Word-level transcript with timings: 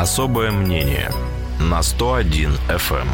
Особое 0.00 0.52
мнение 0.52 1.10
на 1.60 1.82
101 1.82 2.52
FM. 2.68 3.08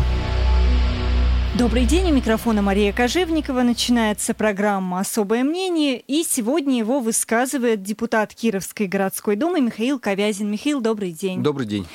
Добрый 1.57 1.87
день, 1.87 2.11
у 2.11 2.15
микрофона 2.15 2.61
Мария 2.61 2.93
Кожевникова. 2.93 3.63
Начинается 3.63 4.35
программа 4.35 5.01
«Особое 5.01 5.45
мнение», 5.45 5.99
и 5.99 6.25
сегодня 6.25 6.77
его 6.77 7.01
высказывает 7.01 7.83
депутат 7.83 8.35
Кировской 8.35 8.87
городской 8.87 9.37
думы 9.37 9.63
Михаил 9.63 9.99
Ковязин. 9.99 10.51
Михаил, 10.51 10.83
добрый 10.83 11.13
день. 11.13 11.43
Добрый 11.43 11.67
день. 11.67 11.87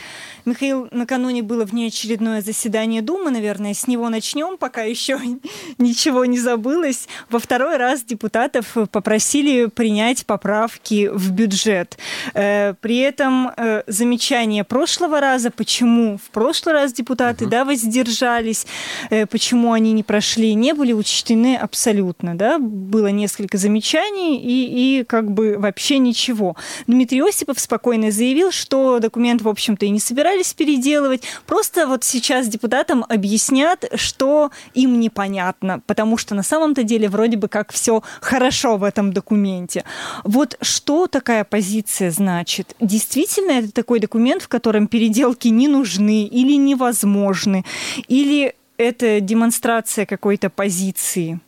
Михаил, 0.50 0.88
накануне 0.92 1.44
было 1.44 1.64
внеочередное 1.64 2.42
заседание 2.42 3.02
Думы, 3.02 3.30
наверное, 3.30 3.74
с 3.76 3.86
него 3.88 4.10
начнем, 4.10 4.58
пока 4.58 4.82
еще 4.82 5.20
ничего 5.78 6.26
не 6.26 6.40
забылось. 6.40 7.08
Во 7.30 7.40
второй 7.40 7.78
раз 7.78 8.04
депутатов 8.04 8.76
попросили 8.92 9.68
принять 9.68 10.26
поправки 10.26 11.08
в 11.14 11.32
бюджет. 11.32 11.98
Э, 12.34 12.74
при 12.82 12.98
этом 12.98 13.52
э, 13.56 13.84
замечание 13.86 14.64
прошлого 14.64 15.20
раза, 15.20 15.52
почему 15.52 16.18
в 16.18 16.32
прошлый 16.32 16.74
раз 16.74 16.94
депутаты 16.94 17.46
угу. 17.46 17.52
да, 17.52 17.64
воздержались, 17.64 18.66
э, 19.12 19.28
почему 19.28 19.74
они 19.74 19.92
не 19.92 20.04
прошли, 20.04 20.56
не 20.56 20.74
были 20.74 20.94
учтены 20.94 21.58
абсолютно. 21.58 22.36
Да? 22.36 22.58
Было 22.58 23.08
несколько 23.08 23.58
замечаний 23.58 24.38
и, 24.38 25.00
и 25.00 25.04
как 25.04 25.32
бы 25.32 25.58
вообще 25.60 26.00
ничего. 26.00 26.56
Дмитрий 26.88 27.22
Осипов 27.22 27.60
спокойно 27.60 28.10
заявил, 28.10 28.52
что 28.52 28.98
документ, 28.98 29.44
в 29.44 29.48
общем-то, 29.48 29.86
и 29.86 29.90
не 29.90 30.00
собирается 30.00 30.39
собирались 30.44 30.54
переделывать. 30.54 31.24
Просто 31.46 31.88
вот 31.88 32.04
сейчас 32.04 32.48
депутатам 32.48 33.06
объяснят, 33.08 33.86
что 33.96 34.52
им 34.74 35.00
непонятно, 35.00 35.82
потому 35.86 36.18
что 36.18 36.36
на 36.36 36.44
самом-то 36.44 36.84
деле 36.84 37.10
вроде 37.10 37.38
бы 37.38 37.48
как 37.48 37.72
все 37.72 38.02
хорошо 38.22 38.78
в 38.78 38.84
этом 38.84 39.14
документе. 39.14 39.84
Вот 40.24 40.58
что 40.62 41.08
такая 41.08 41.44
позиция 41.44 42.12
значит? 42.12 42.76
Действительно 42.80 43.52
это 43.52 43.72
такой 43.72 44.00
документ, 44.00 44.44
в 44.44 44.48
котором 44.48 44.88
переделки 44.88 45.48
не 45.50 45.68
нужны 45.68 46.24
или 46.24 46.58
невозможны? 46.58 47.66
Или 48.08 48.56
это 48.78 49.20
демонстрация 49.20 50.06
какой-то 50.06 50.50
позиции? 50.50 51.40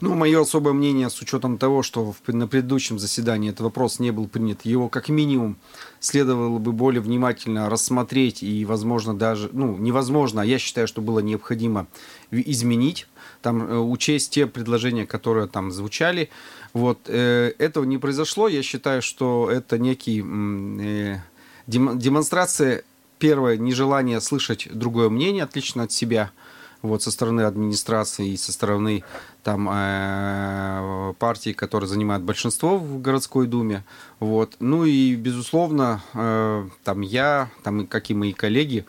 Ну, 0.00 0.14
мое 0.14 0.40
особое 0.40 0.72
мнение 0.72 1.10
с 1.10 1.20
учетом 1.20 1.58
того, 1.58 1.82
что 1.82 2.14
на 2.26 2.46
предыдущем 2.46 2.98
заседании 2.98 3.50
этот 3.50 3.62
вопрос 3.62 3.98
не 3.98 4.10
был 4.10 4.28
принят, 4.28 4.64
его 4.64 4.88
как 4.88 5.08
минимум 5.08 5.56
следовало 6.00 6.58
бы 6.58 6.72
более 6.72 7.00
внимательно 7.00 7.68
рассмотреть 7.70 8.42
и, 8.42 8.64
возможно, 8.64 9.16
даже, 9.16 9.50
ну, 9.52 9.76
невозможно, 9.76 10.42
а 10.42 10.44
я 10.44 10.58
считаю, 10.58 10.86
что 10.86 11.00
было 11.00 11.20
необходимо 11.20 11.86
изменить, 12.30 13.06
там, 13.42 13.62
э, 13.62 13.78
учесть 13.78 14.30
те 14.30 14.46
предложения, 14.46 15.06
которые 15.06 15.46
там 15.46 15.72
звучали. 15.72 16.30
Вот, 16.72 17.00
э, 17.06 17.52
этого 17.58 17.84
не 17.84 17.98
произошло, 17.98 18.48
я 18.48 18.62
считаю, 18.62 19.02
что 19.02 19.50
это 19.50 19.78
некий 19.78 20.20
э, 20.20 21.18
демонстрация, 21.66 22.84
первое, 23.18 23.56
нежелание 23.56 24.20
слышать 24.20 24.68
другое 24.70 25.08
мнение, 25.08 25.44
отлично 25.44 25.84
от 25.84 25.92
себя– 25.92 26.30
вот 26.82 27.02
со 27.02 27.10
стороны 27.10 27.42
администрации 27.42 28.30
и 28.30 28.36
со 28.36 28.52
стороны 28.52 29.04
там 29.42 29.68
э, 29.70 31.14
партии, 31.18 31.52
которые 31.52 31.88
занимают 31.88 32.24
большинство 32.24 32.78
в 32.78 33.00
городской 33.00 33.46
думе, 33.46 33.84
вот. 34.20 34.56
Ну 34.60 34.84
и 34.84 35.14
безусловно, 35.14 36.02
э, 36.14 36.68
там 36.84 37.00
я, 37.00 37.50
там 37.62 37.86
как 37.86 38.10
и 38.10 38.14
мои 38.14 38.32
коллеги, 38.32 38.86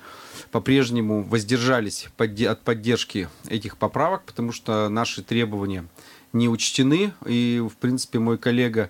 по-прежнему 0.51 1.23
воздержались 1.23 2.07
от 2.17 2.61
поддержки 2.61 3.29
этих 3.47 3.77
поправок, 3.77 4.23
потому 4.23 4.51
что 4.51 4.89
наши 4.89 5.21
требования 5.21 5.85
не 6.33 6.49
учтены, 6.49 7.13
и 7.25 7.63
в 7.63 7.77
принципе 7.77 8.19
мой 8.19 8.37
коллега 8.37 8.89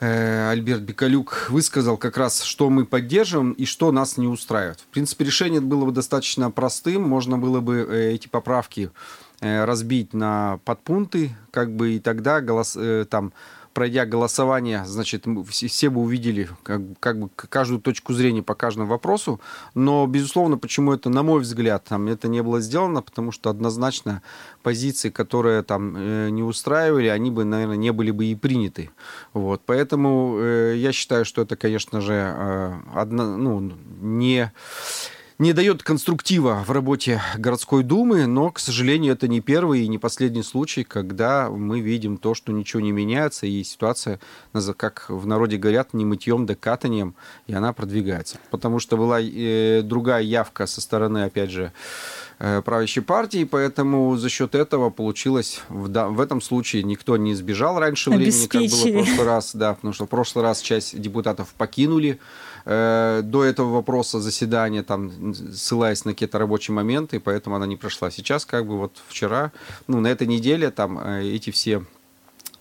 Альберт 0.00 0.82
Бекалюк 0.82 1.46
высказал 1.50 1.96
как 1.96 2.16
раз, 2.16 2.42
что 2.42 2.70
мы 2.70 2.84
поддерживаем 2.84 3.52
и 3.52 3.64
что 3.64 3.92
нас 3.92 4.16
не 4.16 4.26
устраивает. 4.26 4.80
В 4.80 4.86
принципе, 4.86 5.24
решение 5.24 5.60
было 5.60 5.86
бы 5.86 5.92
достаточно 5.92 6.50
простым. 6.50 7.02
Можно 7.02 7.38
было 7.38 7.60
бы 7.60 7.86
э, 7.88 8.12
эти 8.12 8.28
поправки 8.28 8.90
э, 9.40 9.64
разбить 9.64 10.12
на 10.12 10.58
подпункты, 10.64 11.36
как 11.50 11.74
бы 11.74 11.94
и 11.94 12.00
тогда 12.00 12.40
голос, 12.40 12.76
там 13.08 13.32
пройдя 13.74 14.06
голосование, 14.06 14.84
значит, 14.86 15.26
все, 15.50 15.90
бы 15.90 16.00
увидели 16.00 16.48
как, 16.62 16.80
как 17.00 17.18
бы 17.18 17.28
каждую 17.34 17.80
точку 17.80 18.14
зрения 18.14 18.42
по 18.42 18.54
каждому 18.54 18.88
вопросу. 18.88 19.40
Но, 19.74 20.06
безусловно, 20.06 20.56
почему 20.56 20.92
это, 20.92 21.10
на 21.10 21.22
мой 21.22 21.40
взгляд, 21.40 21.84
там 21.84 22.06
это 22.06 22.28
не 22.28 22.42
было 22.42 22.60
сделано, 22.60 23.02
потому 23.02 23.32
что 23.32 23.50
однозначно 23.50 24.22
позиции, 24.62 25.10
которые 25.10 25.62
там 25.62 25.94
э, 25.96 26.30
не 26.30 26.42
устраивали, 26.42 27.08
они 27.08 27.30
бы, 27.30 27.44
наверное, 27.44 27.76
не 27.76 27.92
были 27.92 28.12
бы 28.12 28.26
и 28.26 28.34
приняты. 28.34 28.90
Вот. 29.32 29.62
Поэтому 29.66 30.38
э, 30.38 30.74
я 30.76 30.92
считаю, 30.92 31.24
что 31.24 31.42
это, 31.42 31.56
конечно 31.56 32.00
же, 32.00 32.14
э, 32.14 32.72
одно, 32.94 33.36
ну, 33.36 33.72
не 34.00 34.52
не 35.38 35.52
дает 35.52 35.82
конструктива 35.82 36.62
в 36.66 36.70
работе 36.70 37.20
городской 37.36 37.82
думы, 37.82 38.26
но, 38.26 38.50
к 38.50 38.60
сожалению, 38.60 39.14
это 39.14 39.26
не 39.26 39.40
первый 39.40 39.84
и 39.84 39.88
не 39.88 39.98
последний 39.98 40.42
случай, 40.42 40.84
когда 40.84 41.50
мы 41.50 41.80
видим 41.80 42.18
то, 42.18 42.34
что 42.34 42.52
ничего 42.52 42.80
не 42.80 42.92
меняется, 42.92 43.46
и 43.46 43.64
ситуация, 43.64 44.20
как 44.76 45.06
в 45.08 45.26
народе 45.26 45.56
говорят, 45.56 45.92
не 45.92 46.04
мытьем, 46.04 46.46
да 46.46 46.54
катанием, 46.54 47.14
и 47.46 47.54
она 47.54 47.72
продвигается. 47.72 48.38
Потому 48.50 48.78
что 48.78 48.96
была 48.96 49.20
э, 49.20 49.82
другая 49.82 50.22
явка 50.22 50.66
со 50.66 50.80
стороны, 50.80 51.24
опять 51.24 51.50
же, 51.50 51.72
э, 52.38 52.62
правящей 52.64 53.02
партии, 53.02 53.44
поэтому 53.44 54.16
за 54.16 54.28
счет 54.28 54.54
этого 54.54 54.90
получилось 54.90 55.62
в, 55.68 55.88
да, 55.88 56.08
в 56.08 56.20
этом 56.20 56.40
случае 56.40 56.84
никто 56.84 57.16
не 57.16 57.34
сбежал 57.34 57.80
раньше 57.80 58.10
времени, 58.10 58.46
как 58.46 58.62
было 58.62 58.68
в 58.68 58.92
прошлый 58.92 59.26
раз, 59.26 59.54
да, 59.54 59.74
потому 59.74 59.92
что 59.92 60.06
в 60.06 60.08
прошлый 60.08 60.44
раз 60.44 60.60
часть 60.60 61.00
депутатов 61.00 61.54
покинули 61.58 62.20
Э, 62.66 63.20
до 63.22 63.44
этого 63.44 63.70
вопроса 63.70 64.20
заседания, 64.20 64.82
там, 64.82 65.34
ссылаясь 65.34 66.04
на 66.04 66.12
какие-то 66.12 66.38
рабочие 66.38 66.74
моменты, 66.74 67.20
поэтому 67.20 67.56
она 67.56 67.66
не 67.66 67.76
прошла. 67.76 68.10
Сейчас, 68.10 68.46
как 68.46 68.66
бы 68.66 68.78
вот 68.78 69.02
вчера, 69.08 69.52
ну, 69.86 70.00
на 70.00 70.08
этой 70.08 70.26
неделе 70.26 70.70
там 70.70 70.98
э, 70.98 71.24
эти 71.24 71.50
все 71.50 71.84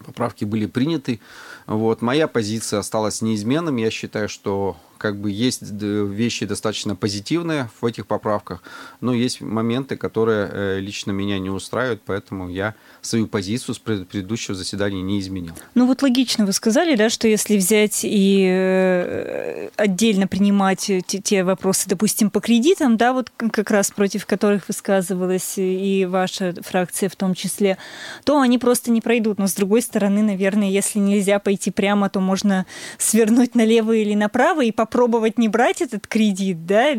поправки 0.05 0.43
были 0.43 0.65
приняты. 0.65 1.21
Вот. 1.67 2.01
Моя 2.01 2.27
позиция 2.27 2.79
осталась 2.79 3.21
неизменным. 3.21 3.77
Я 3.77 3.89
считаю, 3.89 4.27
что 4.27 4.75
как 5.03 5.17
бы 5.17 5.29
есть 5.29 5.63
вещи 5.63 6.45
достаточно 6.45 6.95
позитивные 6.95 7.69
в 7.81 7.85
этих 7.85 8.07
поправках, 8.07 8.63
но 9.01 9.13
есть 9.13 9.41
моменты, 9.41 9.97
которые 9.97 10.49
э, 10.49 10.79
лично 10.79 11.11
меня 11.11 11.39
не 11.39 11.49
устраивают, 11.49 12.01
поэтому 12.05 12.47
я 12.47 12.73
свою 13.01 13.27
позицию 13.27 13.75
с 13.75 13.79
предыдущего 13.79 14.55
заседания 14.55 15.01
не 15.01 15.19
изменил. 15.19 15.55
Ну 15.75 15.87
вот 15.87 16.03
логично 16.03 16.45
вы 16.45 16.53
сказали, 16.53 16.95
да, 16.95 17.09
что 17.09 17.27
если 17.27 17.57
взять 17.57 18.05
и 18.05 18.47
э, 18.49 19.67
отдельно 19.75 20.25
принимать 20.25 20.79
те, 20.79 21.19
те 21.19 21.43
вопросы, 21.43 21.89
допустим, 21.89 22.29
по 22.29 22.39
кредитам, 22.39 22.95
да, 22.95 23.11
вот 23.11 23.29
как 23.29 23.71
раз 23.71 23.91
против 23.91 24.25
которых 24.25 24.69
высказывалась 24.69 25.55
и 25.57 26.07
ваша 26.09 26.55
фракция 26.61 27.09
в 27.09 27.17
том 27.17 27.33
числе, 27.33 27.77
то 28.23 28.39
они 28.39 28.57
просто 28.57 28.89
не 28.89 29.01
пройдут. 29.01 29.37
Но 29.37 29.47
с 29.47 29.53
другой 29.53 29.81
стороны, 29.81 30.23
наверное, 30.23 30.69
если 30.69 30.99
нельзя 30.99 31.39
пойти 31.39 31.71
прямо, 31.71 32.09
то 32.09 32.21
можно 32.21 32.65
свернуть 32.97 33.53
налево 33.53 33.91
или 33.91 34.13
направо 34.13 34.63
и 34.63 34.71
попробовать 34.71 34.92
попробовать 34.93 35.39
не 35.39 35.49
брать 35.49 35.81
этот 35.81 36.05
кредит, 36.05 36.67
да? 36.67 36.93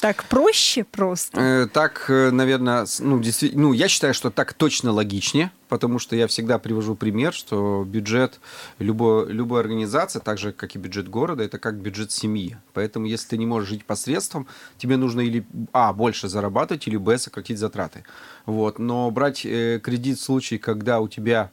Так 0.00 0.24
проще 0.24 0.84
просто? 0.84 1.40
Э, 1.40 1.66
так, 1.72 2.04
э, 2.08 2.30
наверное, 2.30 2.86
ну, 3.00 3.20
действительно, 3.20 3.62
ну, 3.62 3.72
я 3.72 3.88
считаю, 3.88 4.14
что 4.14 4.30
так 4.30 4.52
точно 4.52 4.92
логичнее, 4.92 5.50
потому 5.68 5.98
что 5.98 6.14
я 6.14 6.28
всегда 6.28 6.58
привожу 6.58 6.94
пример, 6.94 7.32
что 7.32 7.84
бюджет 7.84 8.38
любой, 8.78 9.32
любой 9.32 9.60
организации, 9.60 10.20
так 10.20 10.38
же, 10.38 10.52
как 10.52 10.76
и 10.76 10.78
бюджет 10.78 11.08
города, 11.08 11.42
это 11.42 11.58
как 11.58 11.76
бюджет 11.76 12.12
семьи. 12.12 12.56
Поэтому, 12.74 13.06
если 13.06 13.30
ты 13.30 13.38
не 13.38 13.46
можешь 13.46 13.68
жить 13.68 13.84
посредством, 13.84 14.46
тебе 14.76 14.96
нужно 14.96 15.20
или, 15.20 15.44
а, 15.72 15.92
больше 15.92 16.28
зарабатывать, 16.28 16.86
или, 16.86 16.96
б, 16.96 17.18
сократить 17.18 17.58
затраты. 17.58 18.04
Вот. 18.46 18.78
Но 18.78 19.10
брать 19.10 19.44
э, 19.44 19.80
кредит 19.82 20.18
в 20.18 20.22
случае, 20.22 20.60
когда 20.60 21.00
у 21.00 21.08
тебя 21.08 21.50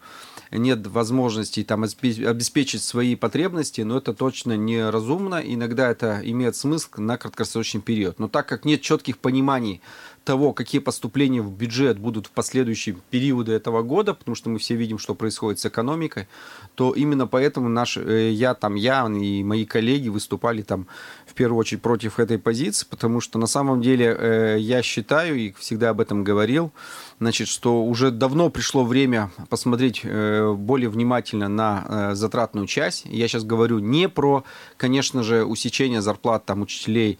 нет 0.52 0.86
возможности 0.88 1.64
там, 1.64 1.84
обеспечить 1.84 2.82
свои 2.82 3.16
потребности, 3.16 3.82
но 3.82 3.98
это 3.98 4.14
точно 4.14 4.58
неразумно. 4.58 5.42
Иногда 5.44 5.90
это 5.90 6.22
имеет 6.24 6.56
смысл 6.56 6.90
на 6.98 7.18
краткосрочный 7.18 7.82
период. 7.82 8.20
Но 8.20 8.28
так 8.28 8.48
как 8.48 8.66
нет 8.66 8.82
четких 8.82 9.18
пониманий 9.18 9.82
того, 10.26 10.54
какие 10.54 10.82
поступления 10.82 11.42
в 11.42 11.52
бюджет 11.52 12.00
будут 12.00 12.28
в 12.28 12.32
последующие 12.32 12.98
периоды 13.12 13.54
этого 13.54 13.84
года, 13.84 14.14
потому 14.14 14.36
что 14.36 14.50
мы 14.50 14.58
все 14.60 14.76
видим, 14.76 14.98
что 14.98 15.16
происходит 15.16 15.60
с 15.60 15.66
экономикой, 15.68 16.28
то 16.74 16.94
именно 16.94 17.28
поэтому 17.28 17.70
наш, 17.70 17.96
э, 17.98 18.32
я, 18.32 18.56
там, 18.56 18.76
я 18.76 19.06
и 19.08 19.44
мои 19.44 19.66
коллеги 19.66 20.10
выступали 20.10 20.64
там 20.64 20.88
в 21.28 21.34
первую 21.36 21.60
очередь 21.60 21.82
против 21.82 22.20
этой 22.20 22.40
позиции, 22.40 22.88
потому 22.90 23.22
что 23.22 23.38
на 23.40 23.48
самом 23.48 23.82
деле 23.82 24.18
э, 24.18 24.58
я 24.60 24.82
считаю 24.82 25.38
и 25.38 25.54
всегда 25.54 25.92
об 25.92 26.02
этом 26.02 26.24
говорил, 26.24 26.74
значит, 27.20 27.48
что 27.48 27.84
уже 27.84 28.12
давно 28.12 28.50
пришло 28.50 28.84
время 28.84 29.32
посмотреть 29.50 30.02
э, 30.04 30.54
более 30.54 30.90
внимательно 30.90 31.48
на 31.48 32.16
затратную 32.16 32.68
часть. 32.68 33.06
Я 33.06 33.28
сейчас 33.28 33.44
говорю 33.44 33.80
не 33.80 34.10
про, 34.10 34.44
конечно 34.78 35.24
же, 35.24 35.46
усечение 35.46 36.02
зарплат 36.02 36.46
там 36.46 36.62
учителей, 36.62 37.20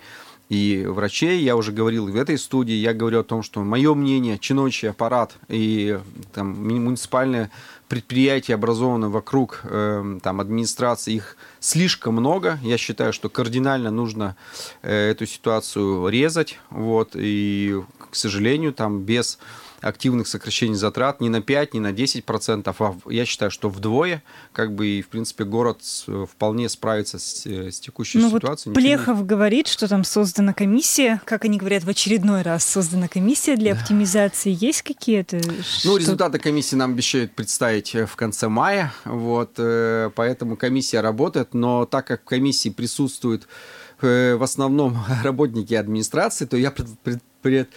и 0.50 0.86
врачей. 0.88 1.42
Я 1.42 1.56
уже 1.56 1.72
говорил 1.72 2.08
в 2.08 2.16
этой 2.16 2.38
студии, 2.38 2.74
я 2.74 2.94
говорю 2.94 3.22
о 3.22 3.24
том, 3.24 3.42
что 3.42 3.64
мое 3.64 3.94
мнение, 3.94 4.38
чиновничий 4.38 4.90
аппарат 4.90 5.36
и 5.48 6.00
там, 6.34 6.50
муниципальные 6.64 7.50
предприятия 7.88 8.56
образованы 8.56 9.10
вокруг 9.10 9.62
э, 9.64 10.20
там, 10.22 10.40
администрации, 10.40 11.16
их 11.16 11.38
слишком 11.60 12.16
много. 12.16 12.60
Я 12.62 12.78
считаю, 12.78 13.14
что 13.14 13.30
кардинально 13.30 13.92
нужно 13.92 14.36
э, 14.82 15.12
эту 15.12 15.26
ситуацию 15.26 16.08
резать. 16.10 16.60
Вот, 16.70 17.12
и, 17.14 17.82
к 18.12 18.16
сожалению, 18.16 18.74
там 18.74 19.02
без 19.02 19.40
активных 19.86 20.28
сокращений 20.28 20.76
затрат 20.76 21.22
не 21.22 21.30
на 21.30 21.42
5, 21.42 21.76
не 21.76 21.80
на 21.80 21.92
10 21.92 22.26
процентов, 22.26 22.82
а 22.82 22.96
я 23.08 23.24
считаю, 23.24 23.52
что 23.52 23.70
вдвое, 23.70 24.24
как 24.52 24.74
бы 24.74 24.88
и, 24.88 25.02
в 25.04 25.10
принципе, 25.10 25.44
город 25.44 25.82
вполне 26.32 26.70
справится 26.70 27.20
с, 27.20 27.46
э, 27.46 27.70
с 27.70 27.80
текущей 27.80 28.18
ну, 28.18 28.32
ситуацией. 28.32 28.74
Вот 28.74 28.82
Плехов 28.82 29.20
не... 29.20 29.26
говорит, 29.26 29.68
что 29.68 29.88
там 29.88 30.04
создана 30.04 30.54
комиссия, 30.54 31.22
как 31.26 31.46
они 31.46 31.60
говорят, 31.60 31.84
в 31.84 31.90
очередной 31.90 32.42
раз 32.42 32.66
создана 32.66 33.08
комиссия 33.08 33.58
для 33.58 33.76
да. 33.76 33.80
оптимизации. 33.80 34.58
Есть 34.60 34.82
какие-то? 34.82 35.40
Ну, 35.84 35.98
результаты 35.98 36.40
комиссии 36.40 36.76
нам 36.76 36.94
обещают 36.94 37.34
представить 37.34 37.94
э, 37.94 38.08
в 38.08 38.16
конце 38.16 38.48
мая, 38.48 38.92
вот, 39.06 39.54
э, 39.58 40.10
поэтому 40.16 40.56
комиссия 40.58 41.02
работает, 41.02 41.54
но 41.54 41.86
так 41.86 42.08
как 42.08 42.22
в 42.22 42.26
комиссии 42.26 42.70
присутствуют 42.70 43.48
в 44.02 44.44
основном 44.44 44.98
работники 45.24 45.74
администрации, 45.74 46.46
то 46.46 46.58
я 46.58 46.70
пред, 46.70 46.88
пред, 47.00 47.24
пред 47.42 47.70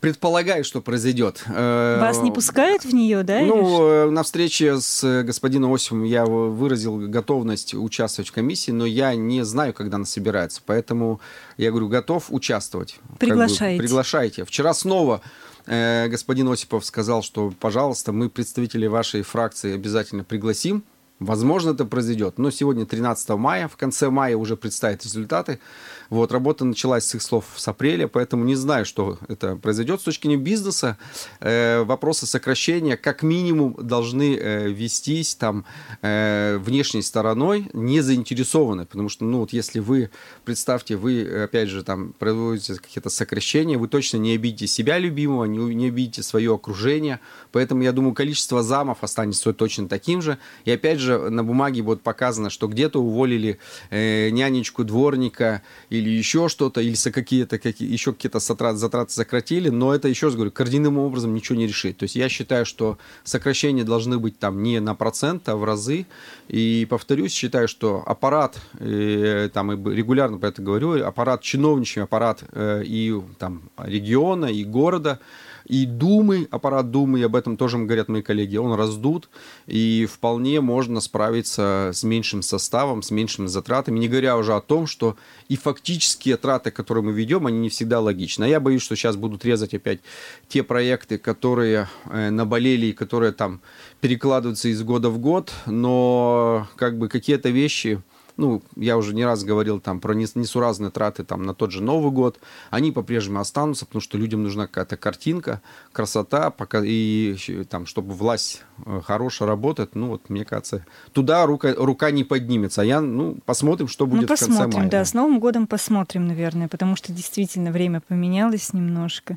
предполагаю, 0.00 0.64
что 0.64 0.80
произойдет. 0.80 1.44
Э, 1.46 1.98
Вас 2.00 2.22
не 2.22 2.32
пускают 2.32 2.84
в 2.84 2.92
нее, 2.92 3.22
да? 3.22 3.40
Ну, 3.40 3.82
э, 3.82 4.10
на 4.10 4.22
встрече 4.22 4.80
с 4.80 5.22
господином 5.22 5.72
Осипом 5.72 6.04
я 6.04 6.24
выразил 6.24 6.96
готовность 7.08 7.74
участвовать 7.74 8.28
в 8.28 8.32
комиссии, 8.32 8.70
но 8.70 8.86
я 8.86 9.14
не 9.14 9.44
знаю, 9.44 9.74
когда 9.74 9.96
она 9.96 10.06
собирается. 10.06 10.60
Поэтому 10.64 11.20
я 11.56 11.70
говорю, 11.70 11.88
готов 11.88 12.26
участвовать. 12.30 12.98
Приглашайте. 13.18 13.58
Как 13.58 13.72
бы, 13.76 13.78
приглашайте. 13.78 14.44
Вчера 14.44 14.74
снова 14.74 15.20
э, 15.66 16.08
господин 16.08 16.48
Осипов 16.48 16.84
сказал, 16.84 17.22
что, 17.22 17.52
пожалуйста, 17.60 18.12
мы 18.12 18.28
представителей 18.28 18.88
вашей 18.88 19.22
фракции 19.22 19.74
обязательно 19.74 20.24
пригласим. 20.24 20.82
Возможно, 21.20 21.72
это 21.72 21.84
произойдет. 21.84 22.38
Но 22.38 22.50
сегодня 22.50 22.86
13 22.86 23.28
мая, 23.30 23.68
в 23.68 23.76
конце 23.76 24.08
мая 24.08 24.38
уже 24.38 24.56
представят 24.56 25.04
результаты. 25.04 25.60
Вот, 26.08 26.32
работа 26.32 26.64
началась 26.64 27.04
с 27.04 27.14
их 27.14 27.20
слов 27.20 27.44
с 27.56 27.68
апреля, 27.68 28.08
поэтому 28.08 28.42
не 28.44 28.54
знаю, 28.54 28.86
что 28.86 29.18
это 29.28 29.56
произойдет. 29.56 30.00
С 30.00 30.04
точки 30.04 30.26
зрения 30.26 30.42
бизнеса, 30.42 30.96
э, 31.40 31.82
вопросы 31.82 32.26
сокращения 32.26 32.96
как 32.96 33.22
минимум 33.22 33.76
должны 33.78 34.34
э, 34.34 34.68
вестись 34.70 35.34
там 35.34 35.66
э, 36.00 36.58
внешней 36.58 37.02
стороной, 37.02 37.68
не 37.74 38.00
заинтересованы, 38.00 38.86
потому 38.86 39.10
что, 39.10 39.26
ну, 39.26 39.40
вот 39.40 39.52
если 39.52 39.78
вы, 39.78 40.10
представьте, 40.46 40.96
вы, 40.96 41.44
опять 41.44 41.68
же, 41.68 41.84
там, 41.84 42.14
проводите 42.18 42.76
какие-то 42.76 43.10
сокращения, 43.10 43.76
вы 43.76 43.88
точно 43.88 44.16
не 44.16 44.34
обидите 44.34 44.66
себя 44.66 44.98
любимого, 44.98 45.44
не, 45.44 45.58
не 45.74 45.88
обидите 45.88 46.22
свое 46.22 46.54
окружение, 46.54 47.20
поэтому, 47.52 47.82
я 47.82 47.92
думаю, 47.92 48.14
количество 48.14 48.62
замов 48.62 48.98
останется 49.02 49.52
точно 49.52 49.86
таким 49.86 50.22
же, 50.22 50.38
и 50.64 50.70
опять 50.70 50.98
же, 50.98 51.09
на 51.18 51.44
бумаге 51.44 51.82
будет 51.82 52.02
показано, 52.02 52.50
что 52.50 52.68
где-то 52.68 53.00
уволили 53.02 53.58
э, 53.90 54.30
нянечку, 54.30 54.84
дворника 54.84 55.62
или 55.88 56.10
еще 56.10 56.48
что-то, 56.48 56.80
или 56.80 56.96
какие-то 57.10 57.58
какие, 57.58 57.90
еще 57.90 58.12
какие-то 58.12 58.38
затраты, 58.38 58.78
затраты 58.78 59.12
сократили, 59.12 59.68
но 59.68 59.94
это, 59.94 60.08
еще 60.08 60.26
раз 60.26 60.34
говорю, 60.34 60.50
кардинальным 60.50 60.98
образом 60.98 61.34
ничего 61.34 61.58
не 61.58 61.66
решит. 61.66 61.98
То 61.98 62.04
есть 62.04 62.16
я 62.16 62.28
считаю, 62.28 62.66
что 62.66 62.98
сокращения 63.24 63.84
должны 63.84 64.18
быть 64.18 64.38
там 64.38 64.62
не 64.62 64.80
на 64.80 64.94
процент, 64.94 65.48
а 65.48 65.56
в 65.56 65.64
разы. 65.64 66.06
И 66.48 66.86
повторюсь, 66.88 67.32
считаю, 67.32 67.68
что 67.68 68.02
аппарат, 68.06 68.58
э, 68.78 69.48
там 69.52 69.72
и 69.72 69.94
регулярно 69.94 70.38
про 70.38 70.48
это 70.48 70.62
говорю, 70.62 71.04
аппарат 71.04 71.42
чиновничий, 71.42 72.02
аппарат 72.02 72.44
э, 72.52 72.82
и 72.84 73.14
там 73.38 73.62
региона, 73.78 74.46
и 74.46 74.64
города, 74.64 75.20
и 75.70 75.86
Думы, 75.86 76.48
аппарат 76.50 76.90
Думы, 76.90 77.20
и 77.20 77.22
об 77.22 77.36
этом 77.36 77.56
тоже 77.56 77.78
говорят 77.78 78.08
мои 78.08 78.22
коллеги, 78.22 78.56
он 78.56 78.74
раздут, 78.74 79.30
и 79.68 80.08
вполне 80.12 80.60
можно 80.60 81.00
справиться 81.00 81.92
с 81.94 82.02
меньшим 82.02 82.42
составом, 82.42 83.02
с 83.02 83.12
меньшими 83.12 83.46
затратами, 83.46 84.00
не 84.00 84.08
говоря 84.08 84.36
уже 84.36 84.54
о 84.54 84.60
том, 84.60 84.88
что 84.88 85.16
и 85.48 85.56
фактические 85.56 86.36
траты, 86.38 86.72
которые 86.72 87.04
мы 87.04 87.12
ведем, 87.12 87.46
они 87.46 87.60
не 87.60 87.68
всегда 87.68 88.00
логичны. 88.00 88.44
А 88.44 88.48
я 88.48 88.58
боюсь, 88.58 88.82
что 88.82 88.96
сейчас 88.96 89.14
будут 89.14 89.44
резать 89.44 89.72
опять 89.72 90.00
те 90.48 90.64
проекты, 90.64 91.18
которые 91.18 91.88
э, 92.06 92.30
наболели 92.30 92.86
и 92.86 92.92
которые 92.92 93.30
там 93.30 93.60
перекладываются 94.00 94.68
из 94.68 94.82
года 94.82 95.08
в 95.08 95.18
год, 95.18 95.52
но 95.66 96.66
как 96.74 96.98
бы 96.98 97.08
какие-то 97.08 97.50
вещи 97.50 98.02
ну, 98.40 98.62
я 98.74 98.96
уже 98.96 99.14
не 99.14 99.24
раз 99.24 99.44
говорил 99.44 99.80
там 99.80 100.00
про 100.00 100.14
несуразные 100.14 100.90
траты 100.90 101.24
там 101.24 101.42
на 101.42 101.54
тот 101.54 101.70
же 101.70 101.82
Новый 101.82 102.10
год, 102.10 102.40
они 102.70 102.90
по-прежнему 102.90 103.38
останутся, 103.38 103.86
потому 103.86 104.00
что 104.00 104.18
людям 104.18 104.42
нужна 104.42 104.66
какая-то 104.66 104.96
картинка, 104.96 105.60
красота, 105.92 106.50
пока, 106.50 106.80
и 106.82 107.36
там, 107.68 107.86
чтобы 107.86 108.14
власть 108.14 108.62
э, 108.84 109.00
хорошая 109.04 109.48
работает, 109.48 109.94
ну, 109.94 110.08
вот, 110.08 110.30
мне 110.30 110.44
кажется, 110.44 110.84
туда 111.12 111.44
рука, 111.44 111.74
рука 111.76 112.10
не 112.10 112.24
поднимется, 112.24 112.80
а 112.80 112.84
я, 112.84 113.00
ну, 113.00 113.36
посмотрим, 113.44 113.88
что 113.88 114.06
будет 114.06 114.22
ну, 114.22 114.28
посмотрим, 114.28 114.56
в 114.56 114.62
конце 114.62 114.78
мая. 114.78 114.90
да, 114.90 115.04
с 115.04 115.14
Новым 115.14 115.38
годом 115.38 115.66
посмотрим, 115.66 116.26
наверное, 116.26 116.68
потому 116.68 116.96
что 116.96 117.12
действительно 117.12 117.70
время 117.70 118.00
поменялось 118.00 118.72
немножко. 118.72 119.36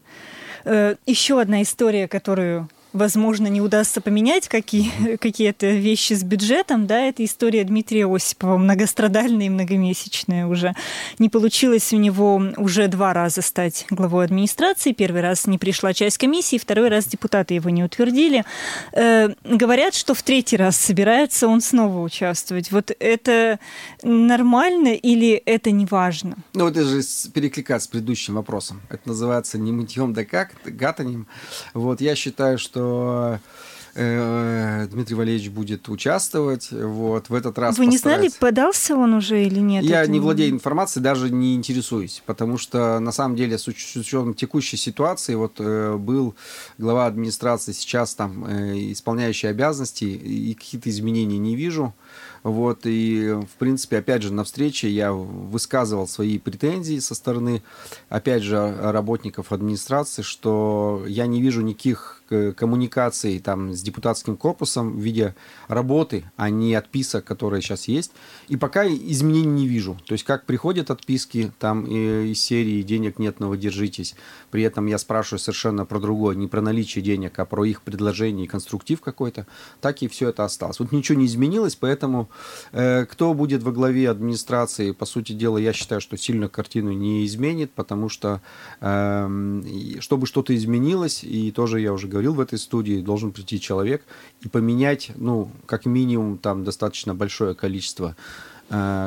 Э, 0.63 0.95
еще 1.05 1.41
одна 1.41 1.61
история, 1.61 2.07
которую 2.07 2.69
возможно, 2.93 3.47
не 3.47 3.61
удастся 3.61 4.01
поменять 4.01 4.47
какие, 4.47 5.17
какие-то 5.17 5.67
вещи 5.71 6.13
с 6.13 6.23
бюджетом, 6.23 6.87
да, 6.87 7.01
это 7.01 7.25
история 7.25 7.63
Дмитрия 7.63 8.05
Осипова, 8.07 8.57
многострадальная 8.57 9.47
и 9.47 9.49
многомесячная 9.49 10.45
уже. 10.45 10.75
Не 11.19 11.29
получилось 11.29 11.91
у 11.91 11.97
него 11.97 12.41
уже 12.57 12.87
два 12.87 13.13
раза 13.13 13.41
стать 13.41 13.85
главой 13.89 14.25
администрации. 14.25 14.93
Первый 14.93 15.21
раз 15.21 15.47
не 15.47 15.57
пришла 15.57 15.93
часть 15.93 16.17
комиссии, 16.17 16.57
второй 16.57 16.89
раз 16.89 17.05
депутаты 17.05 17.55
его 17.55 17.69
не 17.69 17.83
утвердили. 17.83 18.45
Э, 18.93 19.29
говорят, 19.43 19.95
что 19.95 20.13
в 20.13 20.21
третий 20.21 20.57
раз 20.57 20.77
собирается 20.77 21.47
он 21.47 21.61
снова 21.61 21.99
участвовать. 22.01 22.71
Вот 22.71 22.91
это 22.99 23.59
нормально 24.03 24.93
или 24.93 25.33
это 25.33 25.71
не 25.71 25.85
важно? 25.85 26.37
Ну, 26.53 26.67
это 26.67 26.83
же 26.83 27.01
перекликаться 27.33 27.85
с 27.85 27.87
предыдущим 27.87 28.35
вопросом. 28.35 28.81
Это 28.89 29.07
называется 29.07 29.57
не 29.57 29.71
мытьем 29.71 30.13
да 30.13 30.23
как, 30.25 30.53
гатанем. 30.63 31.27
Вот, 31.73 31.99
я 32.01 32.15
считаю, 32.15 32.57
что 32.57 32.82
что 32.83 33.39
э, 33.95 34.87
Дмитрий 34.91 35.15
Валерьевич 35.15 35.49
будет 35.49 35.87
участвовать. 35.89 36.69
Вот, 36.71 37.29
в 37.29 37.33
этот 37.33 37.57
раз 37.57 37.77
Вы 37.77 37.85
не 37.85 37.97
знали, 37.97 38.29
подался 38.39 38.95
он 38.95 39.13
уже 39.13 39.43
или 39.43 39.59
нет? 39.59 39.83
Я 39.83 40.05
не 40.07 40.19
владею 40.19 40.51
информацией, 40.51 41.03
даже 41.03 41.29
не 41.29 41.55
интересуюсь, 41.55 42.21
потому 42.25 42.57
что 42.57 42.99
на 42.99 43.11
самом 43.11 43.35
деле 43.35 43.57
с 43.57 43.67
учетом 43.67 44.33
текущей 44.33 44.77
ситуации, 44.77 45.35
вот 45.35 45.55
э, 45.59 45.95
был 45.97 46.35
глава 46.77 47.05
администрации 47.05 47.71
сейчас 47.71 48.15
там 48.15 48.45
э, 48.45 48.91
исполняющий 48.91 49.47
обязанности, 49.47 50.05
и 50.05 50.53
какие-то 50.53 50.89
изменений 50.89 51.37
не 51.37 51.55
вижу. 51.55 51.93
Вот, 52.43 52.81
и, 52.83 53.31
в 53.31 53.57
принципе, 53.57 53.99
опять 53.99 54.21
же, 54.21 54.33
на 54.33 54.43
встрече 54.43 54.89
я 54.89 55.13
высказывал 55.13 56.09
свои 56.09 56.39
претензии 56.39 56.99
со 56.99 57.15
стороны, 57.15 57.63
опять 58.09 58.43
же, 58.43 58.77
работников 58.81 59.53
администрации, 59.53 60.23
что 60.23 61.05
я 61.07 61.25
не 61.25 61.41
вижу 61.41 61.61
никаких 61.61 62.22
коммуникаций 62.55 63.39
там, 63.39 63.73
с 63.73 63.81
депутатским 63.81 64.37
корпусом 64.37 64.97
в 64.97 64.99
виде 64.99 65.35
работы, 65.67 66.23
а 66.35 66.49
не 66.49 66.73
отписок, 66.73 67.25
которые 67.25 67.61
сейчас 67.61 67.87
есть. 67.87 68.11
И 68.47 68.57
пока 68.57 68.85
изменений 68.87 69.63
не 69.63 69.67
вижу. 69.67 69.97
То 70.05 70.13
есть, 70.13 70.23
как 70.23 70.45
приходят 70.45 70.91
отписки 70.91 71.51
там 71.59 71.85
из 71.85 72.39
серии 72.39 72.81
«денег 72.81 73.19
нет, 73.19 73.39
но 73.39 73.49
вы 73.49 73.57
держитесь». 73.57 74.15
При 74.51 74.63
этом 74.63 74.85
я 74.85 74.97
спрашиваю 74.97 75.39
совершенно 75.39 75.85
про 75.85 75.99
другое, 75.99 76.35
не 76.35 76.47
про 76.47 76.61
наличие 76.61 77.03
денег, 77.03 77.37
а 77.39 77.45
про 77.45 77.65
их 77.65 77.81
предложение 77.81 78.45
и 78.45 78.47
конструктив 78.47 79.01
какой-то. 79.01 79.45
Так 79.81 80.01
и 80.01 80.07
все 80.07 80.29
это 80.29 80.45
осталось. 80.45 80.79
Вот 80.79 80.91
ничего 80.91 81.19
не 81.19 81.25
изменилось, 81.25 81.75
поэтому 81.75 82.29
э, 82.71 83.05
кто 83.05 83.33
будет 83.33 83.63
во 83.63 83.71
главе 83.71 84.09
администрации, 84.09 84.91
по 84.91 85.05
сути 85.05 85.33
дела, 85.33 85.57
я 85.57 85.73
считаю, 85.73 86.01
что 86.01 86.17
сильно 86.17 86.47
картину 86.47 86.91
не 86.91 87.25
изменит, 87.25 87.71
потому 87.71 88.09
что 88.09 88.41
э, 88.79 89.61
чтобы 89.99 90.27
что-то 90.27 90.55
изменилось, 90.55 91.23
и 91.23 91.51
тоже 91.51 91.81
я 91.81 91.93
уже 91.93 92.07
говорил 92.07 92.22
в 92.31 92.39
этой 92.39 92.57
студии, 92.57 93.01
должен 93.01 93.31
прийти 93.31 93.59
человек 93.59 94.03
и 94.41 94.47
поменять, 94.47 95.11
ну, 95.15 95.51
как 95.65 95.85
минимум, 95.85 96.37
там 96.37 96.63
достаточно 96.63 97.13
большое 97.13 97.55
количество 97.55 98.15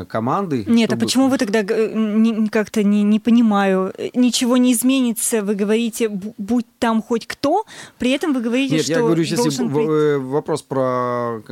команды. 0.08 0.64
Нет, 0.66 0.90
а 0.90 0.92
чтобы... 0.92 0.94
а 0.94 1.06
почему 1.06 1.28
вы 1.28 1.38
тогда 1.38 1.60
э, 1.60 2.46
как-то 2.50 2.82
не, 2.84 3.02
не 3.02 3.18
понимаю, 3.18 3.92
ничего 4.14 4.56
не 4.56 4.72
изменится, 4.72 5.42
вы 5.42 5.54
говорите, 5.54 6.08
будь 6.08 6.66
там 6.78 7.02
хоть 7.02 7.26
кто, 7.26 7.64
при 7.98 8.10
этом 8.10 8.32
вы 8.32 8.42
говорите, 8.42 8.76
Нет, 8.76 8.84
что 8.84 8.92
я 8.92 8.98
говорю 9.00 9.24
сейчас 9.24 9.56
прийти... 9.56 9.70
Э, 9.70 10.18
вопрос 10.18 10.62
про 10.62 11.42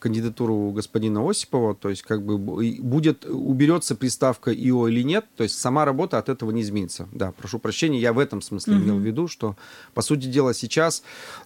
кандидатуру 0.00 0.70
господина 0.70 1.28
Осипова, 1.28 1.74
то 1.74 1.90
есть 1.90 2.02
как 2.02 2.24
бы 2.24 2.38
будет, 2.38 3.26
уберется 3.26 3.94
приставка 3.96 4.52
ИО 4.52 4.88
или 4.88 5.02
нет, 5.02 5.26
то 5.36 5.42
есть 5.42 5.58
сама 5.58 5.84
работа 5.84 6.18
от 6.18 6.28
этого 6.28 6.50
не 6.52 6.62
изменится. 6.62 7.08
Да, 7.12 7.32
прошу 7.32 7.58
прощения, 7.58 8.00
я 8.00 8.12
в 8.12 8.18
этом 8.18 8.40
смысле 8.40 8.76
угу. 8.76 8.82
имел 8.82 8.96
в 8.98 9.02
виду, 9.02 9.28
что, 9.28 9.56
по 9.94 10.02
сути 10.02 10.26
дела, 10.26 10.54
сейчас, 10.54 11.02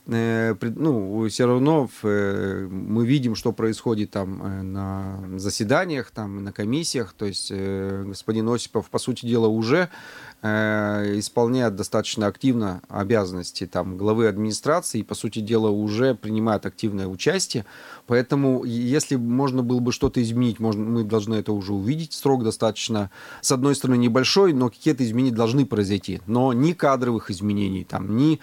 ну, 0.06 1.28
все 1.28 1.46
равно 1.46 1.88
мы 2.02 3.06
видим, 3.06 3.34
что 3.34 3.52
происходит 3.52 4.10
там 4.10 4.72
на 4.72 5.20
заседании, 5.36 5.95
заседаниях, 5.96 6.10
там, 6.10 6.44
на 6.44 6.52
комиссиях. 6.52 7.14
То 7.16 7.26
есть 7.26 7.48
э, 7.50 8.04
господин 8.06 8.48
Осипов, 8.48 8.88
по 8.90 8.98
сути 8.98 9.26
дела, 9.26 9.48
уже 9.48 9.88
э, 10.42 11.14
исполняет 11.18 11.76
достаточно 11.76 12.26
активно 12.26 12.80
обязанности 12.88 13.66
там, 13.66 13.96
главы 13.96 14.28
администрации 14.28 15.00
и, 15.00 15.02
по 15.02 15.14
сути 15.14 15.40
дела, 15.40 15.70
уже 15.70 16.14
принимает 16.14 16.66
активное 16.66 17.06
участие. 17.06 17.64
Поэтому, 18.06 18.64
если 18.64 19.16
можно 19.16 19.62
было 19.62 19.80
бы 19.80 19.92
что-то 19.92 20.20
изменить, 20.22 20.60
можно, 20.60 20.84
мы 20.84 21.04
должны 21.04 21.34
это 21.36 21.52
уже 21.52 21.72
увидеть. 21.72 22.12
Срок 22.12 22.44
достаточно, 22.44 23.10
с 23.40 23.52
одной 23.52 23.74
стороны, 23.74 23.98
небольшой, 23.98 24.52
но 24.52 24.68
какие-то 24.68 25.04
изменения 25.04 25.36
должны 25.36 25.66
произойти. 25.66 26.20
Но 26.26 26.52
ни 26.52 26.72
кадровых 26.72 27.30
изменений, 27.30 27.84
там, 27.84 28.16
ни 28.16 28.40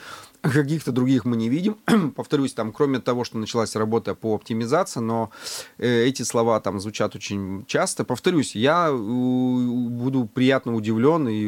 каких-то 0.52 0.92
других 0.92 1.26
мы 1.26 1.38
не 1.38 1.50
видим. 1.50 1.78
Повторюсь, 2.16 2.54
там, 2.54 2.72
кроме 2.72 3.00
того, 3.00 3.24
что 3.24 3.38
началась 3.38 3.76
работа 3.76 4.14
по 4.14 4.36
оптимизации, 4.36 5.00
но 5.00 5.32
э, 5.78 6.06
эти 6.06 6.24
слова 6.24 6.60
там 6.60 6.80
звучат 6.80 7.16
очень 7.16 7.64
часто. 7.66 8.04
Повторюсь, 8.04 8.56
я 8.56 8.92
буду 8.92 10.30
приятно 10.34 10.76
удивлен 10.76 11.28
и 11.30 11.46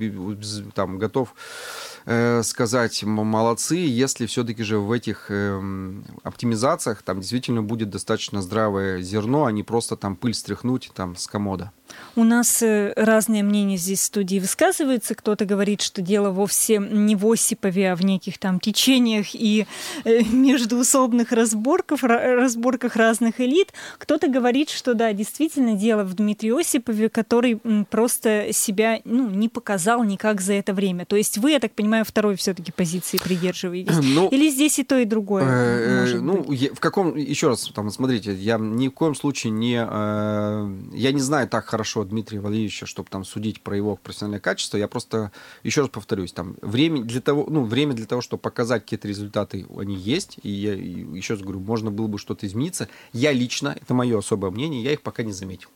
э, 0.00 0.72
там 0.74 0.98
готов 0.98 1.28
э, 1.30 1.93
сказать 2.42 3.02
молодцы, 3.02 3.76
если 3.76 4.26
все-таки 4.26 4.62
же 4.62 4.78
в 4.78 4.92
этих 4.92 5.26
э, 5.30 5.92
оптимизациях 6.22 7.02
там 7.02 7.20
действительно 7.20 7.62
будет 7.62 7.90
достаточно 7.90 8.42
здравое 8.42 9.00
зерно, 9.02 9.46
а 9.46 9.52
не 9.52 9.62
просто 9.62 9.96
там 9.96 10.16
пыль 10.16 10.34
стряхнуть 10.34 10.90
там 10.94 11.16
с 11.16 11.26
комода. 11.26 11.72
У 12.16 12.24
нас 12.24 12.62
э, 12.62 12.92
разные 12.96 13.42
мнения 13.42 13.76
здесь 13.76 14.00
в 14.00 14.04
студии 14.04 14.38
высказываются. 14.38 15.14
Кто-то 15.14 15.44
говорит, 15.44 15.82
что 15.82 16.00
дело 16.00 16.30
вовсе 16.30 16.78
не 16.78 17.16
в 17.16 17.30
Осипове, 17.30 17.92
а 17.92 17.96
в 17.96 18.04
неких 18.04 18.38
там 18.38 18.60
течениях 18.60 19.34
и 19.34 19.66
э, 20.04 20.22
междуусобных 20.22 21.32
разборках, 21.32 22.02
разборках 22.02 22.96
разных 22.96 23.40
элит. 23.40 23.72
Кто-то 23.98 24.28
говорит, 24.28 24.70
что 24.70 24.94
да, 24.94 25.12
действительно 25.12 25.74
дело 25.74 26.04
в 26.04 26.14
Дмитрии 26.14 26.58
Осипове, 26.58 27.08
который 27.08 27.60
просто 27.90 28.48
себя 28.52 29.00
ну, 29.04 29.28
не 29.28 29.48
показал 29.48 30.04
никак 30.04 30.40
за 30.40 30.54
это 30.54 30.72
время. 30.72 31.04
То 31.04 31.16
есть 31.16 31.38
вы, 31.38 31.50
я 31.52 31.60
так 31.60 31.72
понимаю, 31.72 31.93
второй 32.02 32.34
все-таки 32.34 32.72
позиции 32.72 33.18
придерживаетесь? 33.18 33.94
Ну, 34.02 34.28
Или 34.30 34.50
здесь 34.50 34.78
и 34.78 34.84
то, 34.84 34.98
и 34.98 35.04
другое? 35.04 35.44
Э, 35.44 36.18
ну, 36.20 36.42
в 36.42 36.80
каком, 36.80 37.14
еще 37.16 37.48
раз, 37.48 37.70
там, 37.74 37.90
смотрите, 37.90 38.34
я 38.34 38.58
ни 38.58 38.88
в 38.88 38.92
коем 38.92 39.14
случае 39.14 39.52
не, 39.52 39.74
я 39.74 41.12
не 41.12 41.20
знаю 41.20 41.48
так 41.48 41.66
хорошо 41.66 42.04
Дмитрия 42.04 42.40
Валерьевича, 42.40 42.86
чтобы 42.86 43.08
там 43.10 43.24
судить 43.24 43.60
про 43.60 43.76
его 43.76 43.96
профессиональное 43.96 44.40
качество. 44.40 44.76
Я 44.76 44.88
просто, 44.88 45.30
еще 45.62 45.82
раз 45.82 45.90
повторюсь, 45.90 46.32
там 46.32 46.56
время 46.62 47.02
для 47.02 47.20
того, 47.20 47.46
ну, 47.48 47.64
время 47.64 47.94
для 47.94 48.06
того, 48.06 48.22
чтобы 48.22 48.40
показать 48.40 48.82
какие-то 48.82 49.06
результаты, 49.06 49.66
они 49.76 49.94
есть. 49.94 50.38
И 50.42 50.50
я 50.50 50.72
еще 50.72 51.34
раз 51.34 51.42
говорю, 51.42 51.60
можно 51.60 51.90
было 51.90 52.06
бы 52.06 52.18
что-то 52.18 52.46
измениться. 52.46 52.88
Я 53.12 53.32
лично, 53.32 53.76
это 53.80 53.94
мое 53.94 54.18
особое 54.18 54.50
мнение, 54.50 54.82
я 54.82 54.92
их 54.92 55.02
пока 55.02 55.22
не 55.22 55.32
заметил. 55.32 55.68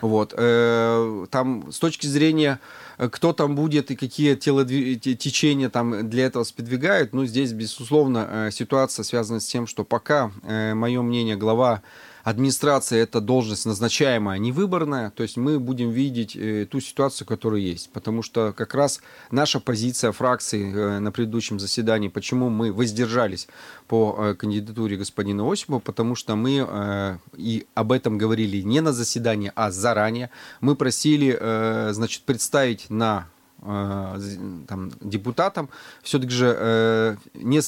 Вот. 0.00 0.34
Э, 0.36 1.26
там 1.30 1.70
с 1.72 1.78
точки 1.78 2.06
зрения, 2.06 2.60
э, 2.98 3.08
кто 3.08 3.32
там 3.32 3.54
будет 3.54 3.90
и 3.90 3.96
какие 3.96 4.34
телодвижения 4.34 5.70
там 5.70 6.08
для 6.08 6.26
этого 6.26 6.44
сподвигают, 6.44 7.12
ну, 7.12 7.24
здесь, 7.24 7.52
безусловно, 7.52 8.28
э, 8.30 8.50
ситуация 8.52 9.02
связана 9.02 9.40
с 9.40 9.46
тем, 9.46 9.66
что 9.66 9.84
пока, 9.84 10.30
мое 10.42 11.02
мнение, 11.02 11.36
глава 11.36 11.82
администрация 12.24 13.02
это 13.02 13.20
должность 13.20 13.66
назначаемая, 13.66 14.36
а 14.36 14.38
не 14.38 14.52
выборная, 14.52 15.10
то 15.10 15.22
есть 15.22 15.36
мы 15.36 15.58
будем 15.58 15.90
видеть 15.90 16.36
э, 16.36 16.66
ту 16.70 16.80
ситуацию, 16.80 17.26
которая 17.26 17.60
есть. 17.60 17.90
Потому 17.92 18.22
что 18.22 18.52
как 18.56 18.74
раз 18.74 19.00
наша 19.30 19.60
позиция 19.60 20.12
фракции 20.12 20.72
э, 20.72 20.98
на 20.98 21.12
предыдущем 21.12 21.58
заседании, 21.58 22.08
почему 22.08 22.48
мы 22.48 22.72
воздержались 22.72 23.48
по 23.86 24.16
э, 24.18 24.34
кандидатуре 24.34 24.96
господина 24.96 25.50
Осипова, 25.50 25.80
потому 25.80 26.14
что 26.14 26.36
мы 26.36 27.18
и 27.36 27.66
об 27.74 27.92
этом 27.92 28.18
говорили 28.18 28.62
не 28.62 28.80
на 28.80 28.92
заседании, 28.92 29.52
а 29.54 29.70
заранее. 29.70 30.30
Мы 30.60 30.76
просили, 30.76 31.92
значит, 31.92 32.22
представить 32.22 32.90
на 32.90 33.28
там, 33.60 34.92
депутатам, 35.00 35.68
все-таки 36.02 36.32
же 36.32 36.54
э, 36.56 37.16
не, 37.34 37.60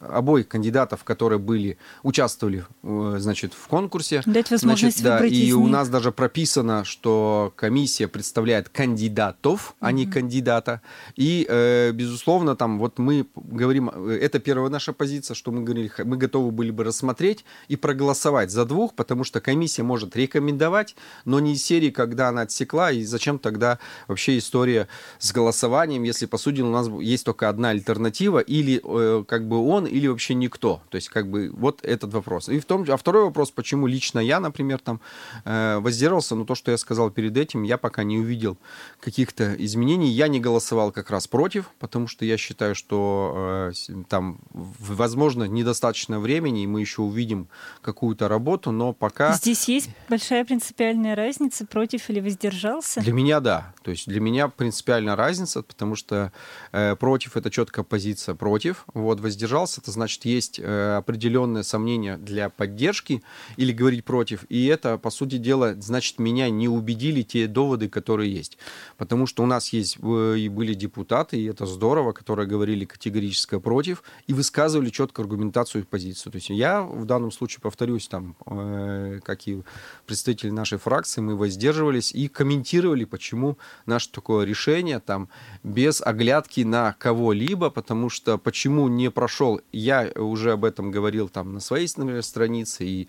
обоих 0.00 0.48
кандидатов, 0.48 1.04
которые 1.04 1.38
были, 1.38 1.78
участвовали 2.02 2.64
э, 2.82 3.16
значит, 3.18 3.54
в 3.54 3.68
конкурсе. 3.68 4.22
Дать 4.26 4.50
возможность 4.50 4.98
значит, 4.98 5.20
да, 5.20 5.26
И 5.26 5.52
у 5.52 5.68
нас 5.68 5.88
даже 5.88 6.10
прописано, 6.10 6.84
что 6.84 7.52
комиссия 7.56 8.08
представляет 8.08 8.68
кандидатов, 8.68 9.76
а 9.80 9.92
не 9.92 10.06
кандидата. 10.06 10.82
И, 11.14 11.46
э, 11.48 11.92
безусловно, 11.92 12.56
там 12.56 12.78
вот 12.78 12.98
мы 12.98 13.26
говорим, 13.36 13.90
э, 13.94 14.18
это 14.20 14.40
первая 14.40 14.70
наша 14.70 14.92
позиция, 14.92 15.34
что 15.34 15.52
мы 15.52 15.62
говорили, 15.62 15.92
мы 16.02 16.16
готовы 16.16 16.50
были 16.50 16.72
бы 16.72 16.82
рассмотреть 16.82 17.44
и 17.68 17.76
проголосовать 17.76 18.50
за 18.50 18.64
двух, 18.64 18.94
потому 18.94 19.22
что 19.22 19.40
комиссия 19.40 19.84
может 19.84 20.16
рекомендовать, 20.16 20.96
но 21.24 21.38
не 21.38 21.52
из 21.52 21.62
серии, 21.62 21.90
когда 21.90 22.28
она 22.28 22.42
отсекла, 22.42 22.90
и 22.90 23.04
зачем 23.04 23.38
тогда 23.38 23.78
вообще 24.08 24.38
история 24.38 24.88
с 25.18 25.27
голосованием, 25.32 26.02
если, 26.02 26.26
по 26.26 26.38
сути, 26.38 26.60
у 26.60 26.70
нас 26.70 26.88
есть 27.00 27.24
только 27.24 27.48
одна 27.48 27.70
альтернатива, 27.70 28.38
или 28.38 28.80
э, 28.82 29.24
как 29.24 29.48
бы 29.48 29.56
он, 29.68 29.86
или 29.86 30.06
вообще 30.06 30.34
никто. 30.34 30.80
То 30.88 30.96
есть, 30.96 31.08
как 31.08 31.30
бы, 31.30 31.50
вот 31.52 31.84
этот 31.84 32.12
вопрос. 32.12 32.48
И 32.48 32.58
в 32.58 32.64
том, 32.64 32.84
а 32.88 32.96
второй 32.96 33.24
вопрос, 33.24 33.50
почему 33.50 33.86
лично 33.86 34.18
я, 34.20 34.40
например, 34.40 34.78
там 34.78 35.00
э, 35.44 35.78
воздержался, 35.78 36.34
но 36.34 36.44
то, 36.44 36.54
что 36.54 36.70
я 36.70 36.78
сказал 36.78 37.10
перед 37.10 37.36
этим, 37.36 37.62
я 37.62 37.78
пока 37.78 38.02
не 38.04 38.18
увидел 38.18 38.56
каких-то 39.00 39.54
изменений. 39.54 40.10
Я 40.10 40.28
не 40.28 40.40
голосовал 40.40 40.92
как 40.92 41.10
раз 41.10 41.26
против, 41.26 41.70
потому 41.78 42.06
что 42.08 42.24
я 42.24 42.36
считаю, 42.36 42.74
что 42.74 43.70
э, 43.70 43.94
там, 44.08 44.38
возможно, 44.52 45.44
недостаточно 45.44 46.20
времени, 46.20 46.62
и 46.62 46.66
мы 46.66 46.80
еще 46.80 47.02
увидим 47.02 47.48
какую-то 47.82 48.28
работу, 48.28 48.70
но 48.70 48.92
пока... 48.92 49.34
Здесь 49.34 49.68
есть 49.68 49.90
большая 50.08 50.44
принципиальная 50.44 51.14
разница, 51.14 51.66
против 51.66 52.10
или 52.10 52.20
воздержался? 52.20 53.00
Для 53.00 53.12
меня, 53.12 53.40
да. 53.40 53.72
То 53.82 53.90
есть 53.90 54.06
для 54.08 54.20
меня 54.20 54.48
принципиальная 54.48 55.16
разница, 55.18 55.62
потому 55.62 55.96
что 55.96 56.32
э, 56.72 56.96
против 56.96 57.36
это 57.36 57.50
четкая 57.50 57.84
позиция 57.84 58.34
против. 58.34 58.84
Вот 58.94 59.20
воздержался, 59.20 59.80
это 59.80 59.90
значит 59.90 60.24
есть 60.24 60.58
э, 60.58 60.96
определенное 60.96 61.62
сомнение 61.62 62.16
для 62.16 62.48
поддержки 62.48 63.22
или 63.56 63.72
говорить 63.72 64.04
против. 64.04 64.44
И 64.48 64.66
это, 64.66 64.96
по 64.96 65.10
сути 65.10 65.36
дела, 65.36 65.74
значит 65.78 66.18
меня 66.18 66.48
не 66.48 66.68
убедили 66.68 67.22
те 67.22 67.46
доводы, 67.46 67.88
которые 67.88 68.32
есть. 68.32 68.58
Потому 68.96 69.26
что 69.26 69.42
у 69.42 69.46
нас 69.46 69.72
есть 69.72 69.98
э, 70.00 70.36
и 70.38 70.48
были 70.48 70.74
депутаты, 70.74 71.38
и 71.38 71.44
это 71.44 71.66
здорово, 71.66 72.12
которые 72.12 72.46
говорили 72.46 72.84
категорически 72.84 73.58
против 73.58 74.02
и 74.26 74.32
высказывали 74.32 74.90
четко 74.90 75.22
аргументацию 75.22 75.82
и 75.82 75.84
позицию. 75.84 76.32
То 76.32 76.36
есть 76.36 76.50
я 76.50 76.82
в 76.82 77.04
данном 77.04 77.30
случае, 77.32 77.60
повторюсь, 77.60 78.08
там, 78.08 78.36
э, 78.46 79.20
как 79.24 79.48
и 79.48 79.62
представители 80.06 80.50
нашей 80.50 80.78
фракции, 80.78 81.20
мы 81.20 81.36
воздерживались 81.36 82.12
и 82.12 82.28
комментировали, 82.28 83.04
почему 83.04 83.58
наше 83.86 84.10
такое 84.10 84.44
решение 84.44 85.00
там 85.08 85.30
без 85.64 86.02
оглядки 86.02 86.60
на 86.60 86.92
кого-либо, 86.98 87.70
потому 87.70 88.10
что 88.10 88.36
почему 88.36 88.88
не 88.88 89.10
прошел, 89.10 89.58
я 89.72 90.10
уже 90.14 90.52
об 90.52 90.66
этом 90.66 90.90
говорил 90.90 91.30
там 91.30 91.54
на 91.54 91.60
своей 91.60 91.88
например, 91.96 92.22
странице 92.22 92.84
и 92.84 93.08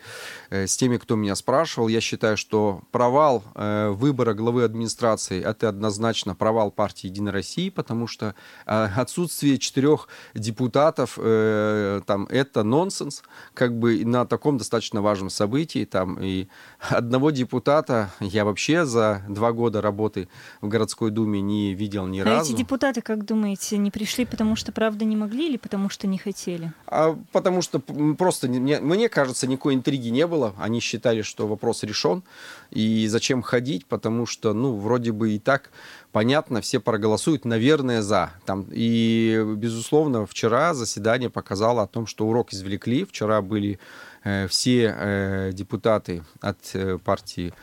э, 0.50 0.66
с 0.66 0.78
теми, 0.78 0.96
кто 0.96 1.18
меня 1.18 1.36
спрашивал, 1.36 1.90
я 1.90 2.00
считаю, 2.00 2.38
что 2.38 2.84
провал 2.92 3.44
э, 3.56 3.90
выбора 3.90 4.34
главы 4.34 4.64
администрации 4.64 5.44
это 5.44 5.68
однозначно 5.68 6.36
провал 6.36 6.72
партии 6.72 7.08
Единой 7.08 7.34
России, 7.34 7.70
потому 7.70 8.08
что 8.08 8.34
э, 8.66 8.88
отсутствие 8.96 9.58
четырех 9.58 10.08
депутатов 10.34 11.20
э, 11.22 12.00
там 12.06 12.28
это 12.30 12.64
нонсенс, 12.64 13.24
как 13.54 13.78
бы 13.78 14.06
на 14.06 14.26
таком 14.26 14.58
достаточно 14.58 15.02
важном 15.02 15.30
событии. 15.30 15.84
Там 15.84 16.18
и 16.22 16.48
одного 16.80 17.32
депутата 17.32 18.10
я 18.22 18.46
вообще 18.46 18.86
за 18.86 19.22
два 19.28 19.52
года 19.52 19.82
работы 19.82 20.30
в 20.62 20.70
городской 20.70 21.12
думе 21.12 21.42
не 21.42 21.74
видел 21.74 21.89
видел 21.90 22.06
ни 22.08 22.20
а 22.20 22.26
разу. 22.26 22.52
эти 22.52 22.58
депутаты, 22.58 23.02
как 23.02 23.26
думаете, 23.26 23.78
не 23.78 23.90
пришли, 23.90 24.26
потому 24.26 24.56
что 24.56 24.72
правда 24.72 25.06
не 25.06 25.16
могли 25.16 25.50
или 25.50 25.58
потому 25.58 25.90
что 25.90 26.08
не 26.08 26.18
хотели? 26.18 26.72
А, 26.88 27.18
потому 27.32 27.62
что 27.62 27.80
просто, 27.80 28.48
мне, 28.48 28.80
мне 28.80 29.10
кажется, 29.10 29.48
никакой 29.48 29.74
интриги 29.74 30.10
не 30.10 30.28
было. 30.28 30.54
Они 30.60 30.80
считали, 30.80 31.24
что 31.24 31.48
вопрос 31.48 31.84
решен. 31.84 32.24
И 32.70 33.08
зачем 33.08 33.42
ходить, 33.42 33.86
потому 33.86 34.26
что, 34.26 34.54
ну, 34.54 34.76
вроде 34.76 35.12
бы 35.12 35.32
и 35.32 35.40
так 35.40 35.72
понятно, 36.12 36.62
все 36.62 36.80
проголосуют, 36.80 37.46
наверное, 37.46 38.02
за. 38.02 38.32
Там, 38.46 38.66
и, 38.72 39.44
безусловно, 39.56 40.26
вчера 40.26 40.74
заседание 40.74 41.30
показало 41.30 41.82
о 41.84 41.88
том, 41.88 42.06
что 42.06 42.28
урок 42.28 42.54
извлекли. 42.54 43.06
Вчера 43.06 43.42
были 43.42 43.80
э, 44.24 44.48
все 44.48 44.96
э, 44.96 45.52
депутаты 45.54 46.24
от 46.42 46.58
э, 46.74 46.98
партии 46.98 47.54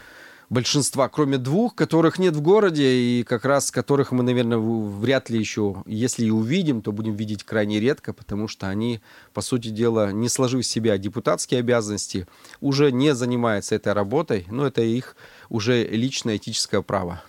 большинства, 0.51 1.09
кроме 1.09 1.39
двух, 1.39 1.75
которых 1.75 2.19
нет 2.19 2.35
в 2.35 2.41
городе, 2.41 2.85
и 2.85 3.23
как 3.25 3.45
раз 3.45 3.71
которых 3.71 4.13
мы, 4.13 4.23
наверное, 4.23 4.59
вряд 4.59 5.31
ли 5.31 5.39
еще, 5.39 5.83
если 5.87 6.27
и 6.27 6.31
увидим, 6.31 6.83
то 6.83 6.93
будем 6.93 7.15
видеть 7.15 7.45
крайне 7.45 7.81
редко, 7.81 8.13
потому 8.13 8.49
что 8.49 8.69
они, 8.69 9.01
по 9.35 9.41
сути 9.41 9.69
дела, 9.69 10.13
не 10.13 10.29
сложив 10.29 10.65
в 10.65 10.69
себя 10.69 10.99
депутатские 10.99 11.61
обязанности, 11.61 12.27
уже 12.61 12.93
не 12.93 13.15
занимаются 13.15 13.75
этой 13.75 13.93
работой, 13.93 14.47
но 14.51 14.67
это 14.67 14.83
их 14.83 15.17
уже 15.49 15.85
личное 15.85 16.37
этическое 16.37 16.83
право. 16.83 17.23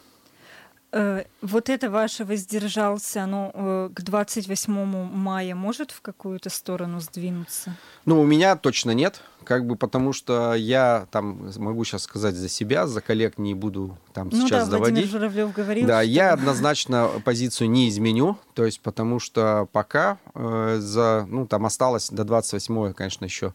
Э, 0.93 1.23
вот 1.41 1.69
это 1.69 1.89
ваше 1.89 2.23
воздержался, 2.23 3.23
оно 3.23 3.51
э, 3.53 3.89
к 3.93 4.01
28 4.01 4.73
мая 5.11 5.53
может 5.53 5.91
в 5.91 6.01
какую-то 6.01 6.49
сторону 6.49 7.01
сдвинуться? 7.01 7.75
Ну, 8.05 8.21
у 8.21 8.25
меня 8.25 8.55
точно 8.55 8.91
нет, 8.91 9.21
как 9.43 9.65
бы 9.65 9.75
потому 9.75 10.13
что 10.13 10.53
я 10.53 11.07
там 11.11 11.51
могу 11.57 11.83
сейчас 11.83 12.03
сказать 12.03 12.35
за 12.35 12.47
себя, 12.47 12.87
за 12.87 13.01
коллег 13.01 13.37
не 13.37 13.53
буду 13.53 13.97
там 14.13 14.29
ну 14.31 14.47
сейчас 14.47 14.69
да, 14.69 14.77
доводить. 14.77 15.11
Владимир 15.11 15.11
Журавлев 15.11 15.53
говорил. 15.53 15.87
Да, 15.87 16.01
что... 16.01 16.09
я 16.09 16.31
однозначно 16.31 17.09
позицию 17.25 17.69
не 17.69 17.89
изменю, 17.89 18.37
то 18.53 18.65
есть 18.65 18.79
потому 18.79 19.19
что 19.19 19.67
пока 19.73 20.19
э, 20.35 20.77
за, 20.79 21.25
ну, 21.29 21.45
там 21.47 21.65
осталось 21.65 22.09
до 22.09 22.23
28 22.23 22.93
конечно, 22.93 23.25
еще 23.25 23.53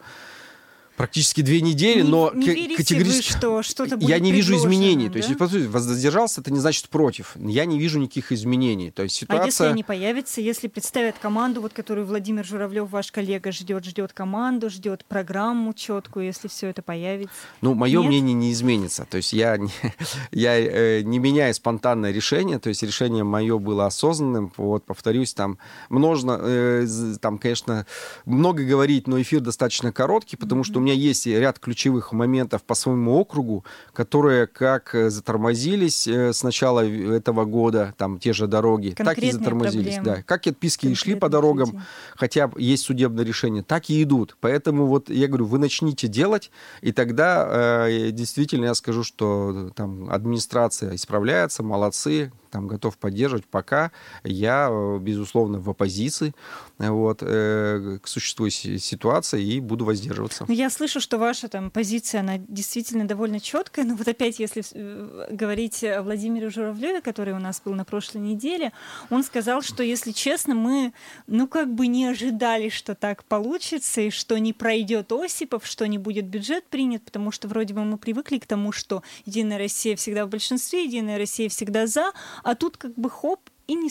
практически 1.02 1.40
две 1.40 1.60
недели, 1.60 2.02
не, 2.02 2.08
но 2.08 2.30
не 2.32 2.46
верите 2.46 2.76
категорически... 2.76 3.32
Вы, 3.32 3.38
что 3.38 3.62
что-то 3.64 3.96
будет 3.96 4.08
Я 4.08 4.20
не 4.20 4.30
вижу 4.30 4.54
изменений. 4.54 5.06
Да? 5.06 5.14
То 5.14 5.18
есть, 5.18 5.36
по 5.36 5.48
сути, 5.48 5.66
воздержался, 5.66 6.42
это 6.42 6.52
не 6.52 6.60
значит 6.60 6.88
против. 6.90 7.32
Я 7.34 7.64
не 7.64 7.80
вижу 7.80 7.98
никаких 7.98 8.30
изменений. 8.30 8.92
То 8.92 9.02
есть 9.02 9.16
ситуация... 9.16 9.42
А 9.42 9.46
если 9.46 9.64
они 9.64 9.82
появятся, 9.82 10.40
если 10.40 10.68
представят 10.68 11.16
команду, 11.20 11.60
вот 11.60 11.72
которую 11.72 12.06
Владимир 12.06 12.44
Журавлев, 12.44 12.88
ваш 12.88 13.10
коллега, 13.10 13.50
ждет, 13.50 13.84
ждет 13.84 14.12
команду, 14.12 14.70
ждет 14.70 15.04
программу 15.04 15.72
четкую, 15.74 16.26
если 16.26 16.46
все 16.46 16.68
это 16.68 16.82
появится? 16.82 17.34
Ну, 17.62 17.74
мое 17.74 17.98
Нет? 17.98 18.08
мнение 18.08 18.34
не 18.34 18.52
изменится. 18.52 19.04
То 19.10 19.16
есть 19.16 19.32
я, 19.32 19.56
не, 19.56 19.70
я 20.30 20.56
э, 20.56 21.02
не 21.02 21.18
меняю 21.18 21.52
спонтанное 21.52 22.12
решение. 22.12 22.60
То 22.60 22.68
есть 22.68 22.84
решение 22.84 23.24
мое 23.24 23.58
было 23.58 23.86
осознанным. 23.86 24.52
Вот, 24.56 24.84
повторюсь, 24.84 25.34
там 25.34 25.58
можно, 25.88 26.38
э, 26.40 26.86
там, 27.20 27.38
конечно, 27.38 27.86
много 28.24 28.62
говорить, 28.62 29.08
но 29.08 29.20
эфир 29.20 29.40
достаточно 29.40 29.90
короткий, 29.90 30.36
потому 30.36 30.62
что 30.62 30.78
у 30.78 30.80
меня 30.80 30.91
есть 30.94 31.26
ряд 31.26 31.58
ключевых 31.58 32.12
моментов 32.12 32.62
по 32.62 32.74
своему 32.74 33.16
округу, 33.16 33.64
которые 33.92 34.46
как 34.46 34.94
э, 34.94 35.10
затормозились 35.10 36.06
э, 36.06 36.32
с 36.32 36.42
начала 36.42 36.84
этого 36.84 37.44
года, 37.44 37.94
там 37.98 38.18
те 38.18 38.32
же 38.32 38.46
дороги, 38.46 38.94
так 38.96 39.18
и 39.18 39.30
затормозились. 39.30 39.94
Проблемы. 39.94 40.16
Да. 40.18 40.22
Как 40.22 40.46
отписки 40.46 40.86
и 40.86 40.94
шли 40.94 41.14
по 41.14 41.28
дорогам, 41.28 41.68
людей. 41.68 41.80
хотя 42.16 42.50
есть 42.56 42.84
судебное 42.84 43.24
решение, 43.24 43.62
так 43.62 43.90
и 43.90 44.02
идут. 44.02 44.36
Поэтому 44.40 44.86
вот 44.86 45.10
я 45.10 45.28
говорю, 45.28 45.46
вы 45.46 45.58
начните 45.58 46.08
делать, 46.08 46.50
и 46.80 46.92
тогда 46.92 47.86
э, 47.86 48.10
действительно 48.10 48.66
я 48.66 48.74
скажу, 48.74 49.04
что 49.04 49.70
там 49.74 50.10
администрация 50.10 50.94
исправляется, 50.94 51.62
молодцы, 51.62 52.32
там 52.52 52.68
готов 52.68 52.98
поддерживать. 52.98 53.46
Пока 53.46 53.90
я, 54.22 54.68
э, 54.70 54.98
безусловно, 55.00 55.58
в 55.58 55.70
оппозиции 55.70 56.34
вот, 56.78 57.18
э, 57.22 57.98
к 58.00 58.06
существующей 58.06 58.78
ситуации 58.78 59.42
и 59.42 59.60
буду 59.60 59.84
воздерживаться. 59.84 60.44
Я 60.48 60.70
слышу, 60.70 61.00
что 61.00 61.18
ваша 61.18 61.48
там 61.48 61.70
позиция, 61.70 62.20
она 62.20 62.38
действительно 62.38 63.06
довольно 63.08 63.40
четкая. 63.40 63.84
Но 63.84 63.94
вот 63.96 64.06
опять, 64.06 64.38
если 64.38 64.62
э, 64.72 65.28
говорить 65.30 65.82
о 65.82 66.02
Владимире 66.02 66.50
Журавлеве, 66.50 67.00
который 67.00 67.32
у 67.32 67.38
нас 67.38 67.62
был 67.64 67.74
на 67.74 67.84
прошлой 67.84 68.20
неделе, 68.20 68.72
он 69.10 69.24
сказал, 69.24 69.62
что, 69.62 69.82
если 69.82 70.12
честно, 70.12 70.54
мы, 70.54 70.92
ну, 71.26 71.48
как 71.48 71.72
бы 71.74 71.86
не 71.86 72.06
ожидали, 72.06 72.68
что 72.68 72.94
так 72.94 73.24
получится, 73.24 74.02
и 74.02 74.10
что 74.10 74.38
не 74.38 74.52
пройдет 74.52 75.10
Осипов, 75.10 75.66
что 75.66 75.88
не 75.88 75.98
будет 75.98 76.26
бюджет 76.26 76.66
принят, 76.66 77.02
потому 77.02 77.30
что 77.30 77.48
вроде 77.48 77.72
бы 77.72 77.84
мы 77.84 77.96
привыкли 77.96 78.38
к 78.38 78.46
тому, 78.46 78.72
что 78.72 79.02
Единая 79.24 79.58
Россия 79.58 79.96
всегда 79.96 80.26
в 80.26 80.28
большинстве, 80.28 80.84
Единая 80.84 81.16
Россия 81.16 81.48
всегда 81.48 81.86
за, 81.86 82.12
а 82.42 82.54
тут 82.54 82.76
как 82.76 82.94
бы 82.94 83.10
хоп, 83.10 83.40
и 83.66 83.74
не, 83.74 83.90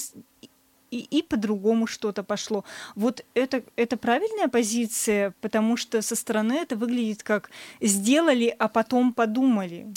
и, 0.92 1.00
и 1.10 1.24
по-другому 1.24 1.88
что-то 1.88 2.22
пошло. 2.24 2.64
Вот 2.96 3.24
это, 3.34 3.64
это 3.78 3.98
правильная 3.98 4.50
позиция, 4.50 5.34
потому 5.42 5.78
что 5.78 6.02
со 6.02 6.16
стороны 6.16 6.54
это 6.54 6.76
выглядит 6.76 7.24
как 7.24 7.50
сделали, 7.80 8.54
а 8.60 8.68
потом 8.68 9.14
подумали. 9.14 9.88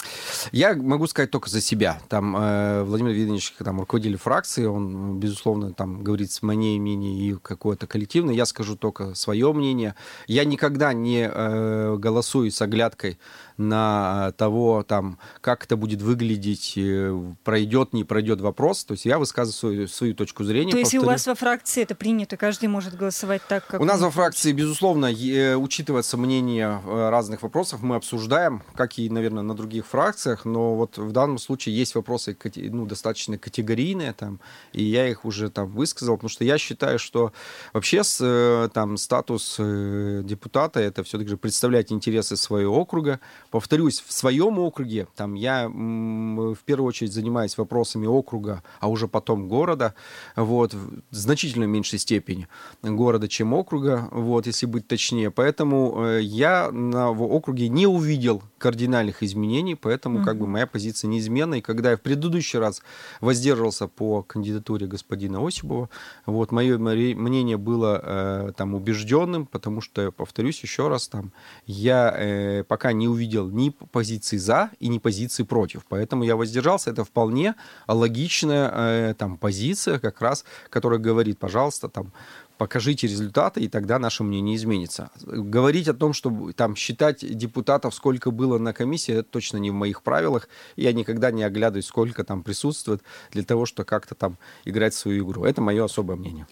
Я 0.53 0.75
могу 0.75 1.07
сказать 1.09 1.31
только 1.31 1.51
за 1.51 1.61
себя. 1.61 2.01
Там 2.09 2.37
э, 2.37 2.85
Владимир 2.85 3.13
Видович, 3.13 3.55
там 3.59 3.81
руководитель 3.81 4.17
фракции, 4.17 4.65
он, 4.65 5.19
безусловно, 5.19 5.73
там 5.73 6.05
говорит 6.05 6.31
с 6.31 6.43
мнение, 6.43 6.81
мнение 6.81 7.31
и 7.31 7.35
какое-то 7.35 7.87
коллективное. 7.87 8.35
Я 8.35 8.47
скажу 8.47 8.77
только 8.77 9.15
свое 9.15 9.53
мнение. 9.53 9.97
Я 10.29 10.45
никогда 10.45 10.93
не 10.93 11.29
э, 11.29 11.97
голосую 11.99 12.53
с 12.53 12.63
оглядкой 12.63 13.19
на 13.57 14.33
того, 14.33 14.83
там, 14.83 15.19
как 15.41 15.65
это 15.65 15.77
будет 15.77 16.03
выглядеть, 16.03 16.75
э, 16.77 17.35
пройдет, 17.45 17.93
не 17.93 18.05
пройдет 18.05 18.41
вопрос. 18.41 18.85
То 18.85 18.93
есть 18.93 19.05
я 19.05 19.19
высказываю 19.19 19.55
свою, 19.55 19.89
свою 19.89 20.15
точку 20.15 20.45
зрения. 20.45 20.73
То 20.73 20.79
есть 20.79 20.93
повторю. 20.93 21.03
у 21.09 21.13
вас 21.13 21.27
во 21.27 21.35
фракции 21.35 21.83
это 21.83 21.95
принято, 21.95 22.37
каждый 22.37 22.69
может 22.69 22.97
голосовать 22.97 23.43
так, 23.49 23.67
как... 23.67 23.81
У 23.81 23.85
нас 23.85 24.01
во 24.01 24.11
фракции, 24.11 24.53
безусловно, 24.53 25.11
учитывается 25.57 26.17
мнение 26.17 26.81
э, 26.85 27.09
разных 27.11 27.43
вопросов, 27.43 27.83
мы 27.83 27.97
обсуждаем, 27.97 28.63
как 28.75 28.99
и, 28.99 29.09
наверное, 29.09 29.43
на 29.43 29.55
других 29.55 29.87
фракциях, 29.87 30.45
но 30.45 30.75
вот 30.75 30.99
в 30.99 31.13
данном 31.13 31.39
случае 31.39 31.77
есть 31.77 31.95
вопросы 31.95 32.37
ну, 32.57 32.87
достаточно 32.87 33.39
категорийные, 33.39 34.13
там, 34.13 34.41
и 34.73 34.83
я 34.83 35.09
их 35.09 35.25
уже 35.25 35.51
там 35.51 35.69
высказал, 35.69 36.17
потому 36.17 36.29
что 36.29 36.45
я 36.45 36.59
считаю, 36.59 36.99
что 36.99 37.33
вообще 37.73 38.03
с, 38.03 38.19
э, 38.21 38.69
там, 38.73 38.97
статус 38.97 39.57
депутата 39.59 40.81
это 40.81 41.05
все-таки 41.05 41.31
же 41.31 41.37
представлять 41.37 41.93
интересы 41.93 42.37
своего 42.37 42.77
округа, 42.77 43.21
Повторюсь, 43.55 44.03
в 44.05 44.13
своем 44.13 44.59
округе, 44.59 45.07
там 45.15 45.35
я 45.35 45.69
в 45.69 46.59
первую 46.65 46.89
очередь 46.89 47.13
занимаюсь 47.13 47.57
вопросами 47.57 48.05
округа, 48.05 48.65
а 48.81 48.89
уже 48.89 49.07
потом 49.07 49.47
города, 49.47 49.95
вот, 50.35 50.75
в 50.75 51.03
значительно 51.13 51.63
меньшей 51.63 52.01
степени 52.01 52.49
города, 52.83 53.29
чем 53.29 53.53
округа, 53.53 54.09
вот, 54.11 54.49
если 54.49 54.67
быть 54.67 54.89
точнее. 54.89 55.31
Поэтому 55.31 56.05
э, 56.05 56.23
я 56.23 56.73
на, 56.73 57.13
в 57.13 57.23
округе 57.23 57.69
не 57.69 57.87
увидел 57.87 58.43
кардинальных 58.59 59.23
изменений, 59.23 59.77
поэтому 59.77 60.19
mm-hmm. 60.19 60.25
как 60.25 60.39
бы 60.39 60.49
моя 60.49 60.67
позиция 60.67 61.07
неизменна. 61.07 61.55
И 61.55 61.61
когда 61.61 61.93
я 61.93 61.97
в 61.97 62.01
предыдущий 62.01 62.59
раз 62.59 62.83
воздерживался 63.21 63.87
по 63.87 64.23
кандидатуре 64.23 64.89
господина 64.89 65.47
Осипова, 65.47 65.91
вот, 66.27 66.51
мое 66.51 66.77
мнение 66.77 67.57
было 67.57 68.01
э, 68.03 68.53
там 68.57 68.75
убежденным, 68.75 69.47
потому 69.47 69.81
что, 69.81 70.11
повторюсь 70.11 70.61
еще 70.61 70.89
раз, 70.89 71.07
там, 71.07 71.31
я 71.67 72.13
э, 72.19 72.65
пока 72.65 72.93
не 72.93 73.07
увидел 73.07 73.44
видел 73.45 73.57
ни 73.57 73.71
позиции 73.71 74.37
за 74.37 74.71
и 74.81 74.89
ни 74.89 74.99
позиции 74.99 75.45
против. 75.45 75.85
Поэтому 75.89 76.25
я 76.25 76.37
воздержался. 76.37 76.91
Это 76.91 77.05
вполне 77.05 77.55
логичная 77.89 78.71
э, 78.73 79.15
там, 79.15 79.37
позиция, 79.37 79.99
как 79.99 80.21
раз, 80.21 80.45
которая 80.71 80.99
говорит, 80.99 81.39
пожалуйста, 81.39 81.89
там, 81.89 82.13
покажите 82.59 83.07
результаты, 83.07 83.61
и 83.61 83.69
тогда 83.69 83.99
наше 83.99 84.23
мнение 84.23 84.57
изменится. 84.57 85.11
Говорить 85.23 85.89
о 85.89 85.95
том, 85.95 86.13
что 86.13 86.53
там 86.55 86.77
считать 86.77 87.25
депутатов, 87.37 87.95
сколько 87.95 88.31
было 88.31 88.59
на 88.59 88.73
комиссии, 88.73 89.15
это 89.15 89.29
точно 89.31 89.59
не 89.59 89.71
в 89.71 89.75
моих 89.75 90.03
правилах. 90.03 90.49
Я 90.77 90.93
никогда 90.93 91.31
не 91.31 91.43
оглядываюсь, 91.43 91.87
сколько 91.87 92.25
там 92.25 92.43
присутствует, 92.43 93.03
для 93.33 93.43
того, 93.43 93.67
чтобы 93.67 93.87
как-то 93.87 94.15
там 94.15 94.39
играть 94.65 94.95
свою 94.95 95.25
игру. 95.25 95.45
Это 95.45 95.61
мое 95.61 95.85
особое 95.85 96.17
мнение. 96.17 96.47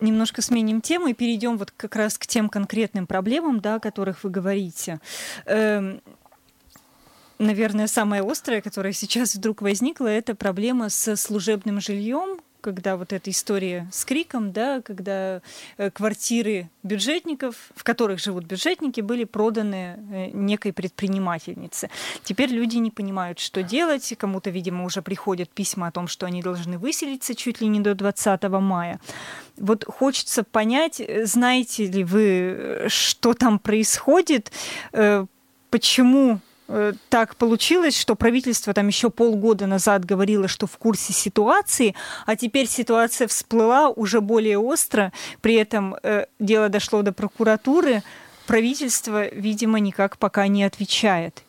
Немножко 0.00 0.40
сменим 0.42 0.80
тему 0.80 1.08
и 1.08 1.14
перейдем 1.14 1.58
вот 1.58 1.72
как 1.72 1.96
раз 1.96 2.16
к 2.16 2.26
тем 2.26 2.48
конкретным 2.48 3.06
проблемам, 3.06 3.60
да, 3.60 3.76
о 3.76 3.80
которых 3.80 4.24
вы 4.24 4.30
говорите. 4.30 5.00
Эм, 5.44 6.00
наверное, 7.38 7.86
самая 7.86 8.22
острая, 8.22 8.62
которая 8.62 8.92
сейчас 8.92 9.34
вдруг 9.34 9.62
возникла, 9.62 10.06
это 10.06 10.34
проблема 10.34 10.88
с 10.88 11.16
служебным 11.16 11.80
жильем, 11.80 12.40
когда 12.60 12.96
вот 12.96 13.12
эта 13.12 13.30
история 13.30 13.88
с 13.92 14.04
криком, 14.04 14.52
да, 14.52 14.80
когда 14.82 15.42
э, 15.76 15.90
квартиры 15.90 16.70
бюджетников, 16.82 17.54
в 17.74 17.84
которых 17.84 18.20
живут 18.20 18.44
бюджетники, 18.44 19.00
были 19.00 19.24
проданы 19.24 19.98
э, 20.12 20.30
некой 20.32 20.72
предпринимательнице. 20.72 21.90
Теперь 22.22 22.50
люди 22.50 22.76
не 22.76 22.90
понимают, 22.90 23.38
что 23.38 23.62
делать. 23.62 24.14
Кому-то, 24.18 24.50
видимо, 24.50 24.84
уже 24.84 25.02
приходят 25.02 25.50
письма 25.50 25.88
о 25.88 25.92
том, 25.92 26.08
что 26.08 26.26
они 26.26 26.42
должны 26.42 26.78
выселиться 26.78 27.34
чуть 27.34 27.60
ли 27.60 27.66
не 27.66 27.80
до 27.80 27.94
20 27.94 28.42
мая. 28.60 29.00
Вот 29.56 29.84
хочется 29.84 30.44
понять, 30.44 31.00
э, 31.00 31.26
знаете 31.26 31.86
ли 31.86 32.04
вы, 32.04 32.86
что 32.88 33.34
там 33.34 33.58
происходит, 33.58 34.52
почему 35.70 36.40
так 37.08 37.36
получилось, 37.36 37.98
что 37.98 38.14
правительство 38.14 38.72
там 38.72 38.86
еще 38.86 39.10
полгода 39.10 39.66
назад 39.66 40.04
говорило, 40.04 40.48
что 40.48 40.66
в 40.66 40.76
курсе 40.78 41.12
ситуации, 41.12 41.94
а 42.26 42.36
теперь 42.36 42.66
ситуация 42.66 43.26
всплыла 43.28 43.88
уже 43.88 44.20
более 44.20 44.58
остро, 44.58 45.12
при 45.40 45.54
этом 45.54 45.96
э, 46.02 46.26
дело 46.38 46.68
дошло 46.68 47.02
до 47.02 47.12
прокуратуры, 47.12 48.02
правительство, 48.46 49.28
видимо, 49.28 49.80
никак 49.80 50.16
пока 50.16 50.46
не 50.48 50.64
отвечает. 50.64 51.42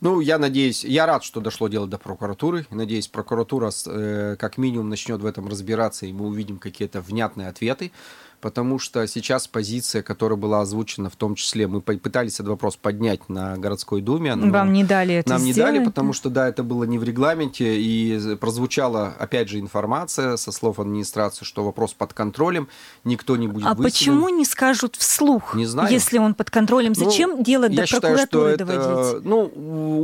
Ну, 0.00 0.20
я 0.20 0.38
надеюсь, 0.38 0.84
я 0.84 1.04
рад, 1.04 1.24
что 1.24 1.40
дошло 1.40 1.68
дело 1.68 1.86
до 1.86 1.98
прокуратуры. 1.98 2.66
Надеюсь, 2.70 3.08
прокуратура 3.08 3.70
э, 3.86 4.36
как 4.38 4.56
минимум 4.56 4.88
начнет 4.88 5.20
в 5.20 5.26
этом 5.26 5.46
разбираться, 5.46 6.06
и 6.06 6.12
мы 6.12 6.26
увидим 6.26 6.58
какие-то 6.58 7.02
внятные 7.02 7.48
ответы 7.48 7.92
потому 8.40 8.78
что 8.78 9.06
сейчас 9.06 9.46
позиция, 9.48 10.02
которая 10.02 10.36
была 10.38 10.60
озвучена, 10.62 11.10
в 11.10 11.16
том 11.16 11.34
числе, 11.34 11.66
мы 11.66 11.80
пытались 11.80 12.34
этот 12.34 12.48
вопрос 12.48 12.76
поднять 12.76 13.28
на 13.28 13.56
городской 13.56 14.00
думе. 14.00 14.34
Вам 14.36 14.72
не 14.72 14.84
дали 14.84 15.14
это 15.16 15.30
Нам 15.30 15.40
сделать? 15.40 15.56
не 15.56 15.62
дали, 15.62 15.84
потому 15.84 16.12
что, 16.12 16.30
да, 16.30 16.48
это 16.48 16.62
было 16.62 16.84
не 16.84 16.98
в 16.98 17.04
регламенте, 17.04 17.80
и 17.80 18.36
прозвучала, 18.36 19.14
опять 19.18 19.48
же, 19.48 19.58
информация 19.60 20.36
со 20.36 20.52
слов 20.52 20.78
администрации, 20.80 21.44
что 21.44 21.64
вопрос 21.64 21.92
под 21.94 22.12
контролем, 22.12 22.68
никто 23.04 23.36
не 23.36 23.48
будет 23.48 23.66
А 23.66 23.74
выселен. 23.74 23.90
почему 23.90 24.28
не 24.28 24.44
скажут 24.44 24.96
вслух, 24.96 25.54
Не 25.54 25.66
знаю. 25.66 25.90
если 25.92 26.18
он 26.18 26.34
под 26.34 26.50
контролем? 26.50 26.92
Ну, 26.96 27.04
Зачем 27.04 27.42
дело 27.42 27.68
до 27.68 27.74
я 27.74 27.86
считаю, 27.86 28.16
что 28.18 28.26
прокуратуры 28.26 28.50
это, 28.52 28.64
доводить? 28.64 29.24
ну, 29.24 29.52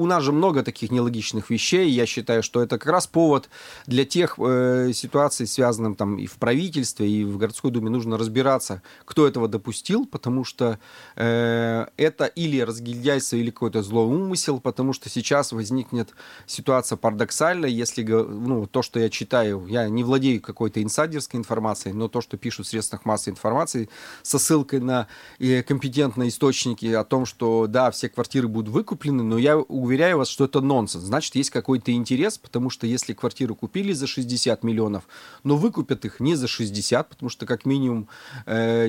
у 0.01 0.07
нас 0.07 0.23
же 0.23 0.33
много 0.33 0.63
таких 0.63 0.91
нелогичных 0.91 1.51
вещей. 1.51 1.91
Я 1.91 2.07
считаю, 2.07 2.43
что 2.43 2.63
это 2.63 2.79
как 2.79 2.91
раз 2.93 3.07
повод 3.07 3.49
для 3.87 4.05
тех 4.05 4.37
э, 4.39 4.91
ситуаций, 4.95 5.47
связанных 5.47 5.97
там 5.97 6.19
и 6.19 6.27
в 6.27 6.35
правительстве, 6.35 7.09
и 7.11 7.25
в 7.25 7.37
городской 7.39 7.71
думе, 7.71 7.91
нужно 7.91 8.17
разбираться, 8.27 8.83
кто 9.05 9.27
этого 9.27 9.49
допустил, 9.49 10.05
потому 10.05 10.45
что 10.45 10.79
э, 11.15 11.87
это 11.97 12.25
или 12.27 12.61
разгильдяйство, 12.61 13.37
или 13.37 13.51
какой-то 13.51 13.83
злой 13.83 14.07
умысел, 14.07 14.61
потому 14.61 14.93
что 14.93 15.09
сейчас 15.09 15.53
возникнет 15.53 16.11
ситуация 16.47 16.97
парадоксальная, 16.97 17.71
если 17.71 18.03
ну, 18.05 18.67
то, 18.67 18.83
что 18.83 18.99
я 18.99 19.09
читаю, 19.09 19.67
я 19.69 19.89
не 19.89 20.03
владею 20.03 20.41
какой-то 20.41 20.83
инсайдерской 20.83 21.39
информацией, 21.39 21.95
но 21.95 22.09
то, 22.09 22.21
что 22.21 22.37
пишут 22.37 22.67
в 22.67 22.71
средствах 22.71 23.05
массовой 23.05 23.35
информации 23.35 23.89
со 24.23 24.39
ссылкой 24.39 24.81
на 24.81 25.07
э, 25.39 25.63
компетентные 25.63 26.29
источники 26.29 26.87
о 26.87 27.05
том, 27.05 27.27
что 27.27 27.67
да, 27.69 27.91
все 27.91 28.09
квартиры 28.09 28.49
будут 28.49 28.73
выкуплены, 28.73 29.23
но 29.23 29.39
я 29.39 29.57
уверяю 29.57 30.19
вас, 30.19 30.29
что 30.29 30.45
это 30.45 30.61
нонсенс. 30.61 31.05
Значит, 31.05 31.37
есть 31.37 31.51
какой-то 31.51 31.93
интерес, 31.93 32.39
потому 32.39 32.71
что 32.71 32.87
если 32.87 33.13
квартиры 33.13 33.55
купили 33.55 33.93
за 33.93 34.07
60 34.07 34.65
миллионов, 34.65 35.05
но 35.45 35.57
выкупят 35.57 36.05
их 36.05 36.19
не 36.19 36.35
за 36.35 36.49
60, 36.49 37.09
потому 37.09 37.31
что 37.31 37.47
как 37.47 37.65
минимум 37.65 38.09
э, 38.47 38.89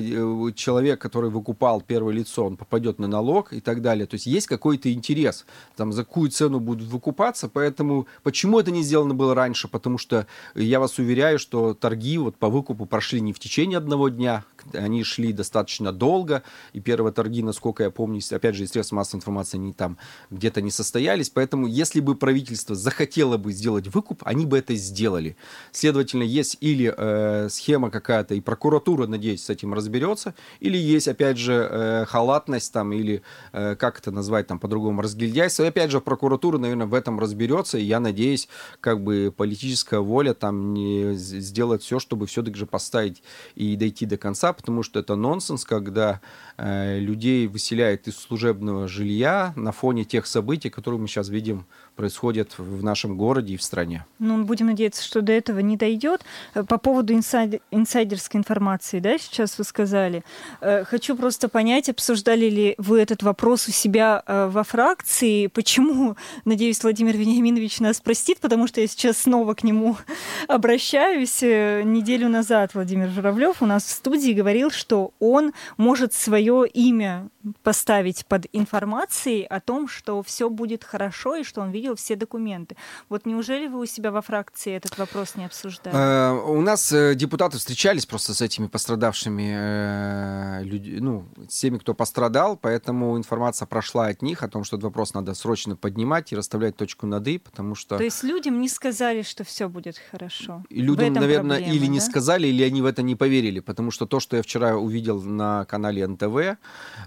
человек, 0.54 1.00
который 1.00 1.30
выкупал 1.30 1.80
первое 1.80 2.14
лицо, 2.14 2.46
он 2.46 2.56
попадет 2.56 2.98
на 2.98 3.06
налог 3.06 3.52
и 3.52 3.60
так 3.60 3.82
далее. 3.82 4.06
То 4.06 4.14
есть 4.14 4.26
есть 4.26 4.46
какой-то 4.46 4.92
интерес, 4.92 5.46
там 5.76 5.92
за 5.92 6.04
какую 6.04 6.30
цену 6.30 6.60
будут 6.60 6.88
выкупаться, 6.88 7.48
поэтому 7.48 8.06
почему 8.22 8.60
это 8.60 8.70
не 8.70 8.82
сделано 8.82 9.14
было 9.14 9.34
раньше? 9.34 9.68
Потому 9.68 9.98
что 9.98 10.26
я 10.54 10.80
вас 10.80 10.98
уверяю, 10.98 11.38
что 11.38 11.74
торги 11.74 12.18
вот 12.18 12.36
по 12.36 12.48
выкупу 12.48 12.86
прошли 12.86 13.20
не 13.20 13.32
в 13.32 13.38
течение 13.38 13.78
одного 13.78 14.08
дня, 14.08 14.44
они 14.72 15.04
шли 15.04 15.32
достаточно 15.32 15.92
долго, 15.92 16.42
и 16.72 16.80
первые 16.80 17.12
торги, 17.12 17.42
насколько 17.42 17.82
я 17.82 17.90
помню, 17.90 18.20
опять 18.30 18.54
же, 18.54 18.64
из 18.64 18.70
средств 18.70 18.92
массовой 18.92 19.18
информации, 19.18 19.56
они 19.58 19.72
там 19.72 19.98
где-то 20.30 20.60
не 20.60 20.70
состоялись, 20.70 21.30
поэтому 21.30 21.66
если 21.66 22.00
бы 22.00 22.14
правительство 22.14 22.74
захотело 22.74 23.36
бы 23.36 23.52
сделать 23.52 23.88
выкуп, 23.88 24.22
они 24.24 24.46
бы 24.46 24.58
это 24.58 24.74
сделали. 24.74 25.36
Следовательно, 25.72 26.22
есть 26.22 26.56
или 26.60 26.92
э, 26.96 27.48
схема 27.50 27.90
какая-то, 27.90 28.34
и 28.34 28.40
прокуратура, 28.40 29.06
надеюсь, 29.06 29.44
с 29.44 29.50
этим 29.50 29.74
разберется, 29.74 30.34
или 30.60 30.76
есть, 30.76 31.08
опять 31.08 31.38
же, 31.38 31.68
э, 31.70 32.04
халатность 32.06 32.72
там, 32.72 32.92
или 32.92 33.22
э, 33.52 33.76
как 33.76 33.98
это 33.98 34.10
назвать 34.10 34.46
там 34.46 34.58
по-другому, 34.58 35.02
разгильдяйство. 35.02 35.64
И 35.64 35.66
опять 35.66 35.90
же, 35.90 36.00
прокуратура, 36.00 36.58
наверное, 36.58 36.86
в 36.86 36.94
этом 36.94 37.18
разберется, 37.18 37.78
и 37.78 37.84
я 37.84 38.00
надеюсь, 38.00 38.48
как 38.80 39.02
бы 39.02 39.32
политическая 39.36 40.00
воля 40.00 40.34
там 40.34 40.74
не 40.74 41.14
сделает 41.14 41.82
все, 41.82 41.98
чтобы 41.98 42.26
все-таки 42.26 42.58
же 42.58 42.66
поставить 42.66 43.22
и 43.54 43.76
дойти 43.76 44.06
до 44.06 44.16
конца, 44.16 44.52
потому 44.58 44.82
что 44.82 44.98
это 44.98 45.14
нонсенс, 45.14 45.64
когда 45.64 46.20
э, 46.56 46.98
людей 46.98 47.46
выселяют 47.46 48.08
из 48.08 48.18
служебного 48.18 48.88
жилья 48.88 49.52
на 49.54 49.70
фоне 49.70 50.04
тех 50.04 50.26
событий, 50.26 50.68
которые 50.68 51.00
мы 51.00 51.06
сейчас 51.06 51.28
видим 51.28 51.64
происходят 51.98 52.56
в 52.58 52.84
нашем 52.84 53.16
городе 53.16 53.54
и 53.54 53.56
в 53.56 53.62
стране. 53.62 54.06
Ну, 54.20 54.44
будем 54.44 54.66
надеяться, 54.66 55.02
что 55.02 55.20
до 55.20 55.32
этого 55.32 55.58
не 55.58 55.76
дойдет. 55.76 56.24
Э, 56.54 56.62
по 56.62 56.78
поводу 56.78 57.12
инсайд... 57.12 57.60
инсайдерской 57.72 58.38
информации, 58.38 59.00
да, 59.00 59.18
сейчас 59.18 59.58
вы 59.58 59.64
сказали. 59.64 60.22
Э, 60.60 60.84
хочу 60.84 61.16
просто 61.16 61.48
понять, 61.48 61.88
обсуждали 61.88 62.48
ли 62.48 62.74
вы 62.78 63.00
этот 63.00 63.24
вопрос 63.24 63.66
у 63.66 63.72
себя 63.72 64.22
э, 64.24 64.48
во 64.48 64.62
фракции, 64.62 65.48
почему, 65.48 66.16
надеюсь, 66.44 66.80
Владимир 66.84 67.16
Вениаминович 67.16 67.80
нас 67.80 68.00
простит, 68.00 68.38
потому 68.38 68.68
что 68.68 68.80
я 68.80 68.86
сейчас 68.86 69.18
снова 69.18 69.54
к 69.54 69.64
нему 69.64 69.96
обращаюсь. 70.48 71.42
Неделю 71.42 72.28
назад 72.28 72.74
Владимир 72.74 73.08
Журавлев 73.08 73.60
у 73.60 73.66
нас 73.66 73.82
в 73.82 73.90
студии 73.90 74.30
говорил, 74.38 74.70
что 74.70 75.12
он 75.18 75.52
может 75.76 76.14
свое 76.14 76.66
имя 76.68 77.28
поставить 77.62 78.24
под 78.26 78.46
информацией 78.52 79.44
о 79.44 79.60
том, 79.60 79.88
что 79.88 80.22
все 80.22 80.48
будет 80.48 80.84
хорошо 80.84 81.36
и 81.36 81.42
что 81.42 81.60
он 81.60 81.70
видел 81.70 81.94
все 81.96 82.16
документы. 82.16 82.76
Вот 83.08 83.26
неужели 83.26 83.66
вы 83.66 83.80
у 83.80 83.86
себя 83.86 84.10
во 84.10 84.22
фракции 84.22 84.72
этот 84.74 84.96
вопрос 84.98 85.34
не 85.34 85.44
обсуждали? 85.44 85.96
Э, 85.96 86.32
у 86.32 86.60
нас 86.60 86.92
э, 86.92 87.14
депутаты 87.14 87.58
встречались 87.58 88.06
просто 88.06 88.34
с 88.34 88.42
этими 88.42 88.66
пострадавшими 88.66 90.60
э, 90.60 90.64
людьми, 90.64 91.00
ну, 91.00 91.26
с 91.48 91.58
теми, 91.58 91.78
кто 91.78 91.94
пострадал, 91.94 92.56
поэтому 92.56 93.16
информация 93.16 93.66
прошла 93.66 94.06
от 94.06 94.22
них 94.22 94.42
о 94.42 94.48
том, 94.48 94.64
что 94.64 94.76
этот 94.76 94.84
вопрос 94.84 95.14
надо 95.14 95.34
срочно 95.34 95.76
поднимать 95.76 96.32
и 96.32 96.36
расставлять 96.36 96.76
точку 96.76 97.06
над 97.06 97.26
«и», 97.28 97.38
потому 97.38 97.74
что... 97.74 97.96
То 97.96 98.04
есть 98.04 98.22
людям 98.22 98.60
не 98.60 98.68
сказали, 98.68 99.22
что 99.22 99.44
все 99.44 99.68
будет 99.68 99.98
хорошо? 100.10 100.64
Людям, 100.70 101.14
наверное, 101.14 101.56
проблема, 101.56 101.74
или 101.74 101.86
да? 101.86 101.92
не 101.92 102.00
сказали, 102.00 102.46
или 102.48 102.62
они 102.62 102.82
в 102.82 102.86
это 102.86 103.02
не 103.02 103.16
поверили, 103.16 103.60
потому 103.60 103.90
что 103.90 104.06
то, 104.06 104.20
что 104.20 104.27
я 104.36 104.42
вчера 104.42 104.76
увидел 104.76 105.20
на 105.22 105.64
канале 105.64 106.06
НТВ, 106.06 106.58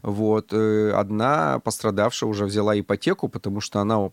вот, 0.03 0.53
одна 0.53 1.59
пострадавшая 1.59 2.29
уже 2.29 2.45
взяла 2.45 2.79
ипотеку, 2.79 3.29
потому 3.29 3.61
что 3.61 3.79
она 3.79 4.09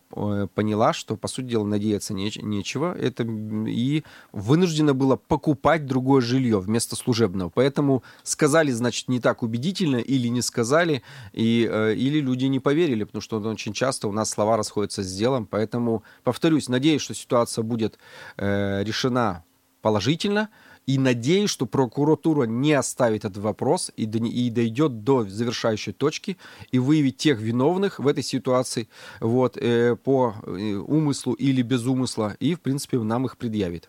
поняла, 0.55 0.93
что, 0.93 1.15
по 1.15 1.27
сути 1.27 1.47
дела, 1.47 1.65
надеяться 1.65 2.13
не, 2.13 2.31
нечего, 2.41 2.95
это, 2.97 3.23
и 3.23 4.03
вынуждена 4.31 4.93
была 4.93 5.17
покупать 5.17 5.85
другое 5.85 6.21
жилье 6.21 6.59
вместо 6.59 6.95
служебного. 6.95 7.49
Поэтому 7.49 8.03
сказали, 8.23 8.71
значит, 8.71 9.07
не 9.07 9.19
так 9.19 9.43
убедительно, 9.43 9.97
или 9.97 10.27
не 10.27 10.41
сказали, 10.41 11.03
и, 11.33 11.67
э, 11.69 11.95
или 11.95 12.19
люди 12.19 12.45
не 12.45 12.59
поверили, 12.59 13.03
потому 13.03 13.21
что 13.21 13.39
очень 13.39 13.73
часто 13.73 14.07
у 14.07 14.11
нас 14.11 14.29
слова 14.29 14.57
расходятся 14.57 15.03
с 15.03 15.15
делом. 15.15 15.45
Поэтому, 15.45 16.03
повторюсь, 16.23 16.69
надеюсь, 16.69 17.01
что 17.01 17.13
ситуация 17.13 17.63
будет 17.63 17.97
э, 18.37 18.83
решена 18.83 19.43
положительно, 19.81 20.49
и 20.89 20.97
надеюсь, 20.97 21.51
что 21.51 21.67
прокуратура 21.67 22.45
не 22.45 22.73
оставит 22.73 23.23
этот 23.23 23.37
вопрос 23.37 23.91
и, 23.95 24.05
и 24.05 24.49
дойдет 24.49 25.03
до 25.03 25.23
завершающей 25.23 25.93
точки 25.93 26.35
и 26.71 26.79
выявит 26.79 27.17
тех 27.17 27.39
виновных 27.39 27.99
в 27.99 28.07
этой 28.07 28.23
ситуации 28.23 28.87
вот, 29.19 29.55
э, 29.55 29.95
по 29.95 30.33
э, 30.41 30.73
умыслу 30.77 31.33
или 31.33 31.61
без 31.61 31.85
умысла, 31.85 32.35
и, 32.39 32.55
в 32.55 32.61
принципе, 32.61 32.97
нам 32.97 33.27
их 33.27 33.37
предъявит. 33.37 33.87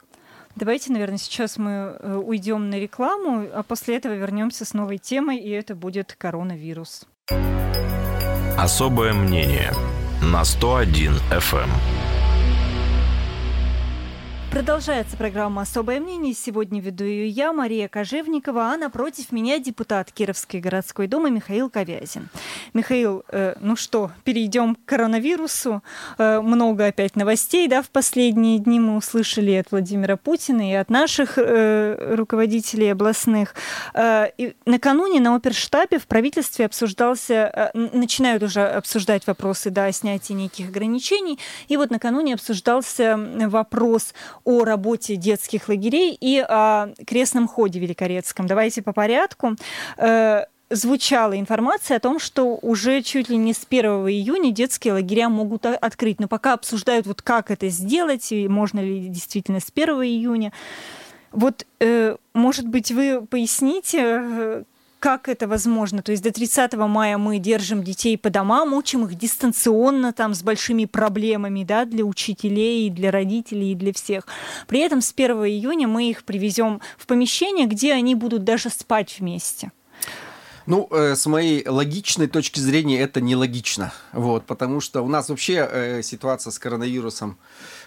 Давайте, 0.56 0.92
наверное, 0.92 1.16
сейчас 1.16 1.56
мы 1.56 1.70
э, 1.70 2.16
уйдем 2.22 2.68
на 2.68 2.78
рекламу, 2.78 3.46
а 3.50 3.62
после 3.62 3.96
этого 3.96 4.12
вернемся 4.12 4.66
с 4.66 4.74
новой 4.74 4.98
темой, 4.98 5.38
и 5.38 5.48
это 5.48 5.74
будет 5.74 6.14
коронавирус. 6.18 7.06
Особое 8.58 9.14
мнение 9.14 9.72
на 10.22 10.44
101 10.44 11.14
FM. 11.30 11.99
Продолжается 14.50 15.16
программа 15.16 15.62
«Особое 15.62 16.00
мнение». 16.00 16.34
Сегодня 16.34 16.80
веду 16.80 17.04
ее 17.04 17.28
я, 17.28 17.52
Мария 17.52 17.86
Кожевникова, 17.86 18.72
а 18.72 18.76
напротив 18.76 19.30
меня 19.30 19.60
депутат 19.60 20.10
Кировской 20.10 20.58
городской 20.58 21.06
думы 21.06 21.30
Михаил 21.30 21.70
Ковязин. 21.70 22.28
Михаил, 22.74 23.22
э, 23.28 23.54
ну 23.60 23.76
что, 23.76 24.10
перейдем 24.24 24.74
к 24.74 24.84
коронавирусу. 24.86 25.84
Э, 26.18 26.40
много 26.40 26.86
опять 26.86 27.14
новостей, 27.14 27.68
да, 27.68 27.80
в 27.80 27.90
последние 27.90 28.58
дни 28.58 28.80
мы 28.80 28.96
услышали 28.96 29.52
от 29.52 29.70
Владимира 29.70 30.16
Путина 30.16 30.68
и 30.68 30.74
от 30.74 30.90
наших 30.90 31.38
э, 31.38 32.16
руководителей 32.16 32.90
областных. 32.90 33.54
Э, 33.94 34.30
и 34.36 34.56
накануне 34.66 35.20
на 35.20 35.36
оперштабе 35.36 36.00
в 36.00 36.08
правительстве 36.08 36.66
обсуждался, 36.66 37.70
э, 37.74 37.78
начинают 37.78 38.42
уже 38.42 38.62
обсуждать 38.66 39.28
вопросы, 39.28 39.70
да, 39.70 39.84
о 39.84 39.92
снятии 39.92 40.32
неких 40.32 40.70
ограничений. 40.70 41.38
И 41.68 41.76
вот 41.76 41.90
накануне 41.90 42.34
обсуждался 42.34 43.16
вопрос 43.46 44.12
о 44.44 44.64
работе 44.64 45.16
детских 45.16 45.68
лагерей 45.68 46.16
и 46.20 46.38
о 46.38 46.88
крестном 47.07 47.48
ходе 47.48 47.81
Великорецком. 47.81 48.46
Давайте 48.46 48.83
по 48.83 48.92
порядку 48.92 49.57
э, 49.96 50.44
звучала 50.70 51.38
информация 51.38 51.96
о 51.96 52.00
том, 52.00 52.18
что 52.18 52.57
уже 52.62 53.03
чуть 53.03 53.29
ли 53.29 53.37
не 53.37 53.53
с 53.53 53.66
1 53.68 53.85
июня 54.09 54.53
детские 54.53 54.94
лагеря 54.94 55.29
могут 55.29 55.66
открыть. 55.66 56.20
Но 56.20 56.29
пока 56.29 56.55
обсуждают, 56.55 57.07
вот 57.07 57.22
как 57.22 57.50
это 57.50 57.68
сделать, 57.68 58.31
и 58.33 58.48
можно 58.48 58.81
ли 58.81 59.09
действительно 59.09 59.61
с 59.61 59.70
1 59.74 59.88
июня. 60.03 60.53
Вот, 61.33 61.66
э, 61.81 62.16
может 62.35 62.66
быть, 62.66 62.90
вы 62.90 63.24
поясните, 63.26 63.98
э, 64.00 64.64
как 65.00 65.28
это 65.28 65.48
возможно? 65.48 66.02
То 66.02 66.12
есть 66.12 66.22
до 66.22 66.30
30 66.30 66.74
мая 66.74 67.18
мы 67.18 67.38
держим 67.38 67.82
детей 67.82 68.16
по 68.16 68.30
домам, 68.30 68.74
учим 68.74 69.06
их 69.06 69.14
дистанционно, 69.16 70.12
там, 70.12 70.34
с 70.34 70.42
большими 70.42 70.84
проблемами 70.84 71.64
да, 71.64 71.86
для 71.86 72.04
учителей, 72.04 72.90
для 72.90 73.10
родителей, 73.10 73.72
и 73.72 73.74
для 73.74 73.92
всех. 73.92 74.26
При 74.68 74.80
этом 74.80 75.00
с 75.00 75.12
1 75.12 75.30
июня 75.46 75.88
мы 75.88 76.10
их 76.10 76.24
привезем 76.24 76.80
в 76.98 77.06
помещение, 77.06 77.66
где 77.66 77.94
они 77.94 78.14
будут 78.14 78.44
даже 78.44 78.70
спать 78.70 79.16
вместе. 79.18 79.72
Ну, 80.66 80.86
э, 80.90 81.16
с 81.16 81.26
моей 81.26 81.66
логичной 81.66 82.28
точки 82.28 82.60
зрения, 82.60 83.00
это 83.00 83.20
нелогично. 83.20 83.92
Вот, 84.12 84.44
потому 84.44 84.80
что 84.80 85.02
у 85.02 85.08
нас 85.08 85.28
вообще 85.28 85.68
э, 85.68 86.02
ситуация 86.02 86.50
с 86.50 86.58
коронавирусом 86.58 87.38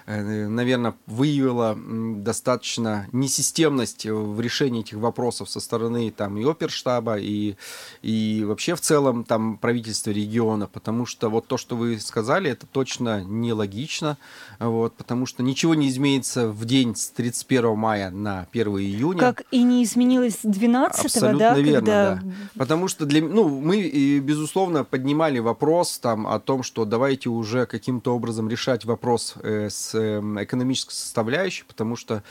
наверное, 0.06 0.96
выявила 1.06 1.78
достаточно 1.78 3.08
несистемность 3.12 4.06
в 4.06 4.40
решении 4.40 4.82
этих 4.82 4.98
вопросов 4.98 5.50
со 5.50 5.60
стороны 5.60 6.12
там 6.12 6.38
и 6.38 6.50
оперштаба, 6.50 7.18
и, 7.18 7.56
и 8.02 8.44
вообще 8.46 8.76
в 8.76 8.82
целом 8.82 9.24
там 9.24 9.58
правительства 9.58 10.12
региона, 10.12 10.68
потому 10.68 11.06
что 11.06 11.30
вот 11.30 11.48
то, 11.48 11.58
что 11.58 11.76
вы 11.76 12.00
сказали, 12.00 12.50
это 12.52 12.66
точно 12.66 13.24
нелогично, 13.24 14.18
вот, 14.60 14.94
потому 14.94 15.26
что 15.26 15.44
ничего 15.44 15.76
не 15.76 15.90
изменится 15.90 16.50
в 16.50 16.66
день 16.66 16.96
с 16.96 17.10
31 17.10 17.76
мая 17.78 18.10
на 18.10 18.48
1 18.52 18.68
июня. 18.80 19.20
Как 19.20 19.44
и 19.52 19.64
не 19.64 19.84
изменилось 19.84 20.40
12 20.44 21.06
Абсолютно 21.06 21.40
да, 21.40 21.56
верно, 21.60 21.74
когда... 21.76 22.16
да. 22.16 22.22
Потому 22.58 22.88
что 22.88 23.06
для, 23.06 23.22
ну, 23.22 23.48
мы, 23.48 24.20
безусловно, 24.20 24.84
поднимали 24.84 25.40
вопрос 25.40 25.98
там 26.00 26.28
о 26.28 26.40
том, 26.40 26.64
что 26.64 26.86
давайте 26.86 27.30
уже 27.30 27.66
каким-то 27.66 28.16
образом 28.16 28.50
решать 28.50 28.86
вопрос 28.86 29.36
э, 29.42 29.70
с 29.70 29.93
э, 29.94 30.20
экономической 30.44 30.94
составляющей, 30.94 31.64
потому 31.66 31.96
что 31.96 32.24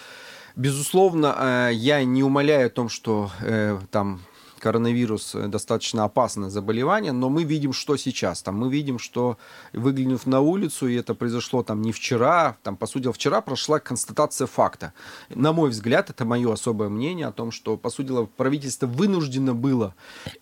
Безусловно, 0.55 1.35
э, 1.38 1.70
я 1.72 2.05
не 2.05 2.22
умоляю 2.22 2.66
о 2.66 2.70
том, 2.70 2.88
что 2.88 3.31
э, 3.40 3.79
там 3.90 4.20
коронавирус 4.62 5.35
э, 5.35 5.48
достаточно 5.48 6.05
опасное 6.05 6.48
заболевание, 6.48 7.11
но 7.11 7.29
мы 7.29 7.42
видим, 7.42 7.72
что 7.72 7.96
сейчас. 7.96 8.42
Там 8.42 8.59
мы 8.59 8.70
видим, 8.70 9.01
что 9.01 9.37
выглянув 9.72 10.25
на 10.27 10.40
улицу, 10.40 10.87
и 10.87 10.94
это 10.94 11.14
произошло 11.14 11.64
там 11.64 11.83
не 11.83 11.90
вчера, 11.90 12.57
там, 12.62 12.77
по 12.77 12.87
сути, 12.87 13.11
вчера 13.11 13.40
прошла 13.40 13.81
констатация 13.81 14.46
факта. 14.46 14.92
На 15.35 15.53
мой 15.53 15.70
взгляд, 15.70 16.11
это 16.11 16.25
мое 16.25 16.53
особое 16.53 16.88
мнение 16.88 17.27
о 17.27 17.33
том, 17.33 17.51
что, 17.51 17.77
по 17.77 17.90
сути, 17.90 18.12
правительство 18.37 18.87
вынуждено 18.87 19.53
было 19.55 19.94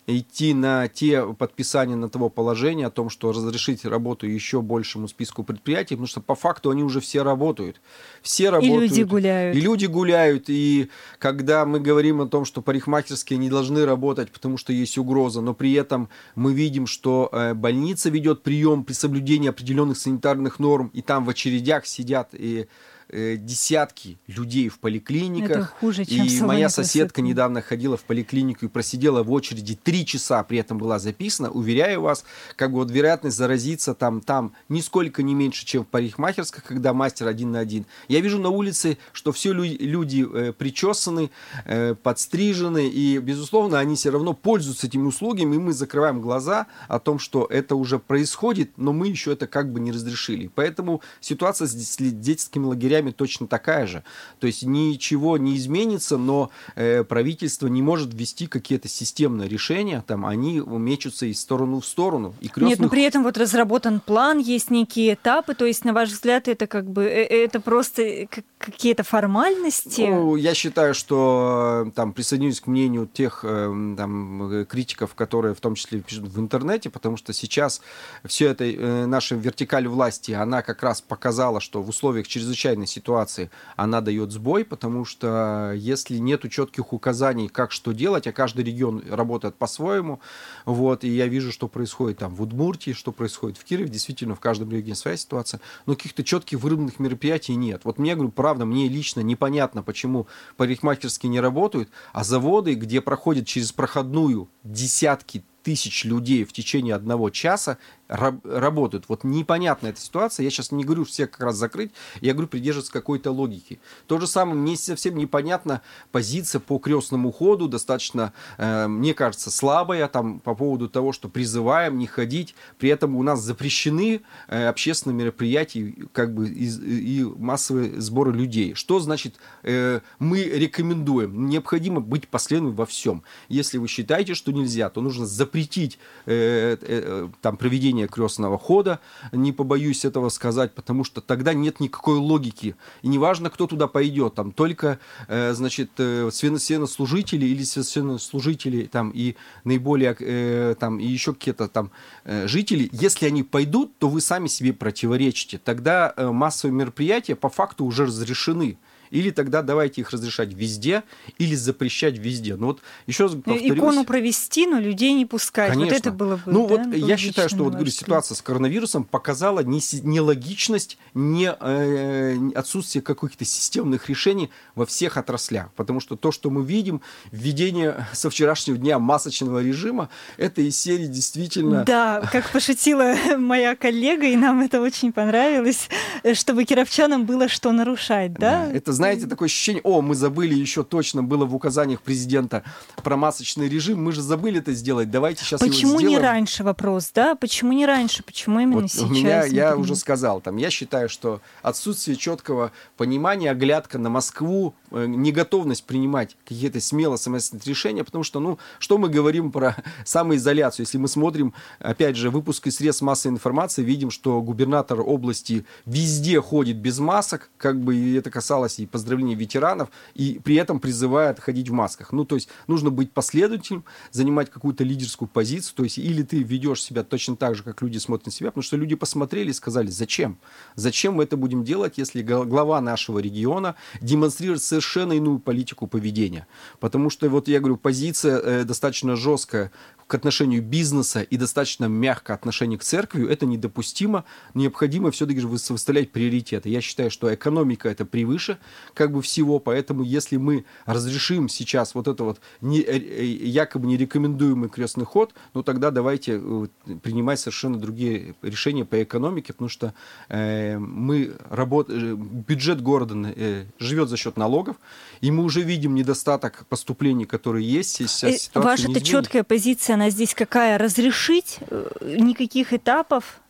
идти 0.07 0.53
на 0.53 0.89
те 0.89 1.25
подписания 1.33 1.97
на 1.97 2.11
того 2.11 2.29
положения 2.29 2.87
о 2.87 2.91
том, 2.91 3.09
что 3.09 3.33
разрешить 3.33 3.87
работу 3.87 4.27
еще 4.27 4.61
большему 4.61 5.09
списку 5.09 5.45
предприятий, 5.45 5.95
потому 5.95 6.07
что 6.07 6.21
по 6.21 6.35
факту 6.35 6.71
они 6.71 6.83
уже 6.85 7.01
все 7.01 7.23
работают. 7.23 7.81
Все 8.21 8.51
работают. 8.51 8.83
И 8.83 8.89
люди 8.89 9.03
гуляют. 9.03 9.57
И 9.57 9.61
люди 9.61 9.87
гуляют. 9.87 10.45
И 10.49 10.91
когда 11.19 11.65
мы 11.65 11.81
говорим 11.81 12.21
о 12.21 12.27
том, 12.27 12.45
что 12.45 12.61
парикмахерские 12.61 13.39
не 13.39 13.49
должны 13.49 13.87
работать, 13.87 14.10
работать, 14.11 14.33
потому 14.33 14.59
что 14.59 14.73
есть 14.73 14.99
угроза, 14.99 15.41
но 15.41 15.55
при 15.55 15.73
этом 15.73 16.09
мы 16.35 16.53
видим, 16.53 16.87
что 16.87 17.29
э, 17.33 17.55
больница 17.55 18.11
ведет 18.11 18.43
прием 18.43 18.85
при 18.85 18.95
соблюдении 18.95 19.49
определенных 19.49 19.99
санитарных 19.99 20.59
норм, 20.59 20.91
и 20.95 21.03
там 21.03 21.25
в 21.25 21.31
очередях 21.31 21.87
сидят 21.87 22.31
и 22.33 22.67
Э, 23.13 23.37
десятки 23.37 24.19
людей 24.29 24.69
в 24.69 24.79
поликлиниках. 24.79 25.51
Это 25.51 25.65
хуже, 25.65 26.05
чем 26.05 26.27
и 26.27 26.41
моя 26.43 26.69
соседка 26.69 27.15
красоты. 27.15 27.23
недавно 27.23 27.61
ходила 27.61 27.97
в 27.97 28.05
поликлинику 28.05 28.67
и 28.67 28.69
просидела 28.69 29.25
в 29.25 29.33
очереди 29.33 29.75
три 29.75 30.07
часа, 30.07 30.45
при 30.45 30.59
этом 30.59 30.79
была 30.79 31.01
записана. 31.01 31.51
Уверяю 31.51 32.03
вас, 32.03 32.25
как 32.55 32.71
бы 32.71 32.77
вот 32.77 32.91
вероятность 32.93 33.37
заразиться 33.37 33.95
там, 33.95 34.21
там 34.21 34.53
нисколько 34.69 35.25
не 35.25 35.35
меньше, 35.35 35.67
чем 35.67 35.83
в 35.85 35.89
парикмахерских, 35.89 36.63
когда 36.63 36.93
мастер 36.93 37.27
один 37.27 37.51
на 37.51 37.59
один. 37.59 37.85
Я 38.07 38.21
вижу 38.21 38.39
на 38.39 38.51
улице, 38.51 38.97
что 39.13 39.33
все 39.33 39.53
люди, 39.53 39.77
люди 39.81 40.25
э, 40.33 40.53
причесаны, 40.53 41.31
э, 41.65 41.97
подстрижены, 41.97 42.89
и, 42.89 43.19
безусловно, 43.19 43.81
они 43.81 43.97
все 43.97 44.11
равно 44.11 44.35
пользуются 44.35 44.87
этими 44.87 45.09
услугами, 45.09 45.57
и 45.57 45.59
мы 45.59 45.73
закрываем 45.73 46.21
глаза 46.21 46.69
о 46.87 47.01
том, 47.01 47.19
что 47.19 47.47
это 47.51 47.75
уже 47.75 47.99
происходит, 47.99 48.71
но 48.77 48.93
мы 48.93 49.09
еще 49.09 49.33
это 49.33 49.49
как 49.49 49.73
бы 49.73 49.81
не 49.81 49.91
разрешили. 49.91 50.49
Поэтому 50.55 51.03
ситуация 51.21 51.67
с 51.67 51.97
детскими 51.97 52.67
лагерями 52.67 53.00
лагерями 53.01 53.11
точно 53.11 53.47
такая 53.47 53.87
же. 53.87 54.03
То 54.39 54.47
есть 54.47 54.63
ничего 54.63 55.39
не 55.39 55.57
изменится, 55.57 56.17
но 56.17 56.51
э, 56.77 57.05
правительство 57.05 57.67
не 57.67 57.83
может 57.83 58.15
ввести 58.15 58.47
какие-то 58.47 58.89
системные 58.89 59.49
решения, 59.49 60.05
там 60.07 60.27
они 60.27 60.61
мечутся 60.61 61.27
из 61.27 61.41
стороны 61.41 61.81
в 61.81 61.87
сторону. 61.87 62.35
И 62.41 62.49
крестных... 62.49 62.71
Нет, 62.71 62.79
но 62.81 62.89
при 62.89 63.03
этом 63.03 63.23
вот 63.23 63.39
разработан 63.39 64.01
план, 64.01 64.39
есть 64.39 64.71
некие 64.71 65.15
этапы, 65.15 65.55
то 65.55 65.65
есть, 65.65 65.85
на 65.85 65.93
ваш 65.93 66.11
взгляд, 66.11 66.49
это 66.49 66.67
как 66.67 66.87
бы, 66.87 67.05
э, 67.05 67.25
э, 67.25 67.45
это 67.45 67.61
просто 67.61 68.29
какие-то 68.59 69.03
формальности? 69.03 70.03
Ну, 70.03 70.37
я 70.37 70.55
считаю, 70.55 70.95
что 70.95 71.85
э, 71.87 71.91
там 71.95 72.13
присоединюсь 72.13 72.61
к 72.61 72.67
мнению 72.67 73.07
тех 73.07 73.41
там, 73.43 74.67
критиков, 74.69 75.15
которые 75.15 75.55
в 75.55 75.61
том 75.61 75.75
числе 75.75 76.01
пишут 76.01 76.29
в 76.29 76.39
интернете, 76.39 76.91
потому 76.91 77.17
что 77.17 77.33
сейчас 77.33 77.81
все 78.25 78.49
это 78.49 78.65
наша 79.07 79.35
вертикаль 79.35 79.89
власти, 79.89 80.33
она 80.33 80.63
как 80.63 80.83
раз 80.83 81.01
показала, 81.01 81.61
что 81.61 81.83
в 81.83 81.89
условиях 81.89 82.29
чрезвычайной 82.29 82.87
ситуации 82.91 83.51
она 83.77 84.01
дает 84.01 84.33
сбой, 84.33 84.65
потому 84.65 85.05
что 85.05 85.73
если 85.77 86.19
нет 86.19 86.51
четких 86.51 86.93
указаний, 86.93 87.49
как 87.49 87.73
что 87.73 87.93
делать, 87.93 88.27
а 88.27 88.33
каждый 88.33 88.65
регион 88.65 89.03
работает 89.09 89.57
по-своему, 89.57 90.21
вот, 90.65 91.05
и 91.05 91.09
я 91.09 91.27
вижу, 91.27 91.53
что 91.53 91.69
происходит 91.69 92.19
там 92.19 92.35
в 92.35 92.43
Удмуртии, 92.43 92.93
что 92.93 93.13
происходит 93.13 93.59
в 93.59 93.65
Кирове, 93.65 93.89
действительно, 93.89 94.35
в 94.35 94.41
каждом 94.41 94.71
регионе 94.71 94.95
своя 94.95 95.17
ситуация, 95.17 95.61
но 95.87 95.95
каких-то 95.95 96.25
четких 96.25 96.61
выработанных 96.61 96.99
мероприятий 96.99 97.55
нет. 97.55 97.83
Вот 97.85 97.99
мне, 97.99 98.15
говорю, 98.15 98.33
правда, 98.33 98.65
мне 98.65 98.89
лично 98.89 99.21
непонятно, 99.21 99.83
почему 99.83 100.27
парикмахерские 100.57 101.31
не 101.31 101.41
работают, 101.41 101.91
а 102.13 102.25
заводы, 102.25 102.75
где 102.75 103.01
проходят 103.01 103.47
через 103.47 103.73
проходную 103.73 104.49
десятки 104.65 105.45
тысяч 105.63 106.05
людей 106.05 106.45
в 106.45 106.53
течение 106.53 106.95
одного 106.95 107.31
часа, 107.31 107.79
работают. 108.11 109.05
Вот 109.09 109.25
непонятная 109.25 109.93
эта 109.93 110.01
ситуация. 110.01 110.45
Я 110.45 110.51
сейчас 110.51 110.73
не 110.73 110.85
говорю 110.85 111.05
всех 111.05 111.31
как 111.31 111.41
раз 111.41 111.57
закрыть, 111.57 111.93
я 112.21 112.33
говорю 112.33 112.49
придерживаться 112.49 112.93
какой-то 112.93 113.31
логики. 113.31 113.81
То 114.07 114.19
же 114.19 114.27
самое, 114.27 114.57
мне 114.57 114.77
совсем 114.77 115.17
непонятна 115.17 115.83
позиция 116.11 116.61
по 116.61 116.79
крестному 116.79 117.31
ходу, 117.31 117.69
достаточно, 117.69 118.33
э, 118.59 118.87
мне 118.89 119.15
кажется, 119.15 119.51
слабая 119.51 120.09
там 120.09 120.41
по 120.41 120.55
поводу 120.55 120.89
того, 120.89 121.13
что 121.13 121.29
призываем 121.29 121.99
не 121.99 122.07
ходить. 122.07 122.55
При 122.79 122.91
этом 122.91 123.17
у 123.17 123.23
нас 123.23 123.41
запрещены 123.41 124.23
э, 124.49 124.67
общественные 124.67 125.17
мероприятия 125.17 125.95
как 126.13 126.35
бы 126.35 126.49
и, 126.49 126.67
и 126.67 127.25
массовые 127.25 128.01
сборы 128.01 128.33
людей. 128.33 128.75
Что 128.75 128.99
значит 129.01 129.37
э, 129.63 130.01
мы 130.19 130.43
рекомендуем? 130.43 131.47
Необходимо 131.47 132.01
быть 132.01 132.29
последовательным 132.29 132.75
во 132.75 132.87
всем. 132.87 133.23
Если 133.49 133.79
вы 133.79 133.89
считаете, 133.89 134.35
что 134.35 134.53
нельзя, 134.53 134.91
то 134.91 135.01
нужно 135.01 135.27
запретить 135.27 135.99
э, 136.27 136.77
э, 136.77 136.79
э 136.83 137.29
там 137.41 137.57
проведение 137.57 138.00
проведения 138.01 138.07
крестного 138.09 138.59
хода, 138.59 138.99
не 139.33 139.53
побоюсь 139.53 140.05
этого 140.05 140.31
сказать, 140.31 140.75
потому 140.75 141.05
что 141.05 141.21
тогда 141.21 141.55
нет 141.55 141.81
никакой 141.81 142.19
логики. 142.19 142.75
И 143.03 143.09
неважно, 143.09 143.51
кто 143.51 143.67
туда 143.67 143.87
пойдет, 143.87 144.35
там 144.35 144.53
только, 144.53 144.99
э, 145.29 145.55
значит, 145.55 145.91
э, 145.99 146.31
священнослужители 146.33 147.47
или 147.47 147.65
священнослужители 147.65 148.87
там 148.87 149.13
и 149.15 149.35
наиболее, 149.65 150.17
э, 150.21 150.75
там, 150.79 150.99
и 150.99 151.07
еще 151.07 151.33
какие-то 151.33 151.69
там 151.69 151.91
э, 152.25 152.47
жители, 152.47 152.89
если 152.93 153.29
они 153.29 153.43
пойдут, 153.43 153.91
то 153.99 154.09
вы 154.09 154.21
сами 154.21 154.49
себе 154.49 154.73
противоречите. 154.73 155.59
Тогда 155.59 156.13
э, 156.17 156.31
массовые 156.31 156.75
мероприятия 156.75 157.35
по 157.35 157.49
факту 157.49 157.85
уже 157.85 158.07
разрешены. 158.07 158.77
Или 159.11 159.31
тогда 159.31 159.63
давайте 159.63 160.01
их 160.01 160.11
разрешать 160.11 160.53
везде, 160.53 161.03
или 161.39 161.55
запрещать 161.55 162.19
везде. 162.19 162.57
Ну 162.57 162.67
вот 162.67 162.81
еще 163.07 163.25
раз 163.25 163.33
повторюсь. 163.35 163.79
Икону 163.79 164.05
провести, 164.05 164.67
но 164.67 164.79
людей 164.79 165.13
не 165.13 165.27
пускать. 165.27 165.73
Конечно. 165.73 165.95
Вот 165.95 166.01
это 166.01 166.11
было 166.13 166.37
бы. 166.37 166.43
Ну 166.47 166.69
да, 166.69 166.85
вот 166.85 166.95
я 166.95 167.17
считаю, 167.17 167.49
что 167.49 167.65
вот 167.65 167.75
говорю, 167.75 167.91
ситуация 167.91 168.35
с 168.35 168.43
коронавирусом 168.43 169.05
показала 169.05 169.61
нелогичность, 169.61 170.99
не, 171.15 171.53
э, 171.59 172.51
отсутствие 172.55 173.03
каких-то 173.03 173.45
системных 173.45 174.09
решений 174.09 174.51
во 174.75 174.87
всех 174.87 175.17
отраслях. 175.17 175.73
Потому 175.75 176.01
что 176.01 176.17
то, 176.17 176.31
что 176.33 176.51
мы 176.51 176.65
видим, 176.65 177.01
введение 177.33 178.07
со 178.13 178.31
вчерашнего 178.31 178.79
дня 178.79 178.99
масочного 178.99 179.63
режима, 179.63 180.09
это 180.37 180.63
из 180.63 180.79
серии 180.79 181.07
действительно... 181.07 181.85
Да, 181.85 182.29
как 182.33 182.51
пошутила 182.51 183.15
моя 183.39 183.75
коллега, 183.75 184.27
и 184.27 184.37
нам 184.37 184.61
это 184.61 184.81
очень 184.81 185.13
понравилось, 185.13 185.89
чтобы 186.35 186.65
кировчанам 186.65 187.25
было 187.25 187.49
что 187.49 187.73
нарушать, 187.73 188.35
да? 188.35 188.67
да 188.67 188.73
это 188.73 188.93
знаете, 189.01 189.27
такое 189.27 189.47
ощущение, 189.47 189.81
о, 189.83 190.03
мы 190.03 190.15
забыли 190.15 190.55
еще 190.55 190.85
точно, 190.85 191.23
было 191.23 191.47
в 191.47 191.55
указаниях 191.55 192.03
президента 192.03 192.63
про 193.03 193.17
масочный 193.17 193.69
режим, 193.69 194.03
мы 194.03 194.13
же 194.13 194.21
забыли 194.21 194.59
это 194.59 194.73
сделать, 194.73 195.11
давайте 195.11 195.43
сейчас 195.43 195.61
Почему 195.61 195.93
его 195.93 196.01
сделаем. 196.01 196.19
не 196.19 196.19
раньше 196.19 196.65
вопрос, 196.65 197.11
да? 197.15 197.35
Почему 197.35 197.73
не 197.73 197.87
раньше? 197.87 198.23
Почему 198.23 198.61
именно 198.61 198.83
вот 198.83 198.91
сейчас? 198.91 199.05
У 199.05 199.09
меня, 199.09 199.45
я 199.45 199.75
уже 199.77 199.97
сказал, 199.97 200.43
там, 200.43 200.59
я 200.59 200.69
считаю, 200.69 201.09
что 201.09 201.41
отсутствие 201.63 202.17
четкого 202.17 202.73
понимания, 202.99 203.51
оглядка 203.51 203.99
на 203.99 204.11
Москву, 204.11 204.75
э, 204.91 205.07
неготовность 205.07 205.85
принимать 205.85 206.37
какие-то 206.45 206.81
смело 206.81 207.17
самостоятельные 207.17 207.71
решения, 207.71 208.05
потому 208.05 208.23
что, 208.23 208.39
ну, 208.39 208.59
что 208.79 208.99
мы 208.99 209.09
говорим 209.09 209.51
про 209.51 209.77
самоизоляцию? 210.05 210.85
Если 210.85 210.99
мы 210.99 211.09
смотрим, 211.09 211.55
опять 211.79 212.17
же, 212.17 212.29
выпуск 212.29 212.67
из 212.67 212.77
средств 212.77 213.03
массовой 213.03 213.35
информации, 213.35 213.83
видим, 213.83 214.11
что 214.11 214.43
губернатор 214.43 215.01
области 215.01 215.65
везде 215.87 216.41
ходит 216.41 216.77
без 216.77 216.99
масок, 216.99 217.51
как 217.57 217.81
бы 217.81 217.97
и 217.97 218.15
это 218.15 218.31
касалось 218.31 218.79
и 218.79 218.87
поздравления 218.91 219.35
ветеранов, 219.35 219.91
и 220.15 220.41
при 220.43 220.57
этом 220.57 220.81
призывает 220.81 221.41
ходить 221.41 221.69
в 221.69 221.73
масках. 221.73 222.13
Ну, 222.13 222.25
то 222.25 222.35
есть 222.35 222.49
нужно 222.67 222.91
быть 222.91 223.13
последовательным, 223.13 223.85
занимать 224.11 224.51
какую-то 224.51 224.85
лидерскую 224.85 225.29
позицию, 225.29 225.75
то 225.77 225.85
есть 225.85 225.99
или 225.99 226.23
ты 226.23 226.43
ведешь 226.43 226.83
себя 226.83 227.05
точно 227.05 227.37
так 227.37 227.55
же, 227.55 227.63
как 227.63 227.83
люди 227.83 227.99
смотрят 227.99 228.27
на 228.27 228.33
себя, 228.33 228.51
потому 228.51 228.63
что 228.63 228.77
люди 228.77 228.95
посмотрели 228.95 229.51
и 229.51 229.55
сказали, 229.55 229.89
зачем? 229.89 230.39
Зачем 230.75 231.15
мы 231.15 231.25
это 231.25 231.37
будем 231.37 231.65
делать, 231.65 231.95
если 231.97 232.23
глава 232.23 232.81
нашего 232.81 233.19
региона 233.19 233.75
демонстрирует 234.01 234.63
совершенно 234.63 235.13
иную 235.13 235.39
политику 235.39 235.87
поведения? 235.87 236.47
Потому 236.79 237.11
что, 237.11 237.29
вот 237.29 237.49
я 237.49 237.61
говорю, 237.61 237.77
позиция 237.77 238.39
э, 238.39 238.65
достаточно 238.65 239.17
жесткая 239.17 239.71
к 240.11 240.15
отношению 240.15 240.61
бизнеса 240.61 241.23
и 241.23 241.37
достаточно 241.37 241.85
мягкое 241.85 242.35
отношение 242.35 242.77
к 242.79 242.83
церкви, 242.83 243.31
это 243.31 243.47
недопустимо. 243.47 244.25
Необходимо 244.55 245.13
все-таки 245.13 245.39
же 245.39 245.47
выставлять 245.47 246.11
приоритеты. 246.11 246.69
Я 246.69 246.81
считаю, 246.81 247.13
что 247.13 247.33
экономика 247.33 247.89
это 247.89 248.05
превыше 248.05 248.59
как 248.93 249.13
бы 249.13 249.23
всего, 249.23 249.61
поэтому 249.61 250.03
если 250.03 250.37
мы 250.37 250.65
разрешим 250.85 251.49
сейчас 251.49 251.95
вот 251.95 252.09
это 252.09 252.25
вот 252.25 252.41
не, 252.61 252.81
э, 252.81 252.99
э, 252.99 253.25
якобы 253.25 253.87
нерекомендуемый 253.87 254.69
крестный 254.69 255.05
ход, 255.05 255.33
ну 255.55 255.63
тогда 255.63 255.93
давайте 255.93 256.41
э, 256.43 256.67
принимать 257.03 257.39
совершенно 257.39 257.79
другие 257.79 258.35
решения 258.43 258.85
по 258.85 259.01
экономике, 259.01 259.53
потому 259.53 259.69
что 259.69 259.95
э, 260.29 260.77
мы 260.79 261.37
работ... 261.51 261.89
бюджет 261.89 262.83
города 262.83 263.15
э, 263.37 263.67
живет 263.79 264.09
за 264.09 264.17
счет 264.17 264.37
налогов, 264.37 264.75
и 265.21 265.31
мы 265.31 265.45
уже 265.45 265.63
видим 265.63 265.95
недостаток 265.95 266.67
поступлений, 266.69 267.27
которые 267.27 267.65
есть. 267.65 267.91
Сейчас 267.91 268.51
Ваша-то 268.55 269.01
четкая 269.01 269.45
позиция, 269.45 270.00
она 270.01 270.09
здесь 270.09 270.35
какая? 270.35 270.79
Разрешить 270.79 271.59
никаких 272.01 272.73
этапов 272.73 273.41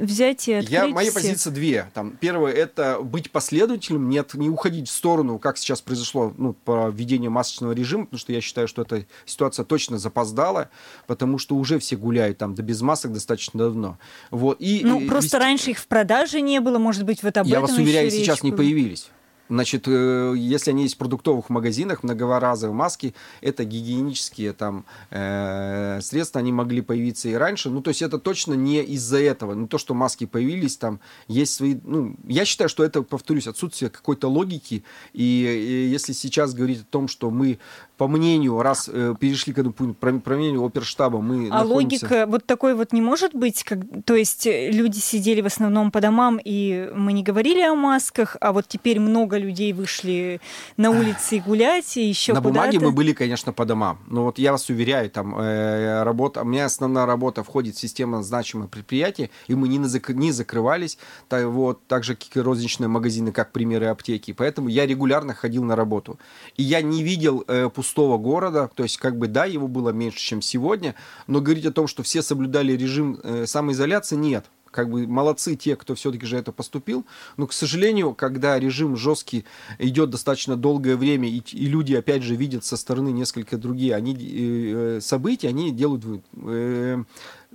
взять 0.00 0.48
и 0.48 0.54
открыть 0.54 0.72
Я, 0.72 0.86
Моя 0.86 1.10
всех? 1.10 1.22
позиция 1.22 1.52
две. 1.52 1.90
Там, 1.92 2.16
первое– 2.18 2.52
это 2.54 3.00
быть 3.02 3.30
последовательным, 3.30 4.08
нет, 4.08 4.32
не 4.34 4.48
уходить 4.48 4.88
в 4.88 4.92
сторону, 4.92 5.38
как 5.38 5.58
сейчас 5.58 5.82
произошло 5.82 6.32
ну, 6.38 6.54
по 6.54 6.88
введению 6.88 7.30
масочного 7.30 7.72
режима, 7.72 8.04
потому 8.04 8.18
что 8.18 8.32
я 8.32 8.40
считаю, 8.40 8.66
что 8.66 8.82
эта 8.82 9.04
ситуация 9.26 9.64
точно 9.64 9.98
запоздала, 9.98 10.70
потому 11.06 11.38
что 11.38 11.56
уже 11.56 11.78
все 11.78 11.96
гуляют 11.96 12.38
там 12.38 12.54
да 12.54 12.62
без 12.62 12.80
масок 12.80 13.12
достаточно 13.12 13.58
давно. 13.58 13.98
Вот. 14.30 14.56
И, 14.60 14.80
ну, 14.84 15.06
просто 15.06 15.36
вести... 15.36 15.36
раньше 15.36 15.70
их 15.72 15.78
в 15.78 15.86
продаже 15.86 16.40
не 16.40 16.60
было, 16.60 16.78
может 16.78 17.04
быть, 17.04 17.22
вот 17.22 17.36
об 17.36 17.46
я 17.46 17.58
этом 17.58 17.68
вас 17.68 17.76
уверяю, 17.76 18.10
сейчас 18.10 18.40
была. 18.40 18.50
не 18.50 18.56
появились. 18.56 19.10
Значит, 19.48 19.84
э, 19.86 20.34
если 20.36 20.70
они 20.70 20.84
есть 20.84 20.94
в 20.94 20.98
продуктовых 20.98 21.50
магазинах, 21.50 22.02
многоразовые 22.02 22.74
маски, 22.74 23.14
это 23.40 23.64
гигиенические 23.64 24.52
там 24.52 24.84
э, 25.10 26.00
средства, 26.00 26.40
они 26.40 26.52
могли 26.52 26.80
появиться 26.80 27.28
и 27.28 27.34
раньше. 27.34 27.70
Ну, 27.70 27.82
то 27.82 27.88
есть 27.88 28.02
это 28.02 28.18
точно 28.18 28.54
не 28.54 28.82
из-за 28.82 29.20
этого. 29.20 29.54
Не 29.54 29.66
то, 29.66 29.78
что 29.78 29.94
маски 29.94 30.26
появились, 30.26 30.76
там 30.76 31.00
есть 31.28 31.54
свои... 31.54 31.76
Ну, 31.82 32.16
я 32.26 32.44
считаю, 32.44 32.68
что 32.68 32.84
это, 32.84 33.02
повторюсь, 33.02 33.46
отсутствие 33.46 33.90
какой-то 33.90 34.28
логики. 34.28 34.84
И, 35.12 35.22
и 35.22 35.90
если 35.90 36.12
сейчас 36.12 36.54
говорить 36.54 36.80
о 36.80 36.86
том, 36.90 37.08
что 37.08 37.30
мы 37.30 37.58
по 38.02 38.08
мнению, 38.08 38.60
раз 38.62 38.90
э, 38.92 39.14
перешли 39.20 39.52
к 39.52 39.58
этому 39.58 39.72
пункту, 39.72 39.94
про, 40.00 40.12
про 40.18 40.34
мнению 40.34 40.64
оперштаба, 40.64 41.20
мы 41.20 41.46
А 41.50 41.62
находимся... 41.62 42.04
логика 42.06 42.26
вот 42.26 42.44
такой 42.44 42.74
вот 42.74 42.92
не 42.92 43.00
может 43.00 43.32
быть? 43.32 43.62
Как, 43.62 43.78
то 44.04 44.16
есть 44.16 44.44
люди 44.44 44.98
сидели 44.98 45.40
в 45.40 45.46
основном 45.46 45.92
по 45.92 46.00
домам, 46.00 46.40
и 46.42 46.90
мы 46.96 47.12
не 47.12 47.22
говорили 47.22 47.60
о 47.60 47.76
масках, 47.76 48.36
а 48.40 48.52
вот 48.52 48.66
теперь 48.66 48.98
много 48.98 49.31
людей 49.38 49.72
вышли 49.72 50.40
на 50.76 50.90
улицы 50.90 51.40
гулять, 51.40 51.96
и 51.96 52.08
еще 52.08 52.34
На 52.34 52.40
бумаге 52.40 52.78
мы 52.78 52.92
были, 52.92 53.12
конечно, 53.12 53.52
по 53.52 53.64
домам. 53.64 53.98
Но 54.08 54.24
вот 54.24 54.38
я 54.38 54.52
вас 54.52 54.68
уверяю, 54.68 55.10
там 55.10 55.36
э, 55.38 56.02
работа, 56.02 56.42
у 56.42 56.44
меня 56.44 56.66
основная 56.66 57.06
работа 57.06 57.42
входит 57.42 57.76
в 57.76 57.80
систему 57.80 58.22
значимых 58.22 58.70
предприятий, 58.70 59.30
и 59.46 59.54
мы 59.54 59.68
не, 59.68 59.82
зак, 59.86 60.10
не 60.10 60.32
закрывались, 60.32 60.98
так, 61.28 61.46
вот, 61.46 61.86
так 61.86 62.04
же, 62.04 62.14
как 62.14 62.36
и 62.36 62.40
розничные 62.40 62.88
магазины, 62.88 63.32
как 63.32 63.52
примеры 63.52 63.86
аптеки. 63.86 64.32
Поэтому 64.32 64.68
я 64.68 64.86
регулярно 64.86 65.34
ходил 65.34 65.64
на 65.64 65.76
работу. 65.76 66.18
И 66.56 66.62
я 66.62 66.82
не 66.82 67.02
видел 67.02 67.44
э, 67.48 67.68
пустого 67.68 68.02
пустого 68.02 68.18
города, 68.18 68.70
то 68.74 68.82
есть 68.82 68.96
как 68.96 69.16
бы 69.16 69.28
да, 69.28 69.44
его 69.44 69.68
было 69.68 69.90
меньше, 69.90 70.18
чем 70.18 70.42
сегодня, 70.42 70.94
но 71.26 71.40
говорить 71.40 71.66
о 71.66 71.72
том, 71.72 71.86
что 71.86 72.02
все 72.02 72.22
соблюдали 72.22 72.72
режим 72.72 73.20
э, 73.22 73.46
самоизоляции, 73.46 74.16
нет 74.16 74.46
как 74.72 74.90
бы 74.90 75.06
молодцы 75.06 75.54
те, 75.54 75.76
кто 75.76 75.94
все-таки 75.94 76.26
же 76.26 76.36
это 76.36 76.50
поступил. 76.50 77.06
Но, 77.36 77.46
к 77.46 77.52
сожалению, 77.52 78.14
когда 78.14 78.58
режим 78.58 78.96
жесткий 78.96 79.44
идет 79.78 80.10
достаточно 80.10 80.56
долгое 80.56 80.96
время, 80.96 81.28
и, 81.28 81.38
и 81.38 81.66
люди, 81.66 81.94
опять 81.94 82.24
же, 82.24 82.34
видят 82.34 82.64
со 82.64 82.76
стороны 82.76 83.10
несколько 83.10 83.56
другие 83.56 83.94
они, 83.94 84.16
э, 84.18 85.00
события, 85.00 85.48
они 85.48 85.70
делают 85.70 86.04
э, 86.36 87.04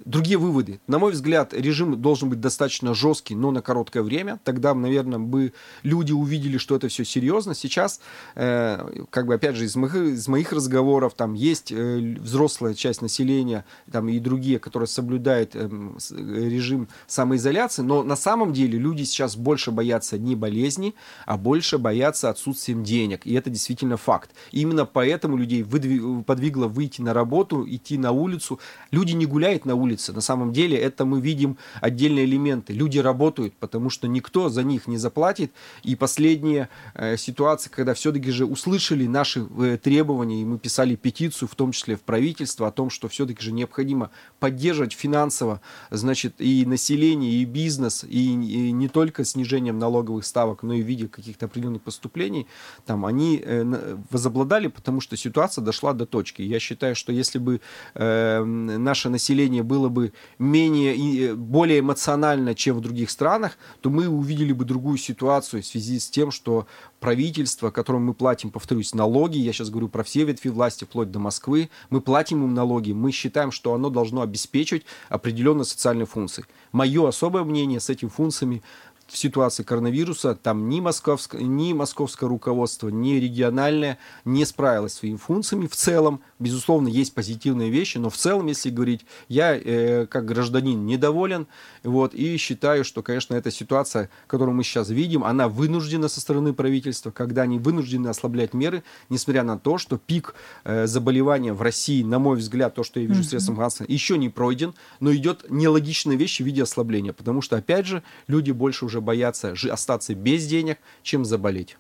другие 0.06 0.38
выводы. 0.38 0.80
На 0.88 1.00
мой 1.00 1.12
взгляд, 1.12 1.54
режим 1.54 2.02
должен 2.02 2.30
быть 2.30 2.40
достаточно 2.40 2.94
жесткий, 2.94 3.36
но 3.36 3.52
на 3.52 3.62
короткое 3.62 4.04
время. 4.04 4.40
Тогда, 4.44 4.74
наверное, 4.74 5.20
бы 5.20 5.54
люди 5.84 6.12
увидели, 6.12 6.58
что 6.58 6.76
это 6.76 6.88
все 6.88 7.04
серьезно. 7.04 7.56
Сейчас, 7.56 8.00
э, 8.36 9.06
как 9.10 9.28
бы, 9.28 9.36
опять 9.36 9.56
же, 9.56 9.66
из 9.66 9.76
моих, 9.76 9.96
из 9.96 10.28
моих 10.28 10.52
разговоров, 10.54 11.14
там 11.16 11.34
есть 11.34 11.72
э, 11.72 12.18
взрослая 12.20 12.74
часть 12.74 13.02
населения, 13.02 13.66
там 13.92 14.10
и 14.10 14.20
другие, 14.20 14.60
которые 14.60 14.88
соблюдают 14.88 15.52
э, 15.54 15.70
режим 16.10 16.88
самоизоляции, 17.08 17.82
но 17.82 18.04
на 18.04 18.16
самом 18.16 18.54
деле 18.54 18.78
люди 18.78 19.04
сейчас 19.04 19.36
больше 19.36 19.72
боятся 19.72 20.18
не 20.18 20.36
болезни, 20.36 20.96
а 21.26 21.38
больше 21.38 21.78
боятся 21.78 22.30
отсутствием 22.30 22.84
денег. 22.84 23.26
И 23.26 23.34
это 23.34 23.50
действительно 23.50 23.98
факт. 23.98 24.32
И 24.52 24.62
именно 24.62 24.86
поэтому 24.86 25.38
людей 25.38 25.64
выдвиг, 25.64 26.26
подвигло 26.26 26.68
выйти 26.68 27.02
на 27.02 27.14
работу, 27.14 27.66
идти 27.68 27.98
на 27.98 28.12
улицу. 28.12 28.60
Люди 28.92 29.14
не 29.14 29.26
гуляют 29.26 29.66
на 29.66 29.76
улице, 29.76 29.87
улице. 29.88 30.14
На 30.14 30.22
самом 30.22 30.54
деле 30.54 30.78
это 30.78 31.06
мы 31.06 31.22
видим 31.22 31.58
отдельные 31.82 32.26
элементы. 32.26 32.74
Люди 32.74 33.00
работают, 33.00 33.54
потому 33.60 33.90
что 33.90 34.08
никто 34.08 34.50
за 34.50 34.64
них 34.64 34.88
не 34.88 34.98
заплатит. 34.98 35.52
И 35.84 35.96
последняя 35.96 36.70
э, 36.94 37.18
ситуация, 37.18 37.72
когда 37.72 37.94
все-таки 37.94 38.32
же 38.32 38.46
услышали 38.46 39.08
наши 39.08 39.48
э, 39.60 39.78
требования, 39.82 40.42
и 40.42 40.46
мы 40.46 40.60
писали 40.60 40.96
петицию, 40.96 41.48
в 41.48 41.56
том 41.56 41.72
числе 41.72 41.96
в 41.96 42.02
правительство, 42.02 42.68
о 42.68 42.72
том, 42.72 42.90
что 42.90 43.08
все-таки 43.08 43.42
же 43.42 43.52
необходимо 43.52 44.10
поддерживать 44.40 44.94
финансово, 44.94 45.62
значит, 45.92 46.36
и 46.40 46.66
население, 46.66 47.32
и 47.32 47.46
бизнес, 47.46 48.04
и, 48.04 48.34
не 48.34 48.88
только 48.90 49.24
снижением 49.24 49.80
налоговых 49.80 50.26
ставок, 50.26 50.64
но 50.64 50.74
и 50.74 50.82
в 50.82 50.86
виде 50.86 51.08
каких-то 51.08 51.46
определенных 51.46 51.82
поступлений, 51.82 52.48
там 52.86 53.06
они 53.06 53.42
э, 53.44 53.98
возобладали, 54.12 54.68
потому 54.68 55.02
что 55.02 55.18
ситуация 55.18 55.64
дошла 55.64 55.94
до 55.94 56.06
точки. 56.06 56.42
Я 56.42 56.60
считаю, 56.60 56.96
что 56.96 57.12
если 57.12 57.40
бы 57.40 57.62
э, 57.96 58.44
наше 58.44 59.10
население 59.10 59.64
было 59.64 59.77
было 59.78 59.90
бы 59.90 60.12
менее, 60.40 61.36
более 61.36 61.80
эмоционально, 61.80 62.56
чем 62.56 62.78
в 62.78 62.82
других 62.82 63.12
странах, 63.12 63.58
то 63.82 63.90
мы 63.90 64.08
увидели 64.08 64.52
бы 64.54 64.66
другую 64.66 64.98
ситуацию 64.98 65.62
в 65.62 65.66
связи 65.66 66.00
с 66.00 66.10
тем, 66.10 66.32
что 66.32 66.66
правительство, 67.00 67.70
которому 67.70 68.08
мы 68.08 68.14
платим, 68.16 68.50
повторюсь, 68.50 68.96
налоги, 68.96 69.38
я 69.38 69.54
сейчас 69.54 69.70
говорю 69.70 69.88
про 69.88 70.04
все 70.04 70.24
ветви 70.24 70.50
власти, 70.50 70.86
вплоть 70.86 71.12
до 71.12 71.20
Москвы, 71.20 71.70
мы 71.92 72.02
платим 72.02 72.44
им 72.44 72.54
налоги, 72.56 72.92
мы 72.92 73.12
считаем, 73.12 73.52
что 73.52 73.74
оно 73.74 73.90
должно 73.90 74.22
обеспечивать 74.22 74.84
определенные 75.10 75.66
социальные 75.66 76.08
функции. 76.08 76.46
Мое 76.72 77.08
особое 77.08 77.44
мнение 77.44 77.80
с 77.80 77.90
этими 77.90 78.10
функциями 78.10 78.64
в 79.08 79.18
ситуации 79.18 79.64
коронавируса 79.64 80.36
там 80.36 80.70
ни, 80.70 80.80
московское, 80.80 81.42
ни 81.42 81.74
московское 81.74 82.30
руководство, 82.30 82.90
ни 82.90 83.14
региональное 83.14 83.98
не 84.26 84.46
справилось 84.46 84.94
своими 84.94 85.18
функциями 85.18 85.68
в 85.68 85.76
целом. 85.76 86.22
Безусловно, 86.40 86.88
есть 86.88 87.14
позитивные 87.14 87.70
вещи, 87.70 87.98
но 87.98 88.10
в 88.10 88.18
целом, 88.18 88.48
если 88.48 88.70
говорить, 88.70 89.06
я 89.28 89.56
э, 89.56 90.06
как 90.08 90.26
гражданин 90.26 90.86
недоволен, 90.86 91.48
вот, 91.84 92.14
и 92.14 92.38
считаю, 92.38 92.84
что, 92.84 93.02
конечно, 93.02 93.34
эта 93.34 93.50
ситуация, 93.50 94.10
которую 94.28 94.56
мы 94.56 94.64
сейчас 94.64 94.90
видим, 94.90 95.24
она 95.24 95.48
вынуждена 95.48 96.08
со 96.10 96.20
стороны 96.20 96.54
правительства, 96.54 97.12
когда 97.12 97.44
они 97.44 97.60
вынуждены 97.60 98.08
ослаблять 98.10 98.54
меры, 98.54 98.84
несмотря 99.10 99.44
на 99.44 99.58
то, 99.58 99.78
что 99.78 99.98
пик 99.98 100.36
э, 100.64 100.86
заболевания 100.88 101.54
в 101.54 101.62
России, 101.62 102.04
на 102.04 102.20
мой 102.20 102.38
взгляд, 102.38 102.76
то, 102.76 102.84
что 102.84 103.00
я 103.00 103.08
вижу 103.08 103.22
mm-hmm. 103.22 103.24
средством 103.24 103.54
информации, 103.56 103.86
еще 103.88 104.18
не 104.18 104.30
пройден, 104.30 104.74
но 105.00 105.14
идет 105.16 105.46
нелогичная 105.50 106.16
вещь 106.16 106.42
в 106.42 106.46
виде 106.46 106.64
ослабления, 106.64 107.14
потому 107.14 107.42
что, 107.42 107.58
опять 107.58 107.86
же, 107.86 108.04
люди 108.28 108.52
больше 108.52 108.86
уже 108.86 108.97
боятся 109.02 109.54
остаться 109.70 110.16
без 110.16 110.46
денег, 110.48 110.78
чем 111.04 111.26
заболеть. 111.26 111.78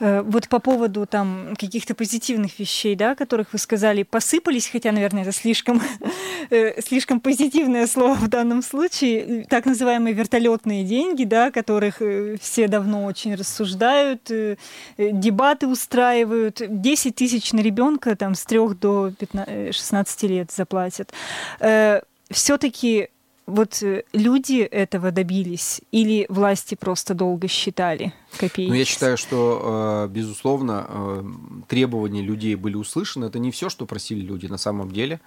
Э, 0.00 0.22
вот 0.22 0.48
по 0.48 0.58
поводу 0.58 1.06
там 1.06 1.54
каких-то 1.58 1.94
позитивных 1.94 2.58
вещей, 2.58 2.94
да, 2.94 3.14
которых 3.14 3.52
вы 3.52 3.58
сказали, 3.58 4.02
посыпались, 4.02 4.68
хотя, 4.68 4.92
наверное, 4.92 5.22
это 5.22 5.32
слишком, 5.32 5.82
э, 6.50 6.80
слишком 6.80 7.20
позитивное 7.20 7.86
слово 7.86 8.14
в 8.14 8.28
данном 8.28 8.62
случае, 8.62 9.46
так 9.48 9.66
называемые 9.66 10.14
вертолетные 10.14 10.84
деньги, 10.84 11.24
да, 11.24 11.50
которых 11.50 12.00
э, 12.00 12.36
все 12.40 12.68
давно 12.68 13.04
очень 13.04 13.34
рассуждают, 13.34 14.30
дебаты 14.98 15.66
устраивают, 15.66 16.62
10 16.66 17.14
тысяч 17.14 17.52
на 17.52 17.60
ребенка 17.60 18.14
там 18.16 18.34
с 18.34 18.44
3 18.44 18.58
до 18.80 19.12
15, 19.18 19.74
16 19.74 20.22
лет 20.24 20.52
заплатят. 20.52 21.12
Все-таки 22.30 23.08
вот 23.48 23.82
э, 23.82 24.04
люди 24.12 24.60
этого 24.60 25.10
добились 25.10 25.80
или 25.90 26.26
власти 26.28 26.74
просто 26.74 27.14
долго 27.14 27.48
считали 27.48 28.12
копейки? 28.38 28.68
Ну, 28.68 28.74
я 28.74 28.84
считаю, 28.84 29.16
что, 29.16 30.06
э, 30.06 30.12
безусловно, 30.12 30.86
э, 30.86 31.24
требования 31.66 32.20
людей 32.20 32.54
были 32.56 32.76
услышаны. 32.76 33.24
Это 33.24 33.38
не 33.38 33.50
все, 33.50 33.70
что 33.70 33.86
просили 33.86 34.20
люди 34.20 34.46
на 34.46 34.58
самом 34.58 34.92
деле. 34.92 35.20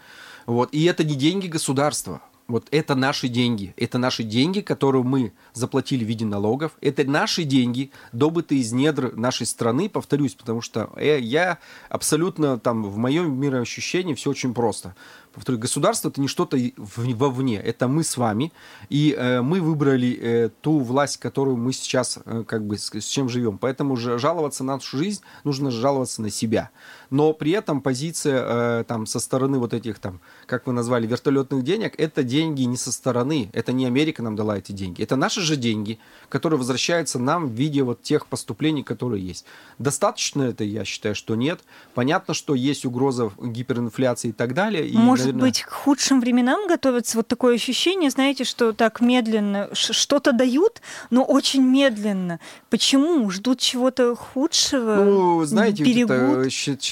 Вот. 0.46 0.70
И 0.72 0.84
это 0.86 1.04
не 1.04 1.16
деньги 1.16 1.48
государства. 1.48 2.22
Вот 2.48 2.68
это 2.72 2.96
наши 2.96 3.28
деньги. 3.28 3.74
Это 3.78 3.98
наши 3.98 4.24
деньги, 4.24 4.60
которые 4.60 5.04
мы 5.04 5.32
заплатили 5.54 6.04
в 6.04 6.08
виде 6.08 6.26
налогов. 6.26 6.74
Это 6.82 7.04
наши 7.06 7.44
деньги, 7.44 7.92
добытые 8.12 8.62
из 8.62 8.72
недр 8.72 9.16
нашей 9.16 9.48
страны, 9.48 9.90
повторюсь, 9.90 10.36
потому 10.36 10.62
что 10.62 10.92
я 11.00 11.60
абсолютно 11.88 12.60
там 12.60 12.84
в 12.84 12.98
моем 12.98 13.40
мироощущении 13.40 14.14
все 14.16 14.32
очень 14.32 14.54
просто. 14.54 14.96
Повторю, 15.34 15.60
государство 15.60 16.10
это 16.10 16.22
не 16.22 16.28
что-то 16.28 16.58
вовне, 16.78 17.58
это 17.58 17.88
мы 17.88 18.04
с 18.04 18.18
вами, 18.18 18.52
и 18.90 19.16
э, 19.18 19.42
мы 19.42 19.62
выбрали 19.62 20.18
э, 20.22 20.50
ту 20.62 20.80
власть, 20.80 21.18
которую 21.18 21.58
мы 21.58 21.74
сейчас 21.74 22.20
э, 22.26 22.44
как 22.48 22.66
бы 22.66 22.78
с, 22.78 22.94
с 22.94 23.06
чем 23.06 23.30
живем. 23.30 23.58
Поэтому 23.58 23.96
же 23.96 24.20
жаловаться 24.20 24.64
на 24.64 24.76
нашу 24.76 24.98
жизнь 24.98 25.22
нужно 25.44 25.72
жаловаться 25.72 26.22
на 26.22 26.30
себя. 26.30 26.70
Но 27.12 27.34
при 27.34 27.52
этом 27.52 27.82
позиция 27.82 28.44
э, 28.80 28.84
там 28.86 29.06
со 29.06 29.20
стороны 29.20 29.60
вот 29.60 29.74
этих 29.74 30.00
там, 30.00 30.22
как 30.46 30.66
вы 30.66 30.72
назвали, 30.72 31.06
вертолетных 31.06 31.62
денег, 31.62 31.94
это 31.98 32.24
деньги 32.24 32.64
не 32.64 32.78
со 32.78 32.92
стороны, 32.92 33.50
это 33.52 33.74
не 33.74 33.86
Америка 33.86 34.24
нам 34.24 34.38
дала 34.38 34.58
эти 34.58 34.72
деньги, 34.72 35.04
это 35.04 35.18
наши 35.18 35.42
же 35.42 35.58
деньги, 35.58 36.00
которые 36.30 36.58
возвращаются 36.58 37.20
нам 37.20 37.50
в 37.50 37.52
виде 37.52 37.84
вот 37.84 38.02
тех 38.02 38.28
поступлений, 38.28 38.82
которые 38.82 39.28
есть. 39.28 39.46
Достаточно 39.78 40.44
это, 40.44 40.64
я 40.64 40.86
считаю, 40.86 41.14
что 41.14 41.36
нет. 41.36 41.60
Понятно, 41.94 42.34
что 42.34 42.56
есть 42.56 42.86
угроза 42.86 43.30
гиперинфляции 43.42 44.30
и 44.30 44.32
так 44.32 44.54
далее. 44.54 44.88
И, 44.88 44.96
Может 44.96 45.26
наверное... 45.26 45.50
быть, 45.50 45.64
к 45.64 45.70
худшим 45.70 46.22
временам 46.22 46.66
готовится 46.68 47.18
вот 47.18 47.28
такое 47.28 47.56
ощущение, 47.56 48.10
знаете, 48.10 48.46
что 48.46 48.72
так 48.72 49.02
медленно 49.02 49.68
что-то 49.74 50.32
дают, 50.32 50.82
но 51.10 51.26
очень 51.26 51.64
медленно. 51.64 52.40
Почему? 52.70 53.30
Ждут 53.30 53.60
чего-то 53.60 54.16
худшего? 54.16 54.96
Ну, 54.96 55.44
знаете, 55.44 55.84
берегут? 55.84 56.50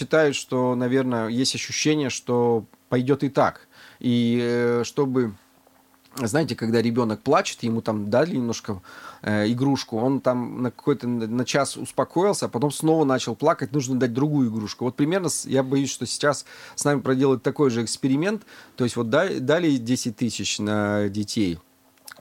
Считают, 0.09 0.35
что, 0.35 0.73
наверное, 0.73 1.27
есть 1.27 1.53
ощущение, 1.53 2.09
что 2.09 2.65
пойдет 2.89 3.23
и 3.23 3.29
так. 3.29 3.67
И 3.99 4.39
э, 4.41 4.83
чтобы 4.83 5.33
знаете, 6.15 6.55
когда 6.55 6.81
ребенок 6.81 7.21
плачет, 7.21 7.61
ему 7.61 7.81
там 7.81 8.09
дали 8.09 8.35
немножко 8.35 8.81
э, 9.21 9.51
игрушку, 9.51 9.97
он 9.97 10.19
там 10.19 10.63
на 10.63 10.71
какой-то 10.71 11.07
на 11.07 11.45
час 11.45 11.77
успокоился, 11.77 12.47
а 12.47 12.49
потом 12.49 12.71
снова 12.71 13.05
начал 13.05 13.35
плакать, 13.35 13.71
нужно 13.71 13.99
дать 13.99 14.11
другую 14.11 14.49
игрушку. 14.49 14.85
Вот 14.85 14.95
примерно, 14.95 15.29
я 15.45 15.61
боюсь, 15.61 15.91
что 15.91 16.07
сейчас 16.07 16.45
с 16.73 16.83
нами 16.83 17.01
проделают 17.01 17.43
такой 17.43 17.69
же 17.69 17.83
эксперимент, 17.83 18.41
то 18.75 18.85
есть 18.85 18.95
вот 18.95 19.11
дали, 19.11 19.37
дали 19.37 19.77
10 19.77 20.17
тысяч 20.17 20.57
на 20.57 21.07
детей, 21.09 21.59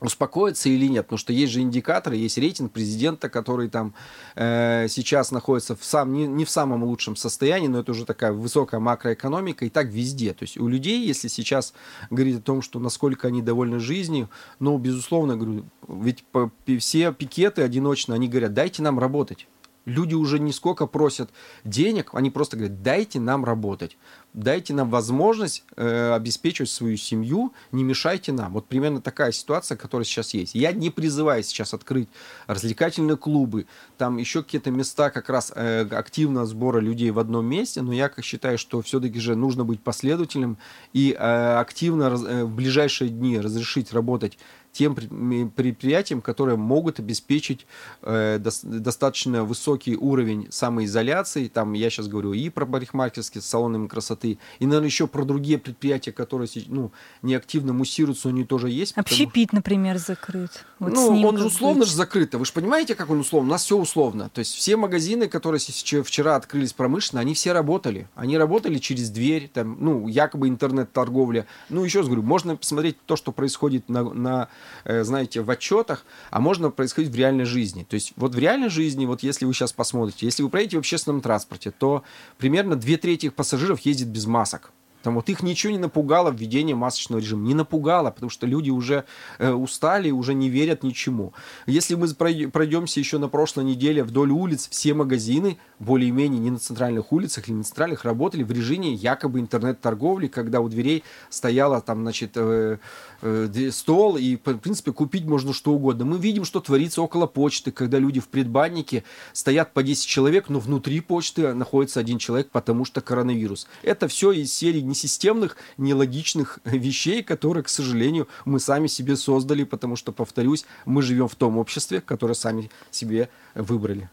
успокоиться 0.01 0.69
или 0.69 0.87
нет, 0.87 1.05
потому 1.05 1.17
что 1.17 1.33
есть 1.33 1.53
же 1.53 1.61
индикаторы, 1.61 2.15
есть 2.15 2.37
рейтинг 2.37 2.71
президента, 2.71 3.29
который 3.29 3.69
там 3.69 3.93
э, 4.35 4.87
сейчас 4.89 5.31
находится 5.31 5.75
в 5.75 5.83
сам, 5.83 6.13
не, 6.13 6.27
не 6.27 6.45
в 6.45 6.49
самом 6.49 6.83
лучшем 6.83 7.15
состоянии, 7.15 7.67
но 7.67 7.79
это 7.79 7.91
уже 7.91 8.05
такая 8.05 8.31
высокая 8.31 8.79
макроэкономика, 8.79 9.65
и 9.65 9.69
так 9.69 9.87
везде. 9.87 10.33
То 10.33 10.43
есть 10.43 10.57
у 10.57 10.67
людей, 10.67 11.05
если 11.05 11.27
сейчас 11.27 11.73
говорить 12.09 12.37
о 12.37 12.41
том, 12.41 12.61
что 12.61 12.79
насколько 12.79 13.27
они 13.27 13.41
довольны 13.41 13.79
жизнью, 13.79 14.29
ну, 14.59 14.77
безусловно, 14.77 15.35
говорю, 15.35 15.65
ведь 15.87 16.23
по, 16.23 16.51
все 16.79 17.11
пикеты 17.11 17.61
одиночно, 17.61 18.15
они 18.15 18.27
говорят, 18.27 18.53
дайте 18.53 18.81
нам 18.81 18.99
работать. 18.99 19.47
Люди 19.85 20.13
уже 20.13 20.39
не 20.39 20.53
сколько 20.53 20.85
просят 20.85 21.31
денег, 21.63 22.11
они 22.13 22.29
просто 22.29 22.57
говорят, 22.57 22.83
дайте 22.83 23.19
нам 23.19 23.43
работать 23.43 23.97
дайте 24.33 24.73
нам 24.73 24.89
возможность 24.89 25.63
э, 25.75 26.13
обеспечивать 26.13 26.69
свою 26.69 26.97
семью, 26.97 27.53
не 27.71 27.83
мешайте 27.83 28.31
нам. 28.31 28.53
Вот 28.53 28.67
примерно 28.67 29.01
такая 29.01 29.31
ситуация, 29.31 29.77
которая 29.77 30.05
сейчас 30.05 30.33
есть. 30.33 30.55
Я 30.55 30.71
не 30.71 30.89
призываю 30.89 31.43
сейчас 31.43 31.73
открыть 31.73 32.09
развлекательные 32.47 33.17
клубы, 33.17 33.65
там 33.97 34.17
еще 34.17 34.43
какие-то 34.43 34.71
места 34.71 35.09
как 35.09 35.29
раз 35.29 35.51
э, 35.55 35.87
активного 35.91 36.45
сбора 36.45 36.79
людей 36.79 37.11
в 37.11 37.19
одном 37.19 37.45
месте, 37.45 37.81
но 37.81 37.93
я 37.93 38.11
считаю, 38.21 38.57
что 38.57 38.81
все-таки 38.81 39.19
же 39.19 39.35
нужно 39.35 39.63
быть 39.63 39.81
последовательным 39.81 40.57
и 40.93 41.15
э, 41.17 41.57
активно 41.57 42.03
э, 42.03 42.43
в 42.43 42.53
ближайшие 42.53 43.09
дни 43.09 43.39
разрешить 43.39 43.93
работать 43.93 44.37
тем 44.79 44.95
предприятиям, 44.95 46.21
которые 46.21 46.55
могут 46.55 46.99
обеспечить 46.99 47.67
э, 48.01 48.39
до, 48.39 48.49
достаточно 48.63 49.43
высокий 49.43 49.97
уровень 49.97 50.47
самоизоляции. 50.51 51.49
Там 51.49 51.73
я 51.73 51.89
сейчас 51.89 52.07
говорю 52.07 52.31
и 52.31 52.47
про 52.47 52.65
парикмахерские 52.65 53.41
салоны 53.41 53.89
красоты, 53.89 54.39
и, 54.59 54.65
наверное, 54.65 54.87
еще 54.87 55.07
про 55.07 55.25
другие 55.25 55.57
предприятия, 55.57 56.13
которые 56.13 56.47
ну, 56.67 56.93
не 57.21 57.35
активно 57.35 57.73
муссируются, 57.73 58.29
но 58.29 58.35
они 58.35 58.45
тоже 58.45 58.69
есть. 58.69 58.93
Общепит, 58.95 59.49
потому... 59.49 59.57
например, 59.57 59.97
закрыт. 59.97 60.65
Вот 60.79 60.93
ну, 60.93 61.27
он 61.27 61.37
же 61.37 61.47
условно 61.47 61.83
же 61.83 61.93
закрыт. 61.93 62.33
Вы 62.33 62.45
же 62.45 62.53
понимаете, 62.53 62.95
как 62.95 63.09
он 63.09 63.19
условно? 63.19 63.49
У 63.49 63.51
нас 63.51 63.65
все 63.65 63.75
условно. 63.75 64.29
То 64.33 64.39
есть 64.39 64.53
все 64.53 64.77
магазины, 64.77 65.27
которые 65.27 65.59
вчера 65.59 66.37
открылись 66.37 66.71
промышленно, 66.71 67.19
они 67.19 67.33
все 67.33 67.51
работали. 67.51 68.07
Они 68.15 68.37
работали 68.37 68.77
через 68.77 69.09
дверь, 69.09 69.51
там, 69.53 69.75
ну, 69.77 70.07
якобы 70.07 70.47
интернет-торговля. 70.47 71.47
Ну, 71.67 71.83
еще 71.83 71.99
раз 71.99 72.07
говорю, 72.07 72.23
можно 72.23 72.55
посмотреть 72.55 72.95
то, 73.05 73.17
что 73.17 73.33
происходит 73.33 73.89
на, 73.89 74.03
на 74.13 74.47
знаете, 74.85 75.41
в 75.41 75.49
отчетах, 75.49 76.05
а 76.29 76.39
можно 76.39 76.69
происходить 76.69 77.11
в 77.11 77.15
реальной 77.15 77.45
жизни. 77.45 77.85
То 77.89 77.95
есть 77.95 78.13
вот 78.15 78.35
в 78.35 78.39
реальной 78.39 78.69
жизни, 78.69 79.05
вот 79.05 79.23
если 79.23 79.45
вы 79.45 79.53
сейчас 79.53 79.73
посмотрите, 79.73 80.25
если 80.25 80.43
вы 80.43 80.49
проедете 80.49 80.77
в 80.77 80.79
общественном 80.79 81.21
транспорте, 81.21 81.71
то 81.71 82.03
примерно 82.37 82.75
две 82.75 82.97
трети 82.97 83.29
пассажиров 83.29 83.81
ездит 83.81 84.07
без 84.07 84.25
масок. 84.25 84.71
Там 85.03 85.15
вот 85.15 85.29
их 85.29 85.43
ничего 85.43 85.71
не 85.71 85.79
напугало 85.79 86.31
введение 86.31 86.75
масочного 86.75 87.19
режима. 87.19 87.47
Не 87.47 87.53
напугало, 87.53 88.11
потому 88.11 88.29
что 88.29 88.45
люди 88.45 88.69
уже 88.69 89.05
э, 89.37 89.51
устали, 89.51 90.11
уже 90.11 90.33
не 90.33 90.49
верят 90.49 90.83
ничему. 90.83 91.33
Если 91.65 91.95
мы 91.95 92.07
пройдемся 92.09 92.99
еще 92.99 93.17
на 93.17 93.29
прошлой 93.29 93.63
неделе 93.63 94.03
вдоль 94.03 94.31
улиц, 94.31 94.67
все 94.69 94.93
магазины 94.93 95.57
более-менее 95.79 96.39
не 96.39 96.51
на 96.51 96.59
центральных 96.59 97.13
улицах 97.13 97.47
или 97.47 97.55
на 97.55 97.63
центральных 97.63 98.03
работали 98.03 98.43
в 98.43 98.51
режиме 98.51 98.93
якобы 98.93 99.39
интернет-торговли, 99.39 100.27
когда 100.27 100.59
у 100.59 100.67
дверей 100.67 101.03
стояла 101.29 101.81
там, 101.81 102.01
значит, 102.01 102.31
э, 102.35 102.77
э, 103.21 103.69
стол, 103.71 104.17
и, 104.17 104.35
в 104.35 104.57
принципе, 104.57 104.91
купить 104.91 105.25
можно 105.25 105.53
что 105.53 105.71
угодно. 105.71 106.03
Мы 106.03 106.17
видим, 106.17 106.43
что 106.43 106.59
творится 106.59 107.01
около 107.01 107.27
почты, 107.27 107.71
когда 107.71 107.99
люди 107.99 108.19
в 108.19 108.27
предбаннике 108.27 109.03
стоят 109.31 109.73
по 109.73 109.81
10 109.81 110.05
человек, 110.05 110.49
но 110.49 110.59
внутри 110.59 110.99
почты 110.99 111.53
находится 111.53 112.01
один 112.01 112.17
человек, 112.17 112.49
потому 112.51 112.83
что 112.83 112.99
коронавирус. 112.99 113.67
Это 113.83 114.09
все 114.09 114.31
из 114.31 114.53
серии 114.53 114.81
несистемных, 114.89 115.55
нелогичных 115.77 116.59
вещей, 116.65 117.23
которые, 117.23 117.63
к 117.63 117.69
сожалению, 117.69 118.27
мы 118.45 118.59
сами 118.59 118.87
себе 118.87 119.15
создали, 119.15 119.63
потому 119.63 119.95
что, 119.95 120.11
повторюсь, 120.11 120.65
мы 120.85 121.01
живем 121.01 121.27
в 121.27 121.35
том 121.35 121.57
обществе, 121.57 122.01
которое 122.01 122.33
сами 122.33 122.69
себе 122.91 123.29
выбрали. 123.55 124.09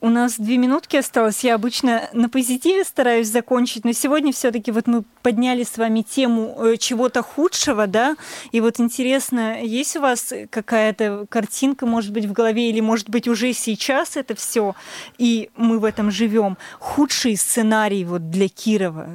Э, 0.00 0.06
у 0.06 0.10
нас 0.10 0.38
две 0.38 0.56
минутки 0.56 0.96
осталось. 0.96 1.44
Я 1.44 1.54
обычно 1.54 2.08
на 2.12 2.28
позитиве 2.28 2.84
стараюсь 2.84 3.28
закончить, 3.28 3.84
но 3.84 3.92
сегодня 3.92 4.32
все-таки 4.32 4.70
вот 4.70 4.86
мы 4.86 5.04
подняли 5.22 5.64
с 5.64 5.76
вами 5.78 6.02
тему 6.02 6.56
э, 6.58 6.76
чего-то 6.76 7.22
худшего, 7.22 7.86
да? 7.86 8.16
И 8.52 8.60
вот 8.60 8.80
интересно, 8.80 9.62
есть 9.62 9.96
у 9.96 10.00
вас 10.00 10.32
какая-то 10.50 11.26
картинка, 11.28 11.86
может 11.86 12.12
быть, 12.12 12.24
в 12.24 12.32
голове, 12.32 12.70
или 12.70 12.80
может 12.80 13.08
быть 13.10 13.28
уже 13.28 13.52
сейчас 13.52 14.16
это 14.16 14.34
все, 14.34 14.74
и 15.18 15.50
мы 15.56 15.78
в 15.78 15.84
этом 15.84 16.10
живем? 16.10 16.56
Худший 16.78 17.36
сценарий 17.36 18.04
вот 18.04 18.30
для 18.30 18.48
Кирова? 18.48 19.08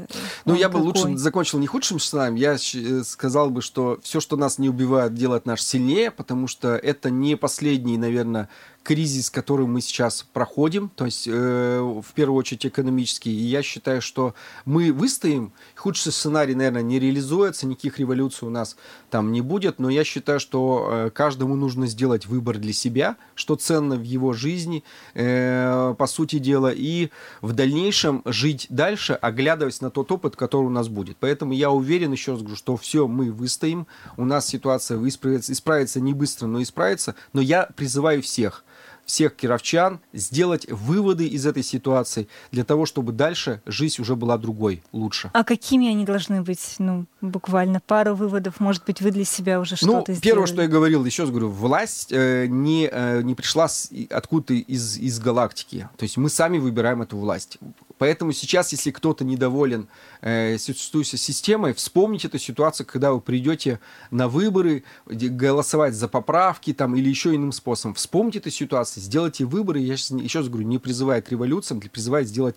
Ну, 0.46 0.56
я 0.56 0.68
какой? 0.68 0.82
бы 0.82 0.86
лучше 0.86 1.18
закончил 1.18 1.60
не 1.60 1.68
худшим 1.68 2.00
сценарием. 2.00 2.36
Я 2.36 2.54
э, 2.56 3.04
сказал 3.04 3.50
бы, 3.50 3.62
что 3.62 4.00
все, 4.04 4.20
что 4.20 4.36
нас 4.36 4.58
не 4.58 4.70
убивает, 4.70 5.14
делает 5.14 5.46
нас 5.46 5.62
сильнее, 5.62 6.12
потому 6.12 6.48
что 6.48 6.76
это 6.76 7.10
не 7.10 7.36
последний, 7.36 7.98
наверное, 7.98 8.50
кризис, 8.84 9.30
который 9.30 9.68
мы 9.68 9.80
сейчас 9.82 10.26
проходим, 10.34 10.90
то 10.90 11.06
есть 11.06 11.28
э, 11.28 11.80
в 11.80 12.14
первую 12.14 12.38
очередь 12.38 12.66
экономический. 12.66 13.32
И 13.32 13.44
я 13.44 13.62
считаю, 13.62 14.02
что 14.02 14.34
мы 14.66 14.92
выстоим. 14.92 15.54
Худший 15.76 16.12
сценарий, 16.12 16.56
наверное, 16.56 16.82
не 16.82 17.00
реализуется, 17.00 17.68
никаких 17.68 18.00
революций 18.00 18.48
у 18.48 18.52
нас 18.52 18.76
там 19.10 19.32
не 19.32 19.42
будет, 19.42 19.80
но 19.80 19.90
я 19.90 20.04
считаю, 20.04 20.40
что 20.40 20.90
э, 20.90 21.10
каждому 21.12 21.56
нужно 21.56 21.86
сделать 21.86 22.26
выбор 22.26 22.58
для 22.58 22.74
себя, 22.74 23.18
что 23.36 23.56
ценно 23.56 23.96
в 23.96 24.04
его 24.04 24.34
жизни, 24.34 24.84
э, 25.14 25.94
по 25.98 26.08
сути 26.08 26.40
дела, 26.40 26.72
и 26.74 27.10
в 27.42 27.54
дальнейшем 27.54 28.24
жить 28.26 28.66
дальше, 28.70 29.14
оглядываясь 29.14 29.82
на 29.82 29.92
тот 29.92 30.12
опыт, 30.12 30.36
который 30.36 30.66
у 30.66 30.70
нас 30.70 30.88
будет. 30.88 31.18
Поэтому 31.20 31.54
я 31.54 31.70
уверен, 31.70 32.12
еще 32.12 32.32
раз 32.32 32.42
говорю, 32.42 32.58
что 32.58 32.78
все 32.78 33.08
мы 33.08 33.32
выстоим, 33.32 33.86
у 34.18 34.26
нас 34.26 34.48
ситуация 34.48 34.98
исправится, 35.08 35.54
исправится 35.54 36.00
не 36.00 36.14
быстро, 36.14 36.48
но 36.48 36.62
исправится, 36.64 37.14
но 37.34 37.42
я 37.42 37.70
призываю 37.76 38.24
всех– 38.24 38.64
всех 39.12 39.36
кировчан 39.36 40.00
сделать 40.14 40.66
выводы 40.70 41.28
из 41.28 41.46
этой 41.46 41.64
ситуации 41.64 42.30
для 42.54 42.64
того, 42.64 42.86
чтобы 42.86 43.12
дальше 43.12 43.62
жизнь 43.66 44.02
уже 44.02 44.16
была 44.16 44.38
другой, 44.38 44.84
лучше. 44.94 45.30
А 45.34 45.44
какими 45.44 45.90
они 45.90 46.06
должны 46.06 46.42
быть? 46.42 46.76
Ну, 46.80 47.06
буквально 47.20 47.82
пару 47.82 48.16
выводов, 48.16 48.62
может 48.62 48.86
быть, 48.86 49.02
вы 49.02 49.12
для 49.12 49.26
себя 49.26 49.60
уже 49.60 49.76
ну, 49.82 50.00
что-то 50.00 50.12
ну, 50.12 50.18
сделали? 50.18 50.22
Первое, 50.22 50.48
что 50.48 50.62
я 50.62 50.70
говорил, 50.70 51.04
еще 51.04 51.24
раз 51.24 51.30
говорю, 51.30 51.50
власть 51.50 52.14
э, 52.14 52.46
не, 52.48 52.88
э, 52.90 53.22
не 53.22 53.36
пришла 53.36 53.68
откуда-то 54.10 54.54
из, 54.54 54.98
из 54.98 55.20
галактики. 55.20 55.90
То 55.98 56.04
есть 56.04 56.16
мы 56.16 56.30
сами 56.30 56.58
выбираем 56.58 57.02
эту 57.02 57.18
власть. 57.18 57.58
Поэтому 58.02 58.32
сейчас, 58.32 58.72
если 58.72 58.90
кто-то 58.90 59.24
недоволен 59.24 59.88
э, 60.22 60.58
существующей 60.58 61.18
системой, 61.18 61.76
вспомните 61.76 62.30
эту 62.30 62.40
ситуацию, 62.40 62.88
когда 62.88 63.14
вы 63.14 63.22
придете 63.22 63.80
на 64.10 64.28
выборы, 64.28 64.84
голосовать 65.06 65.94
за 65.94 66.08
поправки 66.08 66.74
там, 66.74 66.96
или 66.96 67.08
еще 67.08 67.36
иным 67.36 67.52
способом. 67.52 67.94
Вспомните 67.94 68.40
эту 68.40 68.50
ситуацию, 68.50 69.04
сделайте 69.04 69.46
выборы. 69.46 69.82
Я 69.82 69.98
сейчас 69.98 70.20
еще 70.20 70.40
раз 70.40 70.50
говорю, 70.50 70.68
не 70.68 70.80
призываю 70.80 71.22
к 71.22 71.30
революциям, 71.30 71.80
призываю 71.80 72.26
сделать 72.26 72.56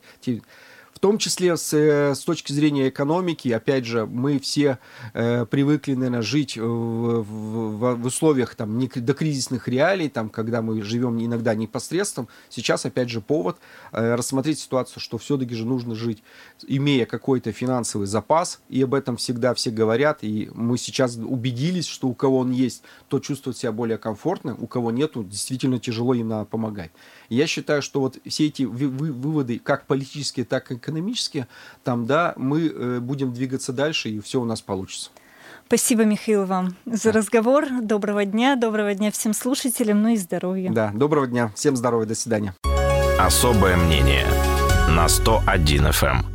В 0.94 1.00
том 1.00 1.18
числе 1.18 1.56
с, 1.56 1.74
э, 1.74 2.14
с 2.14 2.20
точки 2.20 2.52
зрения 2.52 2.88
экономики, 2.88 3.48
опять 3.48 3.84
же, 3.84 4.06
мы 4.06 4.38
все 4.38 4.78
э, 5.12 5.44
привыкли, 5.44 5.94
наверное, 5.94 6.22
жить 6.22 6.56
в, 6.56 6.62
в, 6.62 7.94
в 7.96 8.06
условиях 8.06 8.54
там, 8.54 8.78
не, 8.78 8.86
до 8.86 9.12
кризисных 9.12 9.66
реалий, 9.66 10.08
там, 10.08 10.30
когда 10.30 10.62
мы 10.62 10.80
живем 10.82 11.22
иногда 11.22 11.54
непосредственно. 11.54 12.28
Сейчас, 12.48 12.86
опять 12.86 13.10
же, 13.10 13.20
повод 13.20 13.56
э, 13.90 14.14
рассмотреть 14.14 14.60
ситуацию, 14.60 15.00
что 15.00 15.18
все-таки 15.18 15.54
же 15.56 15.66
нужно 15.66 15.96
жить, 15.96 16.22
имея 16.66 17.06
какой-то 17.06 17.50
финансовый 17.50 18.06
запас, 18.06 18.60
и 18.68 18.80
об 18.80 18.94
этом 18.94 19.16
всегда 19.16 19.52
все 19.54 19.70
говорят, 19.70 20.18
и 20.22 20.48
мы 20.54 20.78
сейчас 20.78 21.16
убедились, 21.16 21.86
что 21.86 22.06
у 22.06 22.14
кого 22.14 22.38
он 22.38 22.52
есть, 22.52 22.84
то 23.08 23.18
чувствует 23.18 23.56
себя 23.56 23.72
более 23.72 23.98
комфортно, 23.98 24.56
у 24.58 24.68
кого 24.68 24.92
нету, 24.92 25.24
действительно 25.24 25.80
тяжело 25.80 26.14
им 26.14 26.28
надо 26.28 26.44
помогать. 26.44 26.92
Я 27.28 27.48
считаю, 27.48 27.82
что 27.82 28.00
вот 28.00 28.18
все 28.24 28.46
эти 28.46 28.62
выводы, 28.62 29.58
как 29.58 29.86
политические, 29.86 30.46
так 30.46 30.70
и 30.70 30.74
экономические, 30.74 30.93
там, 31.82 32.06
да, 32.06 32.34
мы 32.36 32.66
э, 32.66 33.00
будем 33.00 33.32
двигаться 33.32 33.72
дальше, 33.72 34.08
и 34.08 34.20
все 34.20 34.40
у 34.40 34.44
нас 34.44 34.60
получится. 34.60 35.10
Спасибо, 35.66 36.04
Михаил, 36.04 36.44
вам 36.44 36.76
за 36.84 37.10
разговор. 37.10 37.66
Доброго 37.82 38.24
дня, 38.24 38.56
доброго 38.56 38.94
дня 38.94 39.10
всем 39.10 39.32
слушателям, 39.32 40.02
ну 40.02 40.10
и 40.10 40.16
здоровья. 40.16 40.70
Да, 40.70 40.92
доброго 40.94 41.26
дня, 41.26 41.50
всем 41.54 41.76
здоровья, 41.76 42.06
до 42.06 42.14
свидания. 42.14 42.54
Особое 43.18 43.76
мнение 43.76 44.26
на 44.90 45.08
101 45.08 45.86
FM. 45.86 46.33